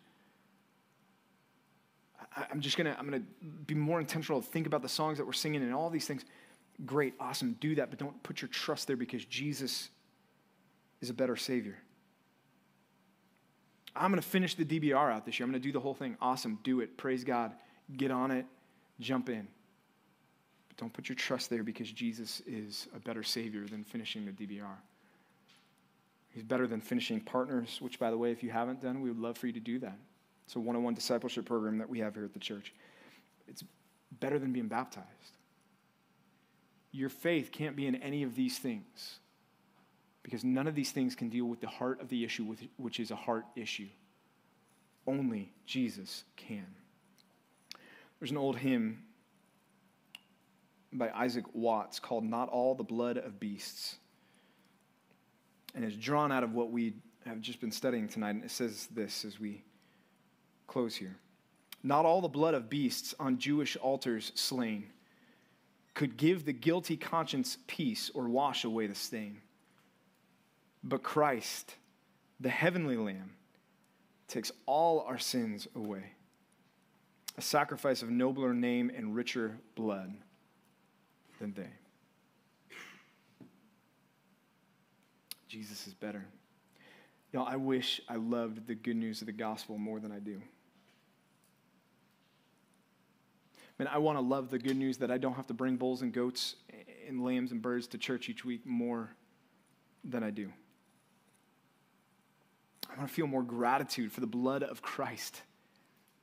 I, 2.36 2.46
am 2.50 2.60
just 2.60 2.76
gonna, 2.76 2.96
I'm 2.98 3.04
gonna 3.04 3.22
be 3.66 3.74
more 3.74 4.00
intentional, 4.00 4.40
to 4.40 4.46
think 4.46 4.66
about 4.66 4.82
the 4.82 4.88
songs 4.88 5.18
that 5.18 5.26
we're 5.26 5.32
singing 5.32 5.62
and 5.62 5.74
all 5.74 5.90
these 5.90 6.06
things. 6.06 6.24
Great, 6.84 7.14
awesome, 7.20 7.56
do 7.60 7.74
that, 7.76 7.90
but 7.90 7.98
don't 7.98 8.20
put 8.22 8.42
your 8.42 8.48
trust 8.48 8.86
there 8.86 8.96
because 8.96 9.24
Jesus 9.24 9.90
is 11.00 11.10
a 11.10 11.14
better 11.14 11.36
Savior. 11.36 11.76
I'm 13.96 14.10
gonna 14.10 14.22
finish 14.22 14.54
the 14.54 14.64
DBR 14.64 15.12
out 15.12 15.24
this 15.24 15.38
year. 15.38 15.44
I'm 15.44 15.50
gonna 15.50 15.62
do 15.62 15.72
the 15.72 15.80
whole 15.80 15.94
thing. 15.94 16.16
Awesome, 16.20 16.58
do 16.64 16.80
it. 16.80 16.96
Praise 16.96 17.22
God. 17.22 17.52
Get 17.96 18.10
on 18.10 18.30
it, 18.30 18.46
jump 18.98 19.28
in. 19.28 19.46
But 20.68 20.76
don't 20.76 20.92
put 20.92 21.08
your 21.08 21.16
trust 21.16 21.50
there 21.50 21.62
because 21.62 21.90
Jesus 21.92 22.42
is 22.46 22.88
a 22.94 22.98
better 22.98 23.22
Savior 23.22 23.66
than 23.66 23.84
finishing 23.84 24.24
the 24.24 24.32
DBR. 24.32 24.76
He's 26.30 26.42
better 26.42 26.66
than 26.66 26.80
finishing 26.80 27.20
partners, 27.20 27.78
which, 27.80 28.00
by 28.00 28.10
the 28.10 28.18
way, 28.18 28.32
if 28.32 28.42
you 28.42 28.50
haven't 28.50 28.82
done, 28.82 29.00
we 29.00 29.08
would 29.08 29.20
love 29.20 29.38
for 29.38 29.46
you 29.46 29.52
to 29.52 29.60
do 29.60 29.78
that. 29.80 29.96
It's 30.46 30.56
a 30.56 30.60
one 30.60 30.76
on 30.76 30.82
one 30.82 30.94
discipleship 30.94 31.46
program 31.46 31.78
that 31.78 31.88
we 31.88 32.00
have 32.00 32.14
here 32.14 32.24
at 32.24 32.32
the 32.32 32.38
church. 32.38 32.72
It's 33.48 33.64
better 34.20 34.38
than 34.38 34.52
being 34.52 34.68
baptized. 34.68 35.06
Your 36.92 37.08
faith 37.08 37.50
can't 37.50 37.76
be 37.76 37.86
in 37.86 37.96
any 37.96 38.22
of 38.22 38.34
these 38.34 38.58
things 38.58 39.18
because 40.22 40.44
none 40.44 40.66
of 40.66 40.74
these 40.74 40.92
things 40.92 41.14
can 41.14 41.28
deal 41.28 41.44
with 41.46 41.60
the 41.60 41.68
heart 41.68 42.00
of 42.00 42.08
the 42.08 42.24
issue, 42.24 42.54
which 42.76 43.00
is 43.00 43.10
a 43.10 43.16
heart 43.16 43.44
issue. 43.56 43.88
Only 45.06 45.52
Jesus 45.66 46.24
can. 46.36 46.66
There's 48.18 48.30
an 48.30 48.36
old 48.36 48.56
hymn 48.56 49.02
by 50.92 51.10
Isaac 51.10 51.44
Watts 51.52 51.98
called 51.98 52.24
Not 52.24 52.48
All 52.48 52.74
the 52.74 52.84
Blood 52.84 53.18
of 53.18 53.38
Beasts. 53.38 53.96
And 55.74 55.84
it's 55.84 55.96
drawn 55.96 56.30
out 56.30 56.44
of 56.44 56.54
what 56.54 56.70
we 56.70 56.94
have 57.26 57.40
just 57.40 57.60
been 57.60 57.72
studying 57.72 58.08
tonight. 58.08 58.30
And 58.30 58.44
it 58.44 58.50
says 58.50 58.86
this 58.94 59.24
as 59.24 59.40
we 59.40 59.64
close 60.66 60.96
here. 60.96 61.16
Not 61.82 62.06
all 62.06 62.20
the 62.20 62.28
blood 62.28 62.54
of 62.54 62.70
beasts 62.70 63.14
on 63.20 63.38
Jewish 63.38 63.76
altars 63.76 64.32
slain 64.34 64.86
could 65.92 66.16
give 66.16 66.44
the 66.44 66.52
guilty 66.52 66.96
conscience 66.96 67.58
peace 67.66 68.10
or 68.14 68.28
wash 68.28 68.64
away 68.64 68.86
the 68.86 68.94
stain. 68.94 69.38
But 70.82 71.02
Christ, 71.02 71.76
the 72.40 72.48
heavenly 72.48 72.96
Lamb, 72.96 73.32
takes 74.28 74.50
all 74.66 75.00
our 75.02 75.18
sins 75.18 75.68
away. 75.74 76.12
A 77.36 77.42
sacrifice 77.42 78.02
of 78.02 78.10
nobler 78.10 78.52
name 78.52 78.90
and 78.94 79.14
richer 79.14 79.58
blood 79.74 80.12
than 81.40 81.52
they. 81.54 81.70
Jesus 85.48 85.86
is 85.86 85.94
better. 85.94 86.24
Y'all, 87.32 87.46
I 87.46 87.56
wish 87.56 88.00
I 88.08 88.16
loved 88.16 88.66
the 88.66 88.74
good 88.74 88.96
news 88.96 89.20
of 89.20 89.26
the 89.26 89.32
gospel 89.32 89.78
more 89.78 90.00
than 90.00 90.10
I 90.10 90.18
do. 90.18 90.40
I 93.86 93.98
want 93.98 94.18
to 94.18 94.22
love 94.22 94.50
the 94.50 94.58
good 94.58 94.76
news 94.76 94.98
that 94.98 95.10
I 95.10 95.18
don't 95.18 95.34
have 95.34 95.46
to 95.48 95.54
bring 95.54 95.76
bulls 95.76 96.02
and 96.02 96.12
goats 96.12 96.56
and 97.06 97.22
lambs 97.22 97.52
and 97.52 97.60
birds 97.60 97.86
to 97.88 97.98
church 97.98 98.28
each 98.28 98.44
week 98.44 98.64
more 98.66 99.14
than 100.04 100.22
I 100.22 100.30
do. 100.30 100.50
I 102.90 102.96
want 102.96 103.08
to 103.08 103.14
feel 103.14 103.26
more 103.26 103.42
gratitude 103.42 104.12
for 104.12 104.20
the 104.20 104.26
blood 104.26 104.62
of 104.62 104.82
Christ 104.82 105.42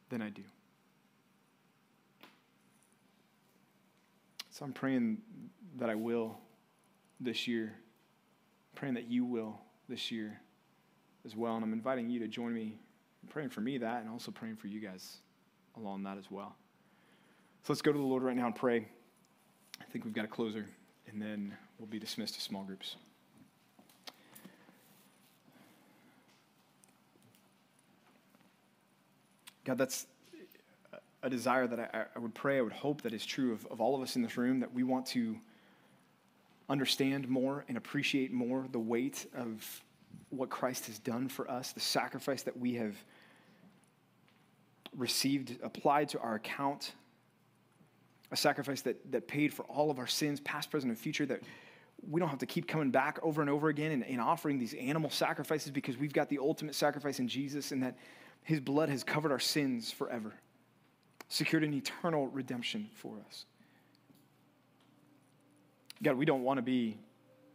than 0.10 0.22
I 0.22 0.30
do. 0.30 0.44
So 4.49 4.65
I'm 4.65 4.73
praying 4.73 5.19
that 5.78 5.90
I 5.90 5.95
will 5.95 6.38
this 7.19 7.48
year. 7.48 7.73
I'm 7.73 8.76
praying 8.76 8.94
that 8.95 9.10
you 9.10 9.26
will 9.26 9.60
this 9.90 10.11
year 10.11 10.40
as 11.26 11.36
well. 11.36 11.56
And 11.56 11.64
I'm 11.64 11.73
inviting 11.73 12.10
you 12.10 12.19
to 12.19 12.28
join 12.28 12.53
me 12.53 12.80
in 13.23 13.30
praying 13.30 13.49
for 13.49 13.61
me 13.61 13.78
that 13.80 14.02
and 14.02 14.10
also 14.10 14.32
praying 14.32 14.56
for 14.57 14.68
you 14.68 14.80
guys 14.80 15.18
along 15.76 16.03
that 16.03 16.18
as 16.18 16.30
well. 16.30 16.56
So 17.64 17.74
let's 17.74 17.84
go 17.84 17.92
to 17.92 17.98
the 17.98 18.04
Lord 18.04 18.24
right 18.24 18.36
now 18.36 18.48
and 18.48 18.56
pray. 18.56 18.88
I 19.80 19.84
think 19.92 20.04
we've 20.04 20.16
got 20.16 20.26
a 20.26 20.28
closer, 20.28 20.66
and 21.08 21.22
then 21.22 21.56
we'll 21.78 21.88
be 21.88 22.00
dismissed 22.00 22.34
to 22.34 22.42
small 22.42 22.64
groups. 22.64 22.96
God, 29.64 29.78
that's 29.78 30.08
a 31.22 31.30
desire 31.30 31.68
that 31.68 31.80
I, 31.80 32.06
I, 32.16 32.20
would 32.20 32.34
pray, 32.34 32.58
I 32.58 32.62
would 32.62 32.74
hope 32.74 33.04
that 33.04 33.14
is 33.14 33.24
true 33.24 33.54
of, 33.54 33.68
of 33.68 33.80
all 33.80 33.96
of 33.96 34.02
us 34.02 34.16
in 34.16 34.24
this 34.24 34.38
room, 34.38 34.60
that 34.62 34.74
we 34.74 34.82
want 34.82 35.06
to 35.08 35.38
understand 36.68 37.30
more 37.30 37.64
and 37.68 37.78
appreciate 37.78 38.34
more 38.34 38.66
the 38.72 38.80
weight 38.80 39.28
of 39.36 39.84
what 40.30 40.50
Christ 40.50 40.88
has 40.88 40.98
done 40.98 41.30
for 41.30 41.50
us, 41.50 41.74
the 41.74 41.80
sacrifice 41.80 42.42
that 42.42 42.58
we 42.58 42.74
have 42.74 42.96
received, 44.98 45.60
applied 45.62 46.10
to 46.10 46.20
our 46.20 46.36
account, 46.36 46.94
a 48.32 48.38
sacrifice 48.38 48.82
that, 48.82 49.12
that 49.12 49.28
paid 49.28 49.53
for 49.53 49.64
all 49.64 49.91
of 49.91 49.99
our 49.99 50.08
sins, 50.08 50.40
past, 50.40 50.72
present, 50.72 50.90
and 50.90 50.98
future, 50.98 51.26
that 51.26 51.41
we 52.10 52.20
don't 52.20 52.30
have 52.30 52.40
to 52.40 52.45
keep 52.45 52.68
coming 52.68 52.90
back 52.90 53.20
over 53.22 53.41
and 53.41 53.49
over 53.49 53.70
again 53.70 53.91
and, 53.91 54.06
and 54.06 54.20
offering 54.20 54.58
these 54.58 54.74
animal 54.74 55.10
sacrifices 55.10 55.72
because 55.72 55.98
we've 55.98 56.14
got 56.14 56.30
the 56.30 56.40
ultimate 56.40 56.74
sacrifice 56.74 57.20
in 57.20 57.28
Jesus 57.28 57.72
and 57.72 57.84
that 57.84 57.98
his 58.44 58.60
blood 58.60 58.90
has 58.90 59.03
covered 59.03 59.32
our 59.32 59.40
sins 59.40 59.91
forever, 59.91 60.34
secured 61.28 61.64
an 61.64 61.74
eternal 61.74 62.28
redemption 62.28 62.90
for 62.95 63.18
us. 63.28 63.45
God, 66.02 66.16
we 66.16 66.26
don't 66.26 66.44
want 66.44 66.58
to 66.58 66.64
be 66.64 66.98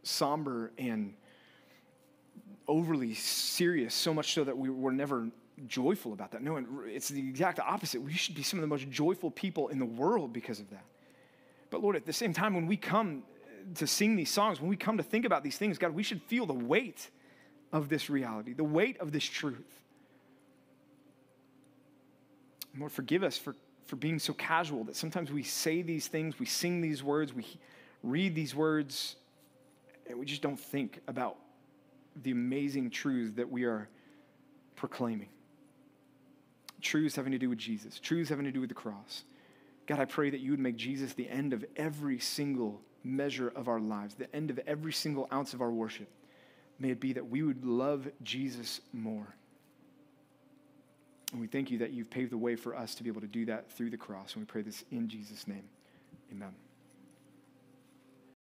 somber 0.03 0.71
and 0.77 1.13
overly 2.67 3.13
serious, 3.13 3.93
so 3.93 4.13
much 4.13 4.33
so 4.33 4.43
that 4.43 4.57
we 4.57 4.69
were 4.69 4.91
never 4.91 5.27
joyful 5.65 6.13
about 6.13 6.31
that. 6.31 6.43
No, 6.43 6.63
it's 6.85 7.09
the 7.09 7.19
exact 7.19 7.59
opposite. 7.59 8.01
We 8.01 8.13
should 8.13 8.35
be 8.35 8.43
some 8.43 8.59
of 8.59 8.61
the 8.61 8.67
most 8.67 8.89
joyful 8.89 9.31
people 9.31 9.69
in 9.69 9.79
the 9.79 9.85
world 9.85 10.31
because 10.31 10.59
of 10.59 10.69
that. 10.69 10.83
But 11.69 11.81
Lord, 11.81 11.95
at 11.95 12.05
the 12.05 12.13
same 12.13 12.33
time, 12.33 12.53
when 12.53 12.67
we 12.67 12.77
come 12.77 13.23
to 13.75 13.87
sing 13.87 14.15
these 14.15 14.29
songs, 14.29 14.61
when 14.61 14.69
we 14.69 14.77
come 14.77 14.97
to 14.97 15.03
think 15.03 15.25
about 15.25 15.43
these 15.43 15.57
things, 15.57 15.77
God, 15.77 15.93
we 15.93 16.03
should 16.03 16.21
feel 16.21 16.45
the 16.45 16.53
weight 16.53 17.09
of 17.73 17.89
this 17.89 18.09
reality, 18.09 18.53
the 18.53 18.63
weight 18.63 18.99
of 18.99 19.11
this 19.11 19.25
truth. 19.25 19.81
Lord, 22.77 22.91
forgive 22.91 23.23
us 23.23 23.37
for, 23.37 23.55
for 23.87 23.95
being 23.95 24.19
so 24.19 24.33
casual 24.33 24.83
that 24.85 24.95
sometimes 24.95 25.31
we 25.31 25.43
say 25.43 25.81
these 25.81 26.07
things, 26.07 26.39
we 26.39 26.45
sing 26.45 26.79
these 26.79 27.03
words, 27.03 27.33
we 27.33 27.45
read 28.03 28.35
these 28.35 28.53
words, 28.55 29.15
and 30.07 30.17
we 30.17 30.25
just 30.25 30.41
don't 30.41 30.59
think 30.59 31.01
about 31.07 31.37
the 32.23 32.31
amazing 32.31 32.89
truths 32.89 33.35
that 33.35 33.51
we 33.51 33.63
are 33.63 33.89
proclaiming. 34.75 35.27
Truths 36.81 37.15
having 37.15 37.31
to 37.31 37.37
do 37.39 37.49
with 37.49 37.57
Jesus, 37.57 37.99
truths 37.99 38.29
having 38.29 38.45
to 38.45 38.51
do 38.51 38.59
with 38.59 38.69
the 38.69 38.75
cross. 38.75 39.23
God, 39.87 39.99
I 39.99 40.05
pray 40.05 40.29
that 40.29 40.41
you 40.41 40.51
would 40.51 40.59
make 40.59 40.75
Jesus 40.75 41.13
the 41.13 41.29
end 41.29 41.53
of 41.53 41.65
every 41.75 42.19
single 42.19 42.81
measure 43.03 43.51
of 43.55 43.67
our 43.67 43.79
lives, 43.79 44.15
the 44.15 44.33
end 44.35 44.49
of 44.49 44.59
every 44.67 44.93
single 44.93 45.27
ounce 45.31 45.53
of 45.53 45.61
our 45.61 45.71
worship. 45.71 46.09
May 46.79 46.91
it 46.91 46.99
be 46.99 47.13
that 47.13 47.27
we 47.27 47.41
would 47.41 47.65
love 47.65 48.07
Jesus 48.21 48.81
more. 48.93 49.33
And 51.31 51.41
we 51.41 51.47
thank 51.47 51.71
you 51.71 51.79
that 51.79 51.91
you've 51.91 52.09
paved 52.09 52.31
the 52.31 52.37
way 52.37 52.55
for 52.55 52.75
us 52.75 52.95
to 52.95 53.03
be 53.03 53.09
able 53.09 53.21
to 53.21 53.27
do 53.27 53.45
that 53.45 53.71
through 53.71 53.89
the 53.89 53.97
cross. 53.97 54.33
And 54.33 54.41
we 54.41 54.45
pray 54.45 54.61
this 54.61 54.83
in 54.91 55.07
Jesus' 55.07 55.47
name. 55.47 55.63
Amen. 56.31 56.66